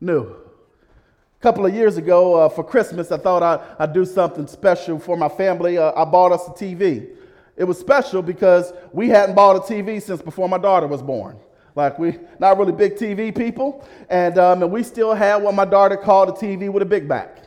new. 0.00 0.22
A 0.22 1.42
couple 1.42 1.66
of 1.66 1.74
years 1.74 1.96
ago 1.96 2.34
uh, 2.34 2.48
for 2.48 2.64
Christmas, 2.64 3.12
I 3.12 3.18
thought 3.18 3.42
I'd, 3.42 3.60
I'd, 3.78 3.92
do 3.92 4.04
something 4.04 4.46
special 4.46 4.98
for 4.98 5.16
my 5.16 5.28
family. 5.28 5.76
Uh, 5.76 5.92
I 5.94 6.04
bought 6.04 6.32
us 6.32 6.46
a 6.48 6.50
TV. 6.50 7.14
It 7.56 7.64
was 7.64 7.78
special 7.78 8.22
because 8.22 8.72
we 8.92 9.08
hadn't 9.08 9.34
bought 9.34 9.56
a 9.56 9.60
TV 9.60 10.02
since 10.02 10.20
before 10.22 10.48
my 10.48 10.58
daughter 10.58 10.86
was 10.86 11.02
born. 11.02 11.38
Like 11.76 11.98
we 11.98 12.18
not 12.38 12.58
really 12.58 12.72
big 12.72 12.94
TV 12.94 13.36
people, 13.36 13.86
and, 14.08 14.38
um, 14.38 14.62
and 14.62 14.70
we 14.70 14.82
still 14.82 15.12
had 15.12 15.36
what 15.36 15.54
my 15.54 15.64
daughter 15.64 15.96
called 15.96 16.28
a 16.28 16.32
TV 16.32 16.70
with 16.70 16.82
a 16.82 16.86
big 16.86 17.08
back 17.08 17.38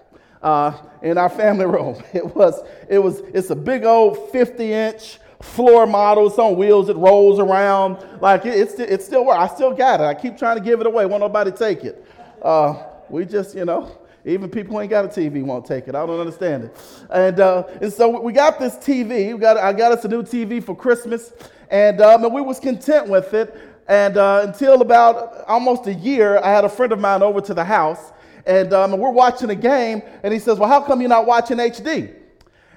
uh, 0.41 0.73
in 1.01 1.17
our 1.17 1.29
family 1.29 1.65
room. 1.77 2.01
It 2.13 2.35
was 2.35 2.61
it 2.89 2.99
was 2.99 3.19
it's 3.33 3.49
a 3.49 3.55
big 3.55 3.85
old 3.85 4.31
50 4.31 4.73
inch 4.73 5.19
floor 5.41 5.85
model. 5.85 6.27
It's 6.27 6.37
on 6.39 6.57
wheels. 6.57 6.89
It 6.89 6.97
rolls 6.97 7.39
around. 7.39 8.05
Like 8.21 8.45
it, 8.45 8.59
it's 8.59 8.73
it 8.73 9.01
still 9.01 9.25
works. 9.25 9.39
I 9.39 9.55
still 9.55 9.73
got 9.73 10.01
it. 10.01 10.03
I 10.03 10.13
keep 10.13 10.37
trying 10.37 10.57
to 10.57 10.63
give 10.63 10.81
it 10.81 10.87
away. 10.87 11.05
Won't 11.05 11.21
nobody 11.21 11.51
take 11.51 11.83
it? 11.85 12.05
Uh, 12.41 12.83
we 13.09 13.25
just 13.25 13.55
you 13.55 13.65
know 13.65 13.97
even 14.27 14.49
people 14.49 14.75
who 14.75 14.81
ain't 14.81 14.89
got 14.89 15.05
a 15.05 15.07
TV 15.07 15.43
won't 15.43 15.65
take 15.65 15.87
it. 15.87 15.95
I 15.95 16.05
don't 16.05 16.19
understand 16.19 16.65
it. 16.65 16.77
And, 17.09 17.39
uh, 17.39 17.63
and 17.81 17.91
so 17.91 18.19
we 18.19 18.33
got 18.33 18.59
this 18.59 18.75
TV. 18.75 19.33
We 19.33 19.39
got, 19.39 19.57
I 19.57 19.71
got 19.71 19.93
us 19.93 20.03
a 20.03 20.09
new 20.09 20.21
TV 20.21 20.61
for 20.61 20.75
Christmas, 20.75 21.33
and, 21.69 22.01
um, 22.01 22.25
and 22.25 22.33
we 22.33 22.41
was 22.41 22.59
content 22.59 23.07
with 23.07 23.33
it. 23.33 23.57
And 23.87 24.17
uh, 24.17 24.41
until 24.45 24.81
about 24.81 25.45
almost 25.47 25.87
a 25.87 25.93
year, 25.93 26.39
I 26.39 26.51
had 26.51 26.65
a 26.65 26.69
friend 26.69 26.91
of 26.91 26.99
mine 26.99 27.21
over 27.23 27.39
to 27.39 27.53
the 27.53 27.63
house, 27.63 28.11
and, 28.45 28.73
um, 28.73 28.91
and 28.93 29.01
we're 29.01 29.11
watching 29.11 29.49
a 29.49 29.55
game, 29.55 30.01
and 30.23 30.33
he 30.33 30.39
says, 30.39 30.59
"Well, 30.59 30.67
how 30.67 30.81
come 30.81 30.99
you're 30.99 31.09
not 31.09 31.25
watching 31.25 31.57
HD?" 31.57 32.13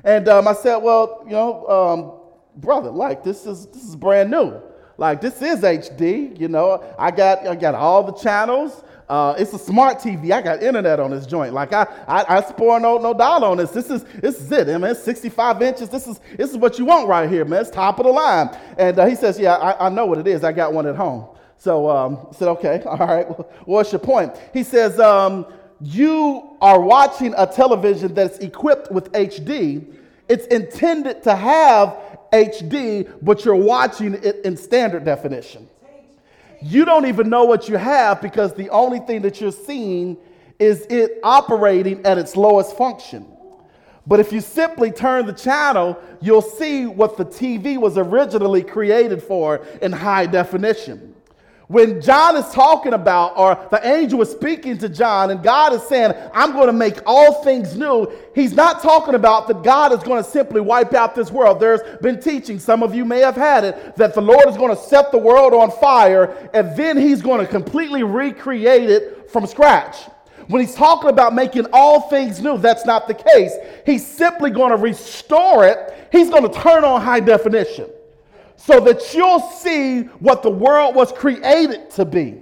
And 0.04 0.28
um, 0.28 0.46
I 0.46 0.52
said, 0.52 0.76
"Well, 0.76 1.22
you 1.24 1.32
know, 1.32 1.66
um, 1.66 2.60
brother, 2.60 2.90
like 2.90 3.24
this 3.24 3.44
is 3.44 3.66
this 3.66 3.82
is 3.82 3.96
brand 3.96 4.30
new. 4.30 4.60
Like 4.98 5.20
this 5.20 5.42
is 5.42 5.62
HD. 5.62 6.38
You 6.38 6.46
know, 6.48 6.84
I 6.96 7.10
got 7.10 7.44
I 7.46 7.56
got 7.56 7.74
all 7.74 8.04
the 8.04 8.12
channels." 8.12 8.84
Uh, 9.10 9.34
it's 9.36 9.52
a 9.52 9.58
smart 9.58 9.98
TV. 9.98 10.30
I 10.30 10.40
got 10.40 10.62
internet 10.62 11.00
on 11.00 11.10
this 11.10 11.26
joint. 11.26 11.52
Like 11.52 11.72
I, 11.72 11.82
I, 12.06 12.36
I 12.36 12.42
spore 12.42 12.78
no, 12.78 12.96
no 12.96 13.12
dollar 13.12 13.48
on 13.48 13.56
this. 13.56 13.72
This 13.72 13.90
is, 13.90 14.04
this 14.04 14.40
is 14.40 14.52
it. 14.52 14.68
I 14.68 14.78
mean, 14.78 14.92
it's 14.92 15.02
65 15.02 15.60
inches. 15.62 15.88
This 15.88 16.06
is, 16.06 16.20
this 16.36 16.48
is 16.48 16.56
what 16.56 16.78
you 16.78 16.84
want 16.84 17.08
right 17.08 17.28
here, 17.28 17.44
man. 17.44 17.62
It's 17.62 17.70
top 17.70 17.98
of 17.98 18.06
the 18.06 18.12
line. 18.12 18.56
And 18.78 18.96
uh, 19.00 19.06
he 19.06 19.16
says, 19.16 19.36
yeah, 19.36 19.56
I, 19.56 19.86
I 19.86 19.88
know 19.88 20.06
what 20.06 20.18
it 20.18 20.28
is. 20.28 20.44
I 20.44 20.52
got 20.52 20.72
one 20.72 20.86
at 20.86 20.94
home. 20.94 21.26
So 21.58 21.90
um, 21.90 22.28
I 22.30 22.34
said, 22.36 22.48
okay, 22.50 22.82
all 22.86 22.98
right. 22.98 23.24
What's 23.66 23.90
your 23.90 23.98
point? 23.98 24.32
He 24.52 24.62
says, 24.62 25.00
um, 25.00 25.44
you 25.80 26.56
are 26.60 26.80
watching 26.80 27.34
a 27.36 27.48
television 27.48 28.14
that's 28.14 28.38
equipped 28.38 28.92
with 28.92 29.10
HD. 29.10 29.92
It's 30.28 30.46
intended 30.46 31.24
to 31.24 31.34
have 31.34 31.96
HD, 32.32 33.12
but 33.22 33.44
you're 33.44 33.56
watching 33.56 34.14
it 34.14 34.36
in 34.44 34.56
standard 34.56 35.04
definition 35.04 35.68
you 36.62 36.84
don't 36.84 37.06
even 37.06 37.28
know 37.28 37.44
what 37.44 37.68
you 37.68 37.76
have 37.76 38.20
because 38.20 38.54
the 38.54 38.70
only 38.70 39.00
thing 39.00 39.22
that 39.22 39.40
you're 39.40 39.52
seeing 39.52 40.16
is 40.58 40.82
it 40.90 41.18
operating 41.22 42.04
at 42.04 42.18
its 42.18 42.36
lowest 42.36 42.76
function. 42.76 43.26
But 44.06 44.20
if 44.20 44.32
you 44.32 44.40
simply 44.40 44.90
turn 44.90 45.26
the 45.26 45.32
channel, 45.32 45.98
you'll 46.20 46.42
see 46.42 46.86
what 46.86 47.16
the 47.16 47.24
TV 47.24 47.78
was 47.78 47.96
originally 47.96 48.62
created 48.62 49.22
for 49.22 49.64
in 49.80 49.92
high 49.92 50.26
definition. 50.26 51.14
When 51.70 52.00
John 52.00 52.36
is 52.36 52.50
talking 52.50 52.94
about, 52.94 53.38
or 53.38 53.68
the 53.70 53.80
angel 53.86 54.20
is 54.22 54.30
speaking 54.32 54.76
to 54.78 54.88
John, 54.88 55.30
and 55.30 55.40
God 55.40 55.72
is 55.72 55.80
saying, 55.84 56.14
I'm 56.34 56.50
going 56.50 56.66
to 56.66 56.72
make 56.72 56.98
all 57.06 57.44
things 57.44 57.76
new, 57.76 58.10
he's 58.34 58.54
not 58.54 58.82
talking 58.82 59.14
about 59.14 59.46
that 59.46 59.62
God 59.62 59.92
is 59.92 60.02
going 60.02 60.20
to 60.20 60.28
simply 60.28 60.60
wipe 60.60 60.94
out 60.94 61.14
this 61.14 61.30
world. 61.30 61.60
There's 61.60 61.80
been 62.02 62.20
teaching, 62.20 62.58
some 62.58 62.82
of 62.82 62.92
you 62.92 63.04
may 63.04 63.20
have 63.20 63.36
had 63.36 63.62
it, 63.62 63.94
that 63.94 64.14
the 64.14 64.20
Lord 64.20 64.48
is 64.48 64.56
going 64.56 64.74
to 64.74 64.82
set 64.82 65.12
the 65.12 65.18
world 65.18 65.54
on 65.54 65.70
fire, 65.70 66.50
and 66.52 66.76
then 66.76 66.96
he's 66.96 67.22
going 67.22 67.38
to 67.38 67.46
completely 67.46 68.02
recreate 68.02 68.90
it 68.90 69.30
from 69.30 69.46
scratch. 69.46 69.96
When 70.48 70.60
he's 70.60 70.74
talking 70.74 71.10
about 71.10 71.36
making 71.36 71.66
all 71.72 72.10
things 72.10 72.42
new, 72.42 72.58
that's 72.58 72.84
not 72.84 73.06
the 73.06 73.14
case. 73.14 73.52
He's 73.86 74.04
simply 74.04 74.50
going 74.50 74.72
to 74.72 74.76
restore 74.76 75.64
it, 75.64 76.08
he's 76.10 76.30
going 76.30 76.42
to 76.42 76.60
turn 76.60 76.82
on 76.82 77.00
high 77.00 77.20
definition 77.20 77.88
so 78.64 78.78
that 78.80 79.14
you'll 79.14 79.40
see 79.40 80.02
what 80.20 80.42
the 80.42 80.50
world 80.50 80.94
was 80.94 81.12
created 81.12 81.90
to 81.90 82.04
be. 82.04 82.40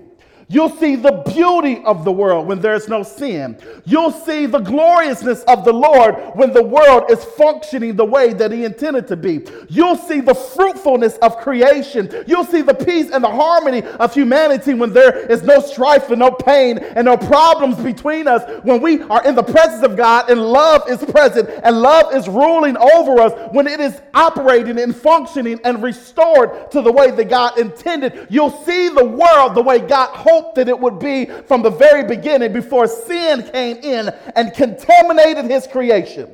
You'll 0.51 0.71
see 0.71 0.97
the 0.97 1.23
beauty 1.27 1.83
of 1.85 2.07
the 2.07 2.13
world 2.13 2.47
when 2.47 2.59
there's 2.59 2.89
no 2.89 3.03
sin. 3.03 3.59
You'll 3.85 4.11
see 4.11 4.47
the 4.47 4.61
gloriousness 4.61 5.43
of 5.43 5.63
the 5.63 5.75
Lord 5.75 6.15
when 6.37 6.55
the 6.55 6.63
world 6.63 7.11
is 7.11 7.23
functioning 7.23 7.97
the 7.97 8.07
way 8.07 8.33
that 8.33 8.51
He 8.51 8.65
intended 8.65 9.07
to 9.09 9.17
be. 9.17 9.47
You'll 9.69 9.97
see 9.97 10.21
the 10.21 10.35
fruitfulness 10.35 11.19
of 11.19 11.37
creation. 11.37 12.11
You'll 12.27 12.47
see 12.47 12.63
the 12.63 12.73
peace 12.73 13.11
and 13.11 13.23
the 13.23 13.29
harmony 13.29 13.83
of 13.83 14.15
humanity 14.15 14.73
when 14.73 14.95
there 14.95 15.19
is 15.31 15.43
no 15.43 15.61
strife 15.61 16.09
and 16.09 16.21
no 16.21 16.31
pain 16.31 16.79
and 16.79 17.05
no 17.05 17.19
problems 17.19 17.77
between 17.77 18.27
us. 18.27 18.43
When 18.63 18.81
we 18.81 19.03
are 19.03 19.23
in 19.27 19.35
the 19.35 19.43
presence 19.43 19.83
of 19.83 19.99
God 19.99 20.31
and 20.31 20.41
love 20.41 20.89
is 20.89 21.05
present 21.05 21.51
and 21.63 21.83
love 21.83 22.15
is 22.15 22.27
ruling 22.27 22.79
over 22.79 23.21
us, 23.21 23.33
when 23.53 23.67
it 23.67 23.81
is 23.81 24.01
operating 24.15 24.79
and 24.79 24.97
functioning 24.97 25.61
and 25.65 25.83
restored 25.83 26.71
to 26.71 26.81
the 26.81 26.91
way 26.91 27.11
that 27.11 27.29
God 27.29 27.59
intended, 27.59 28.29
you'll 28.31 28.65
see 28.65 28.89
the 28.89 29.05
world 29.05 29.55
the 29.55 29.63
way 29.63 29.79
God 29.79 30.09
holds 30.17 30.38
hoped 30.39 30.55
that 30.57 30.69
it 30.69 30.79
would 30.79 30.99
be 30.99 31.25
from 31.25 31.63
the 31.63 31.71
very 31.71 32.05
beginning 32.05 32.53
before 32.53 32.87
sin 32.87 33.43
came 33.51 33.77
in 33.79 34.09
and 34.37 34.55
contaminated 34.55 35.47
his 35.47 35.67
creation. 35.67 36.33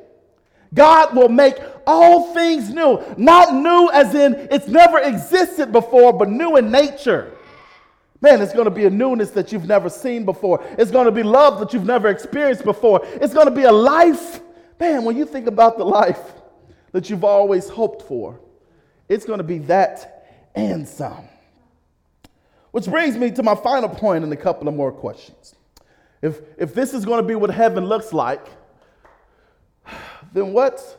God 0.74 1.16
will 1.16 1.28
make 1.28 1.57
all 1.86 2.34
things 2.34 2.70
new. 2.70 3.02
Not 3.16 3.55
new 3.55 3.90
as 3.92 4.14
in 4.14 4.34
it's 4.50 4.68
never 4.68 4.98
existed 4.98 5.72
before, 5.72 6.12
but 6.12 6.28
new 6.28 6.57
in 6.57 6.70
nature. 6.70 7.32
Man, 8.20 8.42
it's 8.42 8.52
going 8.52 8.64
to 8.64 8.70
be 8.70 8.84
a 8.86 8.90
newness 8.90 9.30
that 9.30 9.52
you've 9.52 9.66
never 9.66 9.88
seen 9.88 10.24
before. 10.24 10.64
It's 10.78 10.90
going 10.90 11.07
to 11.07 11.12
be 11.12 11.22
love 11.22 11.61
that 11.61 11.72
you've 11.72 11.86
never 11.86 12.09
experienced 12.09 12.64
before. 12.64 13.00
It's 13.05 13.34
going 13.34 13.46
to 13.46 13.55
be 13.55 13.64
a 13.64 13.72
life. 13.72 14.40
Man, 14.80 15.05
when 15.05 15.16
you 15.16 15.24
think 15.24 15.46
about 15.46 15.78
the 15.78 15.84
life 15.84 16.32
that 16.92 17.09
you've 17.09 17.24
always 17.24 17.68
hoped 17.68 18.02
for, 18.02 18.40
it's 19.09 19.24
going 19.24 19.38
to 19.38 19.44
be 19.44 19.59
that 19.59 20.26
and 20.55 20.88
some. 20.88 21.28
Which 22.74 22.86
brings 22.86 23.16
me 23.16 23.30
to 23.30 23.42
my 23.44 23.54
final 23.54 23.88
point 23.88 24.24
and 24.24 24.32
a 24.32 24.36
couple 24.36 24.66
of 24.66 24.74
more 24.74 24.90
questions. 24.90 25.54
If, 26.20 26.40
if 26.58 26.74
this 26.74 26.92
is 26.92 27.04
going 27.04 27.22
to 27.22 27.26
be 27.26 27.36
what 27.36 27.50
heaven 27.50 27.86
looks 27.86 28.12
like, 28.12 28.44
then 30.32 30.52
what's, 30.52 30.96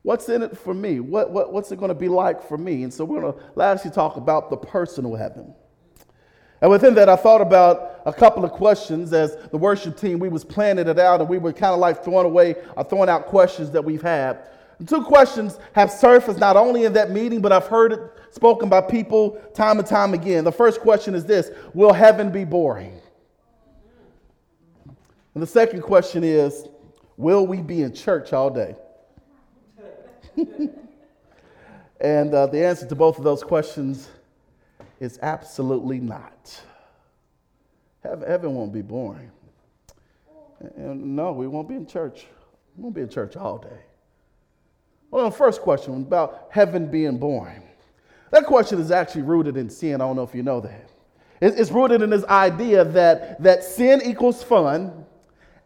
what's 0.00 0.26
in 0.30 0.42
it 0.42 0.56
for 0.56 0.72
me? 0.72 1.00
What, 1.00 1.32
what, 1.32 1.52
what's 1.52 1.70
it 1.70 1.78
going 1.78 1.90
to 1.90 1.94
be 1.94 2.08
like 2.08 2.42
for 2.42 2.56
me? 2.56 2.82
And 2.82 2.94
so 2.94 3.04
we're 3.04 3.20
going 3.20 3.34
to 3.34 3.38
lastly 3.56 3.90
talk 3.90 4.16
about 4.16 4.48
the 4.48 4.56
personal 4.56 5.14
heaven. 5.14 5.54
And 6.62 6.70
within 6.70 6.94
that, 6.94 7.10
I 7.10 7.16
thought 7.16 7.42
about 7.42 8.00
a 8.06 8.12
couple 8.14 8.42
of 8.42 8.52
questions 8.52 9.12
as 9.12 9.36
the 9.50 9.58
worship 9.58 9.98
team, 9.98 10.18
we 10.18 10.30
was 10.30 10.46
planning 10.46 10.88
it 10.88 10.98
out 10.98 11.20
and 11.20 11.28
we 11.28 11.36
were 11.36 11.52
kind 11.52 11.74
of 11.74 11.78
like 11.78 12.02
throwing 12.02 12.24
away 12.24 12.54
or 12.74 12.84
throwing 12.84 13.10
out 13.10 13.26
questions 13.26 13.70
that 13.72 13.84
we've 13.84 14.00
had. 14.00 14.48
And 14.78 14.88
two 14.88 15.02
questions 15.02 15.58
have 15.72 15.90
surfaced 15.90 16.38
not 16.38 16.56
only 16.56 16.84
in 16.84 16.92
that 16.92 17.10
meeting, 17.10 17.40
but 17.40 17.52
I've 17.52 17.66
heard 17.66 17.92
it 17.92 18.00
spoken 18.30 18.68
by 18.68 18.80
people 18.80 19.40
time 19.54 19.78
and 19.78 19.86
time 19.86 20.14
again. 20.14 20.44
The 20.44 20.52
first 20.52 20.80
question 20.80 21.14
is 21.14 21.24
this 21.24 21.50
Will 21.74 21.92
heaven 21.92 22.30
be 22.30 22.44
boring? 22.44 23.00
And 25.34 25.42
the 25.42 25.46
second 25.46 25.82
question 25.82 26.22
is 26.24 26.68
Will 27.16 27.46
we 27.46 27.60
be 27.60 27.82
in 27.82 27.92
church 27.92 28.32
all 28.32 28.50
day? 28.50 28.76
and 32.00 32.32
uh, 32.32 32.46
the 32.46 32.64
answer 32.64 32.86
to 32.86 32.94
both 32.94 33.18
of 33.18 33.24
those 33.24 33.42
questions 33.42 34.08
is 35.00 35.18
absolutely 35.22 35.98
not. 35.98 36.62
Heaven 38.02 38.54
won't 38.54 38.72
be 38.72 38.82
boring. 38.82 39.30
And 40.76 41.16
no, 41.16 41.32
we 41.32 41.48
won't 41.48 41.68
be 41.68 41.74
in 41.74 41.86
church. 41.86 42.26
We 42.76 42.84
won't 42.84 42.94
be 42.94 43.02
in 43.02 43.08
church 43.08 43.36
all 43.36 43.58
day. 43.58 43.80
Well, 45.10 45.30
the 45.30 45.36
first 45.36 45.62
question 45.62 45.94
about 45.94 46.48
heaven 46.50 46.90
being 46.90 47.18
boring. 47.18 47.62
That 48.30 48.44
question 48.44 48.78
is 48.78 48.90
actually 48.90 49.22
rooted 49.22 49.56
in 49.56 49.70
sin. 49.70 49.94
I 49.94 49.98
don't 49.98 50.16
know 50.16 50.22
if 50.22 50.34
you 50.34 50.42
know 50.42 50.60
that. 50.60 50.90
It's 51.40 51.70
rooted 51.70 52.02
in 52.02 52.10
this 52.10 52.24
idea 52.24 52.84
that, 52.84 53.42
that 53.42 53.62
sin 53.62 54.02
equals 54.04 54.42
fun 54.42 55.04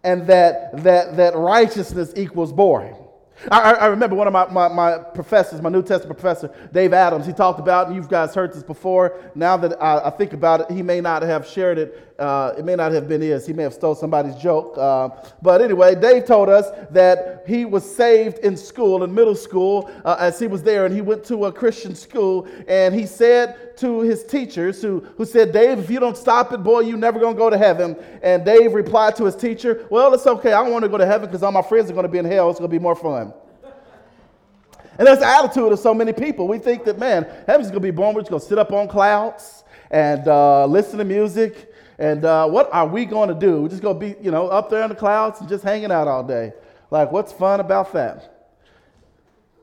and 0.04 0.26
that, 0.26 0.82
that, 0.82 1.16
that 1.16 1.34
righteousness 1.34 2.12
equals 2.16 2.52
boring. 2.52 2.96
I, 3.50 3.72
I, 3.72 3.86
remember 3.86 4.14
one 4.14 4.26
of 4.26 4.32
my, 4.32 4.46
my, 4.48 4.68
my, 4.68 4.98
professors, 4.98 5.60
my 5.60 5.70
New 5.70 5.82
Testament 5.82 6.18
professor, 6.18 6.54
Dave 6.72 6.92
Adams, 6.92 7.26
he 7.26 7.32
talked 7.32 7.58
about, 7.58 7.88
and 7.88 7.96
you 7.96 8.02
guys 8.02 8.34
heard 8.34 8.52
this 8.52 8.62
before. 8.62 9.20
Now 9.34 9.56
that 9.56 9.82
I, 9.82 10.08
I 10.08 10.10
think 10.10 10.32
about 10.32 10.60
it, 10.60 10.70
he 10.70 10.82
may 10.82 11.00
not 11.00 11.22
have 11.22 11.46
shared 11.46 11.78
it. 11.78 12.11
Uh, 12.22 12.54
it 12.56 12.64
may 12.64 12.76
not 12.76 12.92
have 12.92 13.08
been 13.08 13.20
his. 13.20 13.44
He 13.46 13.52
may 13.52 13.64
have 13.64 13.74
stole 13.74 13.96
somebody's 13.96 14.36
joke. 14.36 14.78
Uh, 14.78 15.08
but 15.42 15.60
anyway, 15.60 15.96
Dave 15.96 16.24
told 16.24 16.48
us 16.48 16.68
that 16.92 17.42
he 17.48 17.64
was 17.64 17.84
saved 17.96 18.38
in 18.38 18.56
school, 18.56 19.02
in 19.02 19.12
middle 19.12 19.34
school, 19.34 19.90
uh, 20.04 20.16
as 20.20 20.38
he 20.38 20.46
was 20.46 20.62
there, 20.62 20.86
and 20.86 20.94
he 20.94 21.00
went 21.00 21.24
to 21.24 21.46
a 21.46 21.52
Christian 21.52 21.96
school, 21.96 22.46
and 22.68 22.94
he 22.94 23.06
said 23.06 23.76
to 23.78 24.02
his 24.02 24.22
teachers, 24.22 24.80
who, 24.80 25.00
who 25.16 25.24
said, 25.24 25.52
Dave, 25.52 25.80
if 25.80 25.90
you 25.90 25.98
don't 25.98 26.16
stop 26.16 26.52
it, 26.52 26.58
boy, 26.58 26.80
you're 26.80 26.96
never 26.96 27.18
going 27.18 27.34
to 27.34 27.38
go 27.38 27.50
to 27.50 27.58
heaven. 27.58 27.96
And 28.22 28.44
Dave 28.44 28.72
replied 28.72 29.16
to 29.16 29.24
his 29.24 29.34
teacher, 29.34 29.86
Well, 29.90 30.14
it's 30.14 30.26
okay. 30.26 30.52
I 30.52 30.62
don't 30.62 30.72
want 30.72 30.84
to 30.84 30.88
go 30.88 30.98
to 30.98 31.06
heaven 31.06 31.28
because 31.28 31.42
all 31.42 31.50
my 31.50 31.62
friends 31.62 31.90
are 31.90 31.94
going 31.94 32.06
to 32.06 32.12
be 32.12 32.18
in 32.18 32.24
hell. 32.24 32.50
It's 32.50 32.60
going 32.60 32.70
to 32.70 32.74
be 32.74 32.82
more 32.82 32.94
fun. 32.94 33.32
And 34.98 35.08
that's 35.08 35.20
the 35.20 35.26
attitude 35.26 35.72
of 35.72 35.78
so 35.80 35.92
many 35.92 36.12
people. 36.12 36.46
We 36.46 36.58
think 36.58 36.84
that, 36.84 36.98
man, 36.98 37.26
heaven's 37.46 37.68
going 37.68 37.80
to 37.80 37.80
be 37.80 37.90
born. 37.90 38.14
We're 38.14 38.20
just 38.20 38.30
going 38.30 38.42
to 38.42 38.46
sit 38.46 38.58
up 38.58 38.72
on 38.72 38.86
clouds 38.86 39.64
and 39.90 40.28
uh, 40.28 40.66
listen 40.66 40.98
to 40.98 41.04
music. 41.04 41.71
And 42.02 42.24
uh, 42.24 42.48
what 42.48 42.68
are 42.72 42.84
we 42.84 43.04
going 43.04 43.28
to 43.28 43.34
do? 43.34 43.62
We're 43.62 43.68
just 43.68 43.80
going 43.80 43.94
to 43.94 44.00
be, 44.00 44.20
you 44.20 44.32
know, 44.32 44.48
up 44.48 44.68
there 44.70 44.82
in 44.82 44.88
the 44.88 44.96
clouds 44.96 45.38
and 45.38 45.48
just 45.48 45.62
hanging 45.62 45.92
out 45.92 46.08
all 46.08 46.24
day. 46.24 46.52
Like, 46.90 47.12
what's 47.12 47.30
fun 47.30 47.60
about 47.60 47.92
that? 47.92 48.28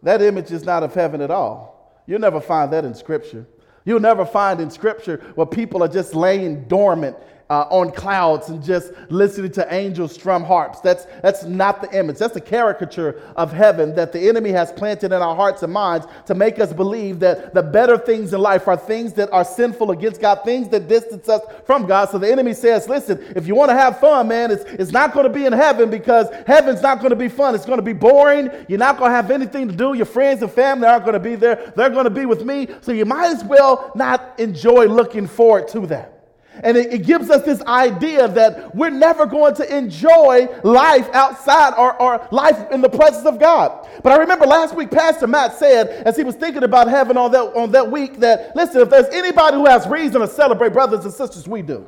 that 0.04 0.22
image 0.22 0.50
is 0.50 0.64
not 0.64 0.82
of 0.82 0.94
heaven 0.94 1.20
at 1.20 1.32
all. 1.32 2.02
You'll 2.08 2.22
never 2.22 2.40
find 2.40 2.72
that 2.72 2.86
in 2.86 2.96
Scripture. 2.96 3.46
You'll 3.84 4.00
never 4.00 4.26
find 4.26 4.62
in 4.62 4.72
Scripture 4.72 5.18
where 5.36 5.46
people 5.46 5.84
are 5.84 5.90
just 5.90 6.16
laying 6.16 6.64
dormant 6.70 7.18
uh, 7.50 7.66
on 7.70 7.92
clouds 7.92 8.50
and 8.50 8.64
just 8.64 8.92
listening 9.10 9.52
to 9.52 9.74
angels 9.74 10.14
strum 10.14 10.44
harps. 10.44 10.82
That's, 10.82 11.06
that's 11.22 11.44
not 11.46 11.82
the 11.82 11.98
image. 11.98 12.18
That's 12.18 12.36
a 12.36 12.42
caricature 12.42 13.22
of 13.36 13.52
heaven 13.52 13.96
that 13.96 14.12
the 14.12 14.30
enemy 14.30 14.52
has 14.52 14.72
planted 14.72 15.08
in 15.08 15.22
our 15.22 15.36
hearts 15.36 15.64
and 15.64 15.74
minds 15.74 16.06
to 16.28 16.36
make 16.36 16.60
us 16.60 16.72
believe 16.74 17.20
that 17.20 17.54
the 17.54 17.64
better 17.64 17.98
things 17.98 18.34
in 18.34 18.42
life 18.42 18.68
are 18.68 18.78
things 18.78 19.14
that 19.14 19.32
are 19.32 19.44
sinful 19.44 19.92
against 19.92 20.22
God, 20.22 20.42
things 20.46 20.70
that 20.70 20.88
distance 20.88 21.28
us 21.28 21.42
from 21.66 21.88
God. 21.88 22.10
So 22.10 22.20
the 22.20 22.32
enemy 22.32 22.54
says, 22.54 22.88
listen, 22.88 23.20
if 23.36 23.48
you 23.48 23.56
want 23.56 23.70
to 23.70 23.76
have 23.76 24.00
fun, 24.00 24.28
man, 24.28 24.52
it's, 24.52 24.64
it's 24.66 24.92
not 24.92 25.14
going 25.14 25.26
to 25.26 25.34
be 25.34 25.46
in 25.46 25.54
heaven 25.54 25.90
because 25.90 26.28
heaven's 26.46 26.84
not 26.84 27.00
going 27.00 27.10
to 27.10 27.16
be 27.16 27.30
fun. 27.30 27.56
It's 27.56 27.66
going 27.66 27.80
to 27.80 27.84
be 27.84 27.94
boring. 27.94 28.52
You're 28.68 28.80
not 28.80 28.98
going 28.98 29.10
to 29.10 29.16
have 29.16 29.32
anything 29.32 29.68
to 29.68 29.76
do. 29.76 29.96
Your 29.96 30.06
friends 30.06 30.44
and 30.44 30.52
family 30.52 30.88
aren't 30.88 31.04
going 31.04 31.14
to 31.14 31.20
be 31.20 31.36
there. 31.36 31.74
They're 31.76 31.90
going 31.90 32.04
to 32.04 32.12
be 32.12 32.28
with 32.28 32.46
me. 32.46 32.68
So 32.82 32.92
you 32.92 33.06
might 33.06 33.34
as 33.34 33.44
well 33.44 33.92
not 33.96 34.40
enjoy 34.40 34.86
looking 34.86 35.26
forward 35.26 35.68
to 35.70 35.88
that. 35.88 36.19
And 36.64 36.78
it, 36.78 36.94
it, 36.94 37.06
gives 37.06 37.30
us 37.30 37.44
this 37.44 37.62
idea 37.64 38.28
that 38.28 38.76
we're 38.76 38.90
never 38.90 39.26
going 39.26 39.56
to 39.56 39.78
enjoy 39.78 40.48
life 40.64 41.10
outside 41.14 41.74
or, 41.78 42.00
or 42.02 42.28
life 42.32 42.72
in 42.72 42.82
the 42.82 42.90
presence 42.90 43.26
of 43.26 43.40
God. 43.40 43.88
But 44.04 44.14
I 44.14 44.18
remember 44.18 44.46
last 44.46 44.76
week, 44.76 44.92
Pastor 44.92 45.28
Matt 45.28 45.58
said, 45.58 45.90
as 46.06 46.18
he 46.18 46.24
was 46.24 46.36
thinking 46.36 46.64
about 46.64 46.88
heaven 46.88 47.18
on 47.18 47.32
that, 47.32 47.56
on 47.56 47.72
that 47.72 47.90
week, 47.90 48.20
that 48.20 48.56
listen, 48.56 48.82
if 48.82 48.90
there's 48.90 49.14
anybody 49.14 49.58
who 49.58 49.66
has 49.66 49.88
reason 49.88 50.22
to 50.22 50.28
celebrate, 50.28 50.74
brothers 50.74 51.06
and 51.06 51.14
sisters, 51.14 51.48
we 51.48 51.62
do. 51.62 51.88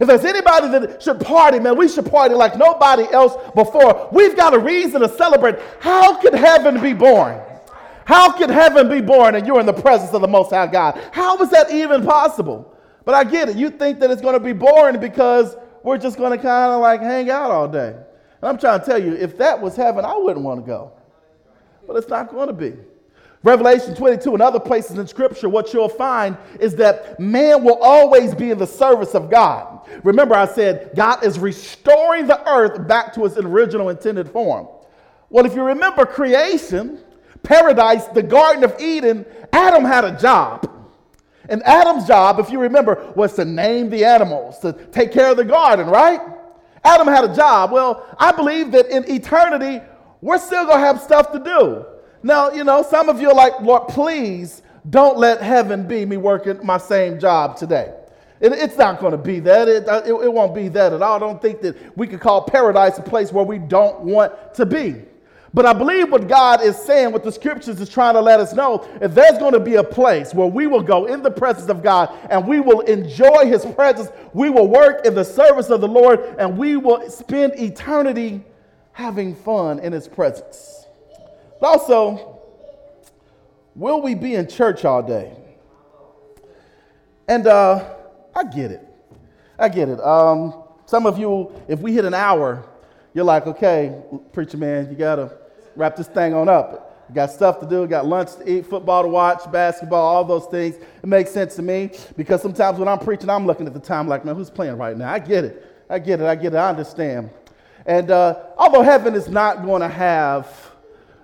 If 0.00 0.06
there's 0.06 0.24
anybody 0.24 0.68
that 0.68 1.02
should 1.02 1.20
party, 1.20 1.58
man, 1.58 1.76
we 1.76 1.88
should 1.88 2.06
party 2.06 2.34
like 2.34 2.56
nobody 2.56 3.04
else 3.12 3.34
before. 3.54 4.08
We've 4.12 4.36
got 4.36 4.54
a 4.54 4.58
reason 4.58 5.00
to 5.00 5.08
celebrate. 5.08 5.56
How 5.80 6.20
could 6.20 6.34
heaven 6.34 6.80
be 6.80 6.92
born? 6.92 7.40
How 8.04 8.32
could 8.32 8.48
heaven 8.48 8.88
be 8.88 9.00
born 9.00 9.34
and 9.34 9.46
you're 9.46 9.60
in 9.60 9.66
the 9.66 9.72
presence 9.72 10.12
of 10.14 10.22
the 10.22 10.28
Most 10.28 10.50
High 10.50 10.68
God? 10.68 10.98
How 11.12 11.36
is 11.42 11.50
that 11.50 11.70
even 11.70 12.04
possible? 12.04 12.74
But 13.08 13.14
I 13.14 13.24
get 13.24 13.48
it. 13.48 13.56
You 13.56 13.70
think 13.70 14.00
that 14.00 14.10
it's 14.10 14.20
going 14.20 14.34
to 14.34 14.38
be 14.38 14.52
boring 14.52 15.00
because 15.00 15.56
we're 15.82 15.96
just 15.96 16.18
going 16.18 16.30
to 16.30 16.36
kind 16.36 16.72
of 16.72 16.82
like 16.82 17.00
hang 17.00 17.30
out 17.30 17.50
all 17.50 17.66
day. 17.66 17.88
And 17.88 18.42
I'm 18.42 18.58
trying 18.58 18.80
to 18.80 18.84
tell 18.84 19.02
you, 19.02 19.14
if 19.14 19.38
that 19.38 19.58
was 19.58 19.74
heaven, 19.74 20.04
I 20.04 20.14
wouldn't 20.14 20.44
want 20.44 20.60
to 20.60 20.66
go. 20.66 20.92
But 21.86 21.96
it's 21.96 22.10
not 22.10 22.28
going 22.28 22.48
to 22.48 22.52
be. 22.52 22.74
Revelation 23.42 23.94
22 23.94 24.34
and 24.34 24.42
other 24.42 24.60
places 24.60 24.98
in 24.98 25.06
Scripture, 25.06 25.48
what 25.48 25.72
you'll 25.72 25.88
find 25.88 26.36
is 26.60 26.74
that 26.74 27.18
man 27.18 27.64
will 27.64 27.78
always 27.80 28.34
be 28.34 28.50
in 28.50 28.58
the 28.58 28.66
service 28.66 29.14
of 29.14 29.30
God. 29.30 29.88
Remember, 30.04 30.34
I 30.34 30.44
said 30.44 30.90
God 30.94 31.24
is 31.24 31.38
restoring 31.38 32.26
the 32.26 32.46
earth 32.46 32.86
back 32.86 33.14
to 33.14 33.24
its 33.24 33.38
original 33.38 33.88
intended 33.88 34.28
form. 34.28 34.68
Well, 35.30 35.46
if 35.46 35.54
you 35.54 35.62
remember 35.62 36.04
creation, 36.04 37.00
paradise, 37.42 38.04
the 38.08 38.22
Garden 38.22 38.64
of 38.64 38.78
Eden, 38.78 39.24
Adam 39.54 39.86
had 39.86 40.04
a 40.04 40.14
job. 40.20 40.74
And 41.48 41.62
Adam's 41.62 42.06
job, 42.06 42.38
if 42.38 42.50
you 42.50 42.60
remember, 42.60 43.12
was 43.16 43.34
to 43.34 43.44
name 43.44 43.88
the 43.90 44.04
animals, 44.04 44.58
to 44.60 44.72
take 44.72 45.12
care 45.12 45.30
of 45.30 45.36
the 45.36 45.44
garden, 45.44 45.88
right? 45.88 46.20
Adam 46.84 47.06
had 47.06 47.24
a 47.24 47.34
job. 47.34 47.72
Well, 47.72 48.06
I 48.18 48.32
believe 48.32 48.70
that 48.72 48.86
in 48.86 49.10
eternity, 49.10 49.84
we're 50.20 50.38
still 50.38 50.64
going 50.66 50.78
to 50.78 50.86
have 50.86 51.00
stuff 51.00 51.32
to 51.32 51.38
do. 51.38 51.86
Now, 52.22 52.50
you 52.50 52.64
know, 52.64 52.82
some 52.82 53.08
of 53.08 53.20
you 53.20 53.30
are 53.30 53.34
like, 53.34 53.60
Lord, 53.60 53.88
please 53.88 54.62
don't 54.90 55.18
let 55.18 55.42
heaven 55.42 55.86
be 55.86 56.04
me 56.04 56.16
working 56.16 56.64
my 56.64 56.78
same 56.78 57.18
job 57.18 57.56
today. 57.56 57.94
It, 58.40 58.52
it's 58.52 58.76
not 58.76 59.00
going 59.00 59.12
to 59.12 59.18
be 59.18 59.40
that. 59.40 59.68
It, 59.68 59.88
uh, 59.88 60.02
it, 60.04 60.12
it 60.12 60.32
won't 60.32 60.54
be 60.54 60.68
that 60.68 60.92
at 60.92 61.02
all. 61.02 61.16
I 61.16 61.18
don't 61.18 61.40
think 61.40 61.60
that 61.62 61.96
we 61.96 62.06
could 62.06 62.20
call 62.20 62.42
paradise 62.42 62.98
a 62.98 63.02
place 63.02 63.32
where 63.32 63.44
we 63.44 63.58
don't 63.58 64.00
want 64.00 64.54
to 64.54 64.66
be. 64.66 65.02
But 65.54 65.64
I 65.64 65.72
believe 65.72 66.10
what 66.10 66.28
God 66.28 66.62
is 66.62 66.76
saying, 66.76 67.12
what 67.12 67.24
the 67.24 67.32
scriptures 67.32 67.80
is 67.80 67.88
trying 67.88 68.14
to 68.14 68.20
let 68.20 68.38
us 68.38 68.52
know, 68.52 68.86
if 69.00 69.14
there's 69.14 69.38
going 69.38 69.54
to 69.54 69.60
be 69.60 69.76
a 69.76 69.84
place 69.84 70.34
where 70.34 70.46
we 70.46 70.66
will 70.66 70.82
go 70.82 71.06
in 71.06 71.22
the 71.22 71.30
presence 71.30 71.70
of 71.70 71.82
God 71.82 72.14
and 72.28 72.46
we 72.46 72.60
will 72.60 72.80
enjoy 72.80 73.46
his 73.46 73.64
presence, 73.64 74.10
we 74.34 74.50
will 74.50 74.68
work 74.68 75.06
in 75.06 75.14
the 75.14 75.24
service 75.24 75.70
of 75.70 75.80
the 75.80 75.88
Lord, 75.88 76.20
and 76.38 76.58
we 76.58 76.76
will 76.76 77.08
spend 77.08 77.54
eternity 77.58 78.44
having 78.92 79.34
fun 79.34 79.78
in 79.78 79.92
his 79.92 80.06
presence. 80.06 80.86
But 81.60 81.66
also, 81.66 82.40
will 83.74 84.02
we 84.02 84.14
be 84.14 84.34
in 84.34 84.48
church 84.48 84.84
all 84.84 85.02
day? 85.02 85.34
And 87.26 87.46
uh, 87.46 87.94
I 88.34 88.44
get 88.44 88.70
it. 88.70 88.86
I 89.58 89.68
get 89.68 89.88
it. 89.88 90.00
Um, 90.00 90.62
some 90.86 91.06
of 91.06 91.18
you, 91.18 91.52
if 91.68 91.80
we 91.80 91.92
hit 91.92 92.04
an 92.04 92.14
hour, 92.14 92.64
you're 93.18 93.24
like, 93.24 93.48
okay, 93.48 94.00
preacher 94.32 94.56
man, 94.56 94.88
you 94.88 94.94
got 94.94 95.16
to 95.16 95.36
wrap 95.74 95.96
this 95.96 96.06
thing 96.06 96.34
on 96.34 96.48
up. 96.48 97.04
You 97.08 97.16
got 97.16 97.32
stuff 97.32 97.58
to 97.58 97.66
do, 97.66 97.84
got 97.88 98.06
lunch 98.06 98.36
to 98.36 98.48
eat, 98.48 98.64
football 98.64 99.02
to 99.02 99.08
watch, 99.08 99.50
basketball, 99.50 100.06
all 100.06 100.24
those 100.24 100.46
things. 100.46 100.76
It 100.76 101.06
makes 101.06 101.32
sense 101.32 101.56
to 101.56 101.62
me 101.62 101.90
because 102.16 102.40
sometimes 102.40 102.78
when 102.78 102.86
I'm 102.86 103.00
preaching, 103.00 103.28
I'm 103.28 103.44
looking 103.44 103.66
at 103.66 103.74
the 103.74 103.80
time 103.80 104.06
like, 104.06 104.24
man, 104.24 104.36
who's 104.36 104.50
playing 104.50 104.78
right 104.78 104.96
now? 104.96 105.12
I 105.12 105.18
get 105.18 105.44
it. 105.44 105.66
I 105.90 105.98
get 105.98 106.20
it. 106.20 106.26
I 106.26 106.36
get 106.36 106.54
it. 106.54 106.58
I 106.58 106.68
understand. 106.68 107.30
And 107.86 108.12
uh, 108.12 108.38
although 108.56 108.82
heaven 108.82 109.16
is 109.16 109.28
not 109.28 109.64
going 109.64 109.82
to 109.82 109.88
have 109.88 110.70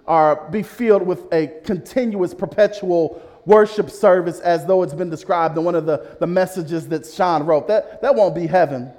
or 0.05 0.49
be 0.51 0.65
filled 0.65 1.07
with 1.07 1.33
a 1.33 1.47
continuous, 1.65 2.35
perpetual 2.35 3.23
worship 3.47 3.89
service 3.89 4.41
as 4.41 4.67
though 4.67 4.83
it's 4.83 4.95
been 4.95 5.11
described 5.11 5.57
in 5.57 5.63
one 5.63 5.77
of 5.77 5.87
the, 5.87 6.17
the 6.19 6.27
messages 6.27 6.89
that 6.89 7.07
Sean 7.07 7.45
wrote, 7.47 7.69
that, 7.69 8.03
that 8.03 8.17
won't 8.17 8.35
be 8.35 8.49
heaven. 8.49 8.91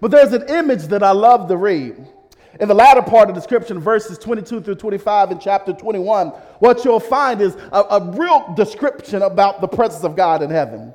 But 0.00 0.10
there's 0.10 0.32
an 0.32 0.48
image 0.48 0.88
that 0.88 1.04
I 1.04 1.12
love 1.12 1.46
to 1.46 1.56
read. 1.56 2.08
In 2.60 2.68
the 2.68 2.74
latter 2.74 3.02
part 3.02 3.28
of 3.28 3.34
the 3.34 3.40
description, 3.40 3.78
verses 3.78 4.18
22 4.18 4.60
through 4.60 4.74
25 4.74 5.30
in 5.30 5.38
chapter 5.38 5.72
21, 5.72 6.28
what 6.58 6.84
you'll 6.84 7.00
find 7.00 7.40
is 7.40 7.56
a, 7.72 7.80
a 7.80 8.10
real 8.12 8.52
description 8.54 9.22
about 9.22 9.60
the 9.60 9.68
presence 9.68 10.04
of 10.04 10.16
God 10.16 10.42
in 10.42 10.50
heaven. 10.50 10.92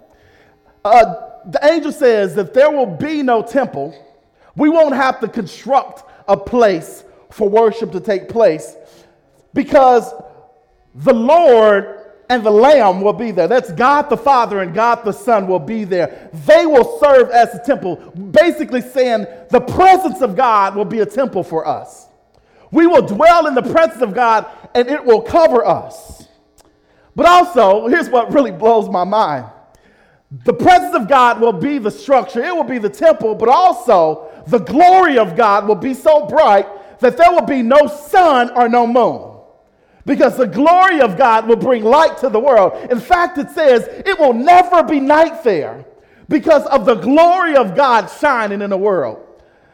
Uh, 0.86 1.16
the 1.47 1.60
angel 1.66 1.91
says 1.91 2.36
that 2.36 2.53
there 2.53 2.70
will 2.70 2.86
be 2.86 3.24
no 3.24 3.41
temple. 3.41 3.95
We 4.55 4.70
won't 4.70 4.95
have 4.95 5.20
to 5.22 5.28
construct 5.28 6.03
a 6.28 6.38
place 6.38 7.03
for 7.32 7.49
worship 7.49 7.91
to 7.93 7.99
take 7.99 8.30
place 8.30 8.76
because 9.53 10.14
the 10.93 11.14
Lord 11.14 11.97
and 12.30 12.46
the 12.46 12.52
Lamb 12.52 13.02
will 13.02 13.14
be 13.14 13.32
there. 13.32 13.48
That's 13.48 13.72
God 13.72 14.10
the 14.10 14.18
Father 14.18 14.60
and 14.60 14.74
God 14.74 15.04
the 15.06 15.12
Son 15.12 15.48
will 15.48 15.60
be 15.60 15.84
there. 15.84 16.30
They 16.46 16.66
will 16.66 17.00
serve 17.00 17.30
as 17.30 17.56
a 17.56 17.64
temple, 17.64 17.96
basically 17.96 18.82
saying 18.82 19.26
the 19.50 19.62
presence 19.62 20.22
of 20.22 20.36
God 20.36 20.76
will 20.76 20.86
be 20.86 21.00
a 21.00 21.06
temple 21.06 21.44
for 21.44 21.66
us. 21.66 22.08
We 22.72 22.86
will 22.86 23.06
dwell 23.06 23.48
in 23.48 23.56
the 23.56 23.62
presence 23.62 24.02
of 24.02 24.14
God 24.14 24.46
and 24.76 24.90
it 24.90 25.04
will 25.04 25.22
cover 25.22 25.66
us. 25.66 26.28
But 27.16 27.26
also, 27.26 27.88
here's 27.88 28.10
what 28.10 28.34
really 28.34 28.52
blows 28.52 28.90
my 28.90 29.04
mind 29.04 29.46
the 30.44 30.54
presence 30.54 30.94
of 30.94 31.08
God 31.08 31.40
will 31.40 31.54
be 31.54 31.78
the 31.78 31.90
structure, 31.90 32.44
it 32.44 32.54
will 32.54 32.66
be 32.66 32.80
the 32.80 32.90
temple, 32.90 33.34
but 33.34 33.48
also 33.48 34.30
the 34.48 34.58
glory 34.58 35.18
of 35.18 35.38
God 35.38 35.66
will 35.66 35.76
be 35.76 35.94
so 35.94 36.26
bright 36.26 36.68
that 37.00 37.16
there 37.16 37.32
will 37.32 37.46
be 37.46 37.62
no 37.62 37.88
sun 37.88 38.50
or 38.50 38.68
no 38.68 38.86
moon 38.86 39.37
because 40.08 40.38
the 40.38 40.47
glory 40.47 41.01
of 41.01 41.18
God 41.18 41.47
will 41.47 41.58
bring 41.58 41.84
light 41.84 42.18
to 42.20 42.30
the 42.30 42.39
world. 42.39 42.89
In 42.89 42.99
fact, 42.99 43.38
it 43.38 43.49
says 43.49 43.84
it 44.05 44.18
will 44.18 44.34
never 44.34 44.82
be 44.82 45.01
night 45.01 45.43
there 45.43 45.86
because 46.30 46.66
of 46.68 46.86
the 46.86 46.95
glory 46.95 47.58
of 47.58 47.76
God 47.76 48.08
shining 48.08 48.62
in 48.62 48.70
the 48.70 48.78
world. 48.78 49.22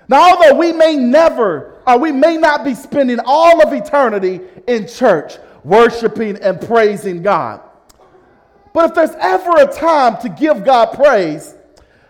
Now, 0.10 0.32
although 0.32 0.56
we 0.56 0.74
may 0.74 0.96
never, 0.96 1.80
or 1.86 2.00
we 2.00 2.12
may 2.12 2.38
not 2.38 2.66
be 2.66 2.74
spending 2.74 3.20
all 3.24 3.62
of 3.62 3.74
eternity 3.74 4.42
in 4.68 4.88
church 4.88 5.38
worshiping 5.64 6.38
and 6.38 6.60
praising 6.60 7.22
God, 7.22 7.62
but 8.74 8.90
if 8.90 8.96
there's 8.96 9.16
ever 9.20 9.52
a 9.58 9.72
time 9.72 10.20
to 10.24 10.30
give 10.30 10.66
God 10.66 10.94
praise, 10.94 11.54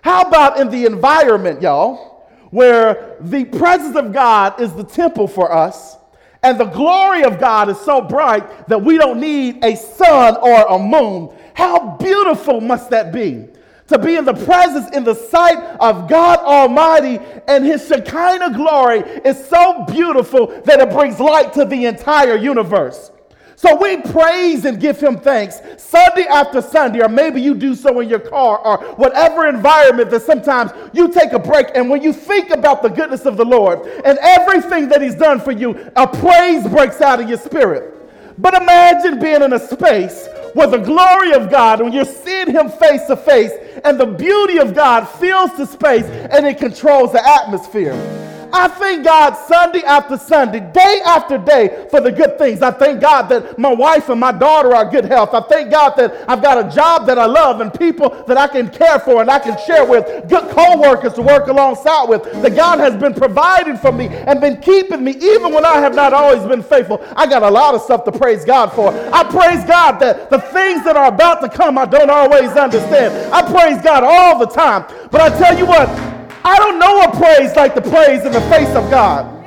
how 0.01 0.21
about 0.21 0.61
in 0.61 0.69
the 0.69 0.86
environment, 0.86 1.61
y'all, 1.61 2.26
where 2.51 3.17
the 3.19 3.43
presence 3.43 3.97
of 3.97 4.13
God 4.13 4.61
is 4.61 4.71
the 4.74 4.86
temple 4.86 5.28
for 5.28 5.51
us? 5.51 5.97
And 6.44 6.60
the 6.60 6.66
glory 6.66 7.24
of 7.24 7.39
God 7.39 7.70
is 7.70 7.80
so 7.80 8.02
bright 8.02 8.68
that 8.68 8.84
we 8.84 8.98
don't 8.98 9.20
need 9.20 9.64
a 9.64 9.76
sun 9.76 10.36
or 10.38 10.66
a 10.68 10.78
moon. 10.78 11.34
How 11.54 11.96
beautiful 11.98 12.60
must 12.60 12.89
that 12.89 13.14
be? 13.14 13.48
To 13.88 13.98
be 13.98 14.16
in 14.16 14.26
the 14.26 14.34
presence, 14.34 14.94
in 14.96 15.04
the 15.04 15.14
sight 15.14 15.58
of 15.80 16.10
God 16.10 16.39
Almighty, 16.39 17.20
and 17.48 17.66
His 17.66 17.88
Shekinah 17.88 18.54
glory 18.54 19.00
is 19.24 19.44
so 19.48 19.86
beautiful 19.86 20.48
that 20.66 20.82
it 20.82 20.89
brings 20.89 21.20
light 21.20 21.54
to 21.54 21.64
the 21.64 21.86
entire 21.86 22.36
universe. 22.36 23.12
So 23.64 23.78
we 23.78 23.95
praise 24.01 24.66
and 24.66 24.78
give 24.78 24.99
him 24.99 25.18
thanks 25.18 25.61
Sunday 25.78 26.24
after 26.24 26.61
Sunday, 26.61 26.99
or 26.99 27.07
maybe 27.07 27.41
you 27.41 27.55
do 27.55 27.76
so 27.76 28.01
in 28.01 28.09
your 28.09 28.20
car 28.20 28.59
or 28.59 28.78
whatever 28.95 29.47
environment 29.47 30.09
that 30.09 30.24
sometimes 30.24 30.72
you 30.91 31.07
take 31.07 31.32
a 31.32 31.39
break. 31.39 31.68
And 31.74 31.89
when 31.89 32.01
you 32.01 32.11
think 32.11 32.49
about 32.49 32.82
the 32.82 32.89
goodness 32.89 33.26
of 33.26 33.38
the 33.38 33.45
Lord 33.45 33.88
and 34.03 34.20
everything 34.22 34.89
that 34.89 35.01
he's 35.01 35.16
done 35.16 35.39
for 35.39 35.53
you, 35.53 35.89
a 35.95 36.05
praise 36.05 36.68
breaks 36.68 36.99
out 36.99 37.22
of 37.22 37.30
your 37.30 37.38
spirit. 37.38 37.93
But 38.38 38.53
imagine 38.53 39.18
being 39.22 39.41
in 39.41 39.53
a 39.53 39.59
space 39.59 40.28
where 40.53 40.68
the 40.68 40.80
glory 40.80 41.32
of 41.32 41.49
God, 41.49 41.82
when 41.82 41.93
you're 41.93 42.03
seeing 42.03 42.51
him 42.51 42.68
face 42.68 43.05
to 43.05 43.16
face, 43.16 43.53
and 43.86 43.97
the 43.97 44.05
beauty 44.05 44.57
of 44.57 44.76
God 44.76 45.05
fills 45.05 45.55
the 45.55 45.66
space 45.66 46.03
and 46.03 46.45
it 46.45 46.57
controls 46.57 47.14
the 47.14 47.26
atmosphere. 47.26 47.93
I 48.54 48.68
thank 48.68 49.04
God 49.04 49.34
Sunday 49.47 49.82
after 49.82 50.16
Sunday, 50.16 50.60
day 50.60 51.01
after 51.04 51.39
day 51.39 51.88
for 51.89 51.99
the 51.99 52.12
good 52.12 52.38
things. 52.38 52.62
I 52.62 52.70
thank 52.70 53.01
God 53.01 53.24
that 53.30 53.58
my 53.58 53.74
wife 53.74 54.10
and 54.10 54.20
my 54.20 54.32
daughter 54.32 54.76
are 54.76 54.86
good 54.89 55.06
health. 55.06 55.34
I 55.34 55.41
thank 55.41 55.72
God 55.72 55.95
that 55.97 56.30
I've 56.30 56.43
got 56.43 56.64
a 56.64 56.74
job 56.74 57.08
that 57.08 57.18
I 57.18 57.26
love 57.26 57.62
and 57.62 57.74
people 57.74 58.12
that 58.28 58.38
I 58.38 58.47
can 58.47 58.70
care 58.70 58.99
for 58.99 59.22
and 59.22 59.32
I 59.32 59.39
can 59.39 59.58
share 59.66 59.84
with, 59.84 60.30
good 60.30 60.47
co-workers 60.51 61.14
to 61.14 61.24
work 61.24 61.47
alongside 61.47 62.08
with. 62.08 62.24
That 62.43 62.56
God 62.56 62.80
has 62.80 62.95
been 62.95 63.16
providing 63.16 63.76
for 63.78 63.91
me 63.91 64.08
and 64.08 64.39
been 64.39 64.62
keeping 64.62 65.04
me 65.04 65.14
even 65.14 65.51
when 65.51 65.66
I 65.66 65.78
have 65.78 65.95
not 65.95 66.14
always 66.14 66.43
been 66.47 66.62
faithful. 66.62 67.04
I 67.16 67.26
got 67.26 67.41
a 67.41 67.49
lot 67.49 67.74
of 67.74 67.82
stuff 67.82 68.06
to 68.06 68.12
praise 68.12 68.45
God 68.45 68.72
for. 68.74 68.89
I 69.12 69.24
praise 69.24 69.66
God 69.66 69.99
that 69.99 70.30
the 70.30 70.39
things 70.39 70.84
that 70.84 70.95
are 70.95 71.08
about 71.08 71.41
to 71.41 71.49
come 71.49 71.80
I 71.80 71.86
don't 71.86 72.12
always 72.12 72.51
understand. 72.51 73.34
I 73.34 73.41
praise 73.41 73.82
God 73.84 74.04
all 74.04 74.38
the 74.38 74.45
time. 74.45 74.86
But 75.10 75.22
I 75.22 75.38
tell 75.39 75.58
you 75.58 75.66
what, 75.66 75.89
I 76.46 76.58
don't 76.58 76.80
know 76.80 77.02
a 77.04 77.12
praise 77.16 77.56
like 77.56 77.76
the 77.76 77.82
praise 77.82 78.26
in 78.26 78.32
the 78.32 78.41
face 78.41 78.76
of 78.76 78.89
God. 78.91 79.44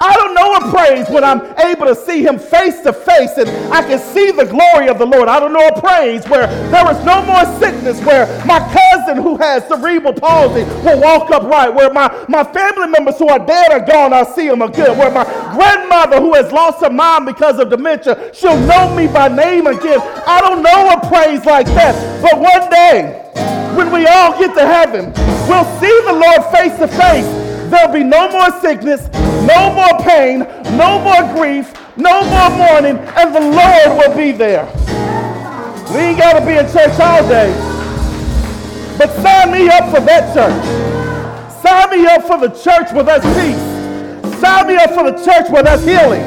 I 0.00 0.14
don't 0.14 0.34
know 0.34 0.54
a 0.54 0.70
praise 0.70 1.08
when 1.10 1.24
I'm 1.24 1.40
able 1.58 1.86
to 1.86 1.94
see 1.94 2.22
him 2.22 2.38
face 2.38 2.80
to 2.82 2.92
face 2.92 3.36
and 3.36 3.50
I 3.72 3.82
can 3.82 3.98
see 3.98 4.30
the 4.30 4.44
glory 4.44 4.88
of 4.88 4.98
the 4.98 5.06
Lord. 5.06 5.28
I 5.28 5.40
don't 5.40 5.52
know 5.52 5.66
a 5.66 5.80
praise 5.80 6.24
where 6.28 6.46
there 6.70 6.90
is 6.92 7.04
no 7.04 7.22
more 7.26 7.44
sickness, 7.58 8.00
where 8.04 8.26
my 8.46 8.60
cousin 8.60 9.20
who 9.22 9.36
has 9.38 9.66
cerebral 9.66 10.12
palsy 10.12 10.62
will 10.84 11.00
walk 11.00 11.30
upright, 11.30 11.74
where 11.74 11.92
my, 11.92 12.08
my 12.28 12.44
family 12.44 12.86
members 12.86 13.18
who 13.18 13.28
are 13.28 13.44
dead 13.44 13.72
are 13.72 13.84
gone, 13.84 14.12
I'll 14.12 14.32
see 14.32 14.48
them 14.48 14.62
again, 14.62 14.96
where 14.96 15.10
my 15.10 15.24
grandmother 15.54 16.20
who 16.20 16.34
has 16.34 16.52
lost 16.52 16.80
her 16.80 16.90
mom 16.90 17.24
because 17.24 17.58
of 17.58 17.68
dementia, 17.68 18.30
she'll 18.32 18.60
know 18.66 18.94
me 18.94 19.08
by 19.08 19.26
name 19.26 19.66
again. 19.66 19.98
I 20.26 20.40
don't 20.40 20.62
know 20.62 20.92
a 20.92 21.08
praise 21.08 21.44
like 21.44 21.66
that, 21.66 22.22
but 22.22 22.38
one 22.38 22.70
day, 22.70 23.24
when 23.78 23.92
we 23.92 24.06
all 24.08 24.36
get 24.36 24.54
to 24.54 24.66
heaven, 24.66 25.12
we'll 25.46 25.64
see 25.78 26.00
the 26.04 26.12
Lord 26.12 26.42
face 26.50 26.76
to 26.82 26.88
face. 26.88 27.30
There'll 27.70 27.92
be 27.92 28.02
no 28.02 28.28
more 28.28 28.50
sickness, 28.60 29.08
no 29.46 29.72
more 29.72 29.94
pain, 30.02 30.40
no 30.76 30.98
more 30.98 31.22
grief, 31.38 31.72
no 31.96 32.26
more 32.26 32.50
mourning, 32.58 32.98
and 33.14 33.32
the 33.32 33.40
Lord 33.40 33.88
will 33.98 34.16
be 34.16 34.32
there. 34.32 34.66
We 35.94 36.10
ain't 36.10 36.18
got 36.18 36.40
to 36.40 36.44
be 36.44 36.58
in 36.58 36.66
church 36.66 36.98
all 36.98 37.22
day, 37.28 37.54
but 38.98 39.14
sign 39.22 39.52
me 39.52 39.68
up 39.68 39.94
for 39.94 40.00
that 40.02 40.34
church. 40.34 40.58
Sign 41.62 41.90
me 41.90 42.06
up 42.06 42.22
for 42.26 42.36
the 42.36 42.50
church 42.58 42.92
where 42.92 43.04
there's 43.04 43.22
peace. 43.38 44.40
Sign 44.40 44.66
me 44.66 44.74
up 44.74 44.90
for 44.90 45.08
the 45.08 45.16
church 45.24 45.50
where 45.50 45.62
there's 45.62 45.84
healing. 45.84 46.24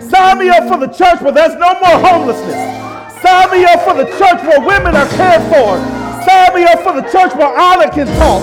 Sign 0.00 0.38
me 0.38 0.48
up 0.48 0.68
for 0.68 0.78
the 0.78 0.88
church 0.88 1.20
where 1.20 1.32
there's 1.32 1.54
no 1.56 1.78
more 1.80 2.00
homelessness. 2.00 3.20
Sign 3.20 3.50
me 3.50 3.64
up 3.66 3.82
for 3.82 3.92
the 3.92 4.06
church 4.16 4.40
where 4.48 4.60
women 4.60 4.96
are 4.96 5.08
cared 5.08 5.42
for. 5.52 6.03
Sign 6.24 6.54
me 6.54 6.64
up 6.64 6.80
for 6.82 6.92
the 6.92 7.06
church 7.12 7.34
where 7.36 7.52
honor 7.56 7.90
can 7.90 8.06
talk. 8.18 8.42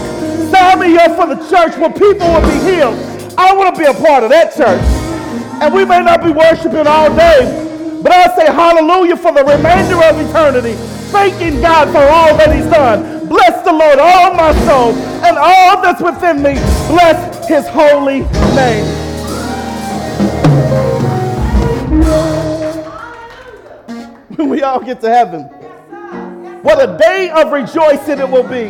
Sign 0.51 0.79
me 0.79 0.97
up 0.97 1.15
for 1.15 1.27
the 1.27 1.39
church 1.49 1.77
where 1.77 1.91
people 1.91 2.27
will 2.27 2.41
be 2.41 2.59
healed. 2.65 2.95
I 3.37 3.53
want 3.55 3.73
to 3.75 3.79
be 3.79 3.87
a 3.87 3.93
part 3.93 4.23
of 4.23 4.29
that 4.29 4.55
church. 4.55 4.81
And 5.61 5.73
we 5.73 5.85
may 5.85 6.01
not 6.01 6.23
be 6.23 6.31
worshiping 6.31 6.87
all 6.87 7.09
day, 7.15 7.99
but 8.01 8.11
I 8.11 8.35
say 8.35 8.45
hallelujah 8.45 9.15
for 9.15 9.31
the 9.31 9.43
remainder 9.43 9.95
of 10.03 10.19
eternity, 10.19 10.73
thanking 11.11 11.61
God 11.61 11.87
for 11.89 12.01
all 12.01 12.35
that 12.37 12.53
He's 12.53 12.65
done. 12.65 13.27
Bless 13.27 13.63
the 13.63 13.71
Lord, 13.71 13.99
all 13.99 14.33
my 14.33 14.53
soul, 14.65 14.93
and 15.23 15.37
all 15.37 15.81
that's 15.81 16.01
within 16.01 16.41
me. 16.43 16.55
Bless 16.89 17.47
His 17.47 17.67
holy 17.67 18.21
name. 18.55 18.85
When 24.35 24.49
we 24.49 24.63
all 24.63 24.79
get 24.79 24.99
to 25.01 25.09
heaven, 25.09 25.47
what 26.61 26.81
a 26.81 26.97
day 26.97 27.29
of 27.29 27.51
rejoicing 27.51 28.19
it 28.19 28.29
will 28.29 28.47
be. 28.47 28.69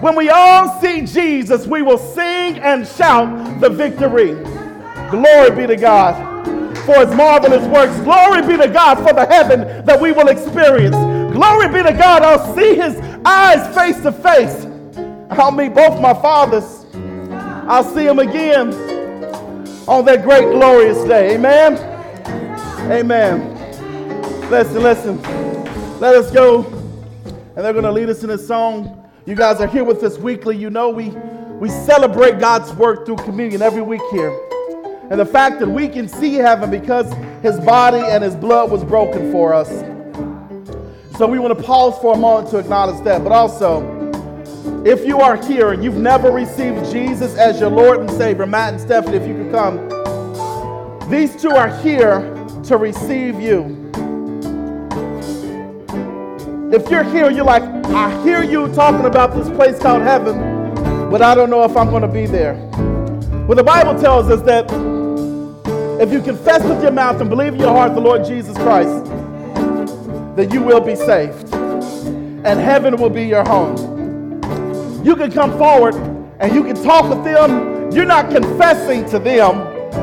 When 0.00 0.14
we 0.14 0.30
all 0.30 0.80
see 0.80 1.04
Jesus, 1.04 1.66
we 1.66 1.82
will 1.82 1.98
sing 1.98 2.58
and 2.58 2.86
shout 2.86 3.60
the 3.60 3.68
victory. 3.68 4.34
Glory 5.10 5.50
be 5.50 5.66
to 5.66 5.76
God 5.76 6.46
for 6.86 7.04
his 7.04 7.14
marvelous 7.14 7.66
works. 7.66 7.98
Glory 8.00 8.46
be 8.46 8.56
to 8.56 8.68
God 8.68 8.96
for 8.96 9.12
the 9.12 9.26
heaven 9.26 9.84
that 9.84 10.00
we 10.00 10.12
will 10.12 10.28
experience. 10.28 10.96
Glory 11.34 11.68
be 11.68 11.82
to 11.82 11.92
God, 11.92 12.22
I'll 12.22 12.54
see 12.54 12.74
his 12.74 12.96
eyes 13.24 13.74
face 13.74 14.00
to 14.02 14.12
face. 14.12 14.66
I'll 15.30 15.50
meet 15.50 15.74
both 15.74 16.00
my 16.00 16.14
fathers. 16.14 16.86
I'll 17.68 17.84
see 17.84 18.06
him 18.06 18.18
again 18.18 18.72
on 19.86 20.04
that 20.04 20.22
great 20.22 20.50
glorious 20.52 21.02
day. 21.04 21.34
Amen. 21.34 21.76
Amen. 22.90 23.54
Listen, 24.48 24.82
listen. 24.82 25.22
Let 26.00 26.14
us 26.14 26.30
go. 26.30 26.77
And 27.58 27.64
they're 27.64 27.72
going 27.72 27.86
to 27.86 27.90
lead 27.90 28.08
us 28.08 28.22
in 28.22 28.30
a 28.30 28.38
song. 28.38 29.10
You 29.26 29.34
guys 29.34 29.60
are 29.60 29.66
here 29.66 29.82
with 29.82 30.04
us 30.04 30.16
weekly. 30.16 30.56
You 30.56 30.70
know 30.70 30.90
we 30.90 31.08
we 31.58 31.68
celebrate 31.68 32.38
God's 32.38 32.72
work 32.74 33.04
through 33.04 33.16
communion 33.16 33.62
every 33.62 33.82
week 33.82 34.00
here. 34.12 34.30
And 35.10 35.18
the 35.18 35.26
fact 35.26 35.58
that 35.58 35.68
we 35.68 35.88
can 35.88 36.06
see 36.06 36.34
heaven 36.34 36.70
because 36.70 37.12
his 37.42 37.58
body 37.58 37.98
and 37.98 38.22
his 38.22 38.36
blood 38.36 38.70
was 38.70 38.84
broken 38.84 39.32
for 39.32 39.52
us. 39.54 39.68
So 41.16 41.26
we 41.26 41.40
want 41.40 41.58
to 41.58 41.64
pause 41.64 42.00
for 42.00 42.14
a 42.14 42.16
moment 42.16 42.48
to 42.50 42.58
acknowledge 42.58 43.02
that. 43.02 43.24
But 43.24 43.32
also, 43.32 43.82
if 44.84 45.04
you 45.04 45.18
are 45.18 45.34
here 45.34 45.72
and 45.72 45.82
you've 45.82 45.96
never 45.96 46.30
received 46.30 46.92
Jesus 46.92 47.34
as 47.34 47.58
your 47.58 47.70
Lord 47.70 47.98
and 47.98 48.10
Savior, 48.12 48.46
Matt 48.46 48.74
and 48.74 48.80
Stephanie, 48.80 49.16
if 49.16 49.26
you 49.26 49.34
could 49.34 49.50
come, 49.50 51.10
these 51.10 51.34
two 51.34 51.50
are 51.50 51.76
here 51.78 52.20
to 52.62 52.76
receive 52.76 53.40
you. 53.40 53.90
If 56.70 56.90
you're 56.90 57.02
here, 57.02 57.30
you're 57.30 57.46
like, 57.46 57.62
I 57.62 58.22
hear 58.22 58.42
you 58.42 58.70
talking 58.74 59.06
about 59.06 59.34
this 59.34 59.48
place 59.56 59.78
called 59.78 60.02
heaven, 60.02 60.36
but 61.10 61.22
I 61.22 61.34
don't 61.34 61.48
know 61.48 61.64
if 61.64 61.74
I'm 61.74 61.88
going 61.88 62.02
to 62.02 62.08
be 62.08 62.26
there. 62.26 62.56
Well, 63.48 63.56
the 63.56 63.64
Bible 63.64 63.98
tells 63.98 64.28
us 64.28 64.42
that 64.42 64.70
if 65.98 66.12
you 66.12 66.20
confess 66.20 66.62
with 66.64 66.82
your 66.82 66.92
mouth 66.92 67.22
and 67.22 67.30
believe 67.30 67.54
in 67.54 67.60
your 67.60 67.72
heart 67.72 67.94
the 67.94 68.02
Lord 68.02 68.22
Jesus 68.22 68.54
Christ, 68.58 69.06
that 70.36 70.50
you 70.52 70.62
will 70.62 70.82
be 70.82 70.94
saved. 70.94 71.54
And 71.54 72.60
heaven 72.60 72.98
will 72.98 73.08
be 73.08 73.24
your 73.24 73.44
home. 73.44 73.74
You 75.02 75.16
can 75.16 75.32
come 75.32 75.56
forward 75.56 75.94
and 76.38 76.54
you 76.54 76.62
can 76.64 76.76
talk 76.84 77.08
with 77.08 77.24
them. 77.24 77.90
You're 77.92 78.04
not 78.04 78.30
confessing 78.30 79.08
to 79.08 79.18
them. 79.18 79.56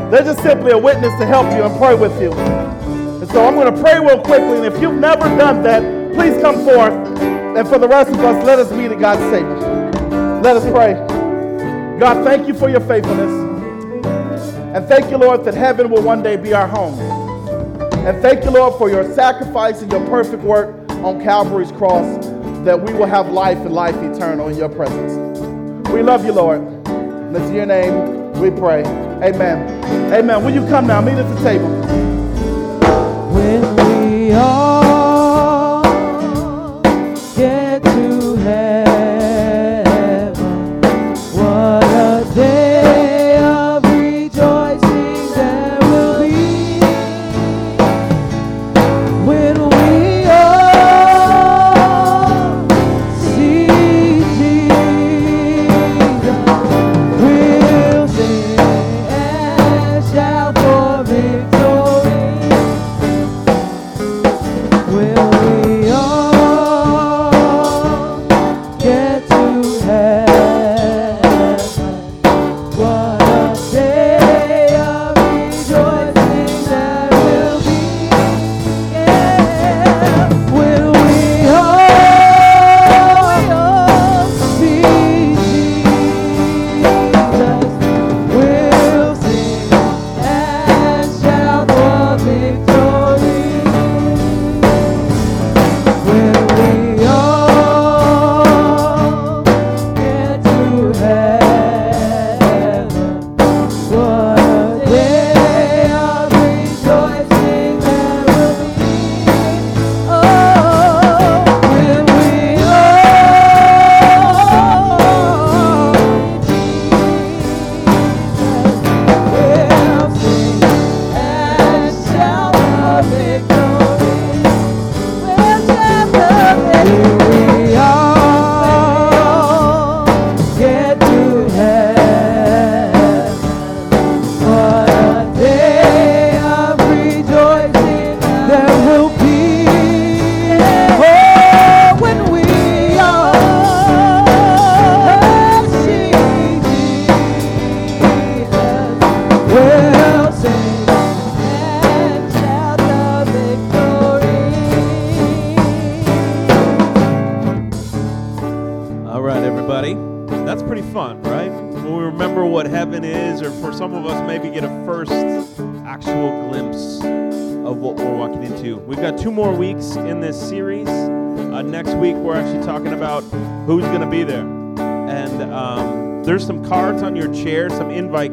They're 0.09 0.23
just 0.23 0.41
simply 0.41 0.71
a 0.71 0.77
witness 0.79 1.13
to 1.19 1.27
help 1.27 1.45
you 1.55 1.63
and 1.63 1.77
pray 1.77 1.93
with 1.93 2.19
you. 2.19 2.33
And 2.33 3.29
so 3.29 3.45
I'm 3.45 3.53
going 3.53 3.71
to 3.71 3.81
pray 3.81 3.99
real 3.99 4.19
quickly. 4.19 4.57
And 4.57 4.65
if 4.65 4.81
you've 4.81 4.95
never 4.95 5.25
done 5.37 5.61
that, 5.61 5.94
please 6.13 6.39
come 6.41 6.63
forth. 6.63 6.93
And 7.57 7.67
for 7.67 7.79
the 7.79 7.87
rest 7.87 8.11
of 8.11 8.19
us, 8.19 8.45
let 8.45 8.59
us 8.59 8.71
meet 8.71 8.91
at 8.91 8.99
God's 8.99 9.21
table. 9.31 9.55
Let 10.41 10.57
us 10.57 10.63
pray. 10.71 10.93
God, 11.99 12.25
thank 12.25 12.47
you 12.47 12.53
for 12.53 12.69
your 12.69 12.81
faithfulness. 12.81 13.31
And 14.75 14.85
thank 14.87 15.09
you, 15.09 15.17
Lord, 15.17 15.45
that 15.45 15.53
heaven 15.53 15.89
will 15.89 16.01
one 16.01 16.21
day 16.21 16.35
be 16.35 16.53
our 16.53 16.67
home. 16.67 16.99
And 18.05 18.21
thank 18.21 18.43
you, 18.43 18.51
Lord, 18.51 18.77
for 18.77 18.89
your 18.89 19.09
sacrifice 19.13 19.81
and 19.81 19.91
your 19.91 20.05
perfect 20.07 20.43
work 20.43 20.75
on 20.89 21.21
Calvary's 21.23 21.71
cross, 21.71 22.25
that 22.65 22.79
we 22.79 22.93
will 22.93 23.05
have 23.05 23.29
life 23.29 23.57
and 23.59 23.73
life 23.73 23.95
eternal 23.95 24.49
in 24.49 24.57
your 24.57 24.69
presence. 24.69 25.13
We 25.89 26.03
love 26.03 26.25
you, 26.25 26.33
Lord. 26.33 26.59
And 26.59 27.35
it's 27.37 27.51
your 27.51 27.65
name 27.65 28.33
we 28.33 28.51
pray. 28.51 28.83
Amen. 29.23 30.13
Amen. 30.13 30.43
Will 30.43 30.53
you 30.53 30.67
come 30.67 30.87
now? 30.87 30.99
Meet 30.99 31.13
at 31.13 31.35
the 31.35 31.41
table. 31.41 31.69
When 33.31 33.75
we 33.77 34.33
all 34.33 34.74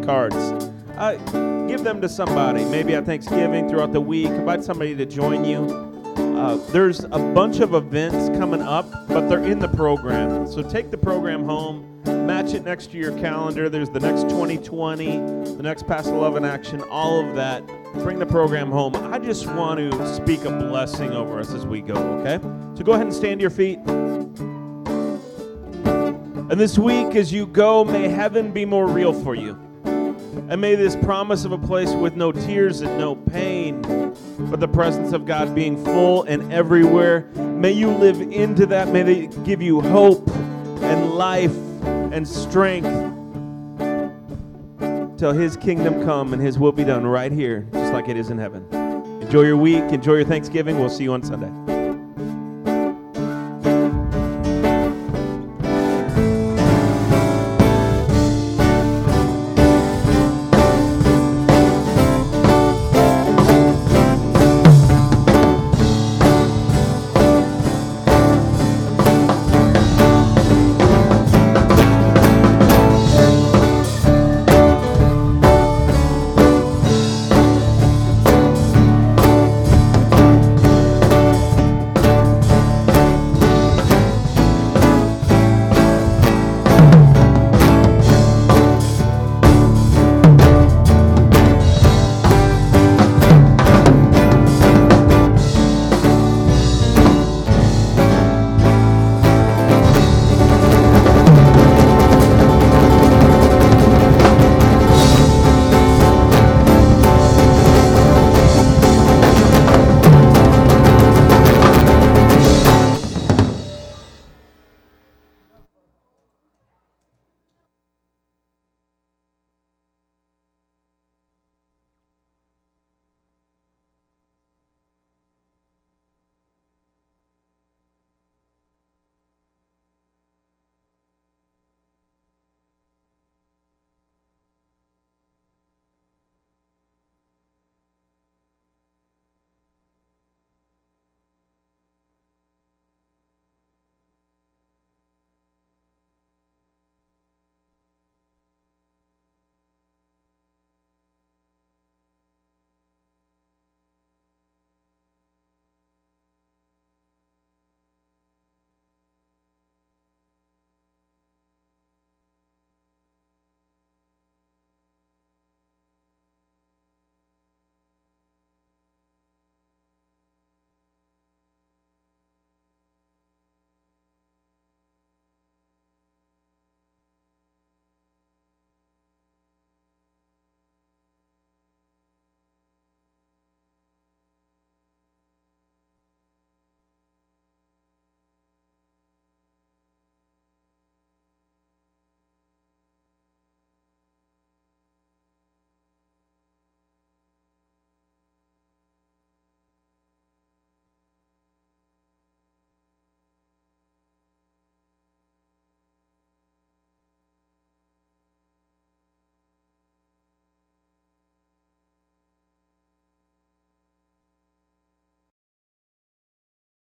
cards. 0.05 0.37
Uh, 0.97 1.17
give 1.69 1.85
them 1.85 2.01
to 2.01 2.09
somebody, 2.09 2.65
maybe 2.67 2.95
at 2.95 3.07
Thanksgiving, 3.07 3.69
throughout 3.69 3.93
the 3.93 4.01
week. 4.01 4.29
Invite 4.29 4.63
somebody 4.63 4.95
to 4.95 5.07
join 5.07 5.45
you. 5.45 5.93
Uh, 6.17 6.57
there's 6.73 7.05
a 7.05 7.19
bunch 7.19 7.61
of 7.61 7.75
events 7.75 8.29
coming 8.37 8.61
up, 8.61 8.91
but 9.09 9.29
they're 9.29 9.45
in 9.45 9.59
the 9.59 9.69
program. 9.69 10.47
So 10.47 10.63
take 10.63 10.91
the 10.91 10.99
program 10.99 11.45
home, 11.45 12.03
match 12.05 12.53
it 12.53 12.65
next 12.65 12.91
to 12.93 12.99
your 12.99 13.17
calendar. 13.21 13.69
There's 13.69 13.91
the 13.91 14.01
next 14.01 14.23
2020, 14.23 15.07
the 15.57 15.63
next 15.63 15.87
Past 15.87 16.09
11 16.09 16.45
action, 16.45 16.83
all 16.91 17.27
of 17.27 17.37
that. 17.37 17.67
Bring 17.95 18.19
the 18.19 18.27
program 18.27 18.71
home. 18.71 18.97
I 18.97 19.19
just 19.19 19.47
want 19.47 19.79
to 19.79 20.15
speak 20.15 20.45
a 20.45 20.51
blessing 20.51 21.13
over 21.13 21.39
us 21.39 21.53
as 21.55 21.65
we 21.67 21.81
go, 21.81 21.95
okay? 21.95 22.39
So 22.77 22.85
go 22.85 22.93
ahead 22.93 23.07
and 23.07 23.15
stand 23.15 23.39
to 23.39 23.43
your 23.43 23.51
feet. 23.51 23.79
And 26.51 26.61
this 26.61 26.79
week, 26.79 27.15
as 27.15 27.33
you 27.33 27.47
go, 27.47 27.85
may 27.85 28.09
heaven 28.09 28.53
be 28.53 28.65
more 28.65 28.87
real 28.87 29.13
for 29.13 29.35
you. 29.35 29.59
And 30.53 30.61
may 30.61 30.75
this 30.75 30.97
promise 30.97 31.47
of 31.47 31.53
a 31.53 31.57
place 31.57 31.93
with 31.93 32.15
no 32.15 32.31
tears 32.31 32.83
and 32.83 32.99
no 32.99 33.17
pain, 33.17 33.81
but 34.51 34.61
the 34.61 34.69
presence 34.69 35.15
of 35.15 35.25
God 35.25 35.55
being 35.55 35.83
full 35.83 36.25
and 36.25 36.53
everywhere, 36.53 37.23
may 37.37 37.71
you 37.71 37.91
live 37.91 38.21
into 38.21 38.67
that. 38.67 38.89
May 38.89 39.03
they 39.03 39.27
give 39.47 39.63
you 39.63 39.81
hope 39.81 40.29
and 40.83 41.13
life 41.13 41.57
and 41.87 42.29
strength 42.29 42.85
till 45.17 45.33
His 45.33 45.57
kingdom 45.57 46.05
come 46.05 46.35
and 46.35 46.43
His 46.43 46.59
will 46.59 46.73
be 46.73 46.85
done 46.85 47.07
right 47.07 47.33
here, 47.33 47.67
just 47.73 47.95
like 47.95 48.11
it 48.11 48.19
is 48.19 48.29
in 48.29 48.37
heaven. 48.37 48.63
Enjoy 49.23 49.45
your 49.45 49.57
week. 49.57 49.85
Enjoy 49.85 50.17
your 50.17 50.27
Thanksgiving. 50.27 50.79
We'll 50.79 50.91
see 50.91 51.05
you 51.05 51.15
on 51.15 51.23
Sunday. 51.23 51.72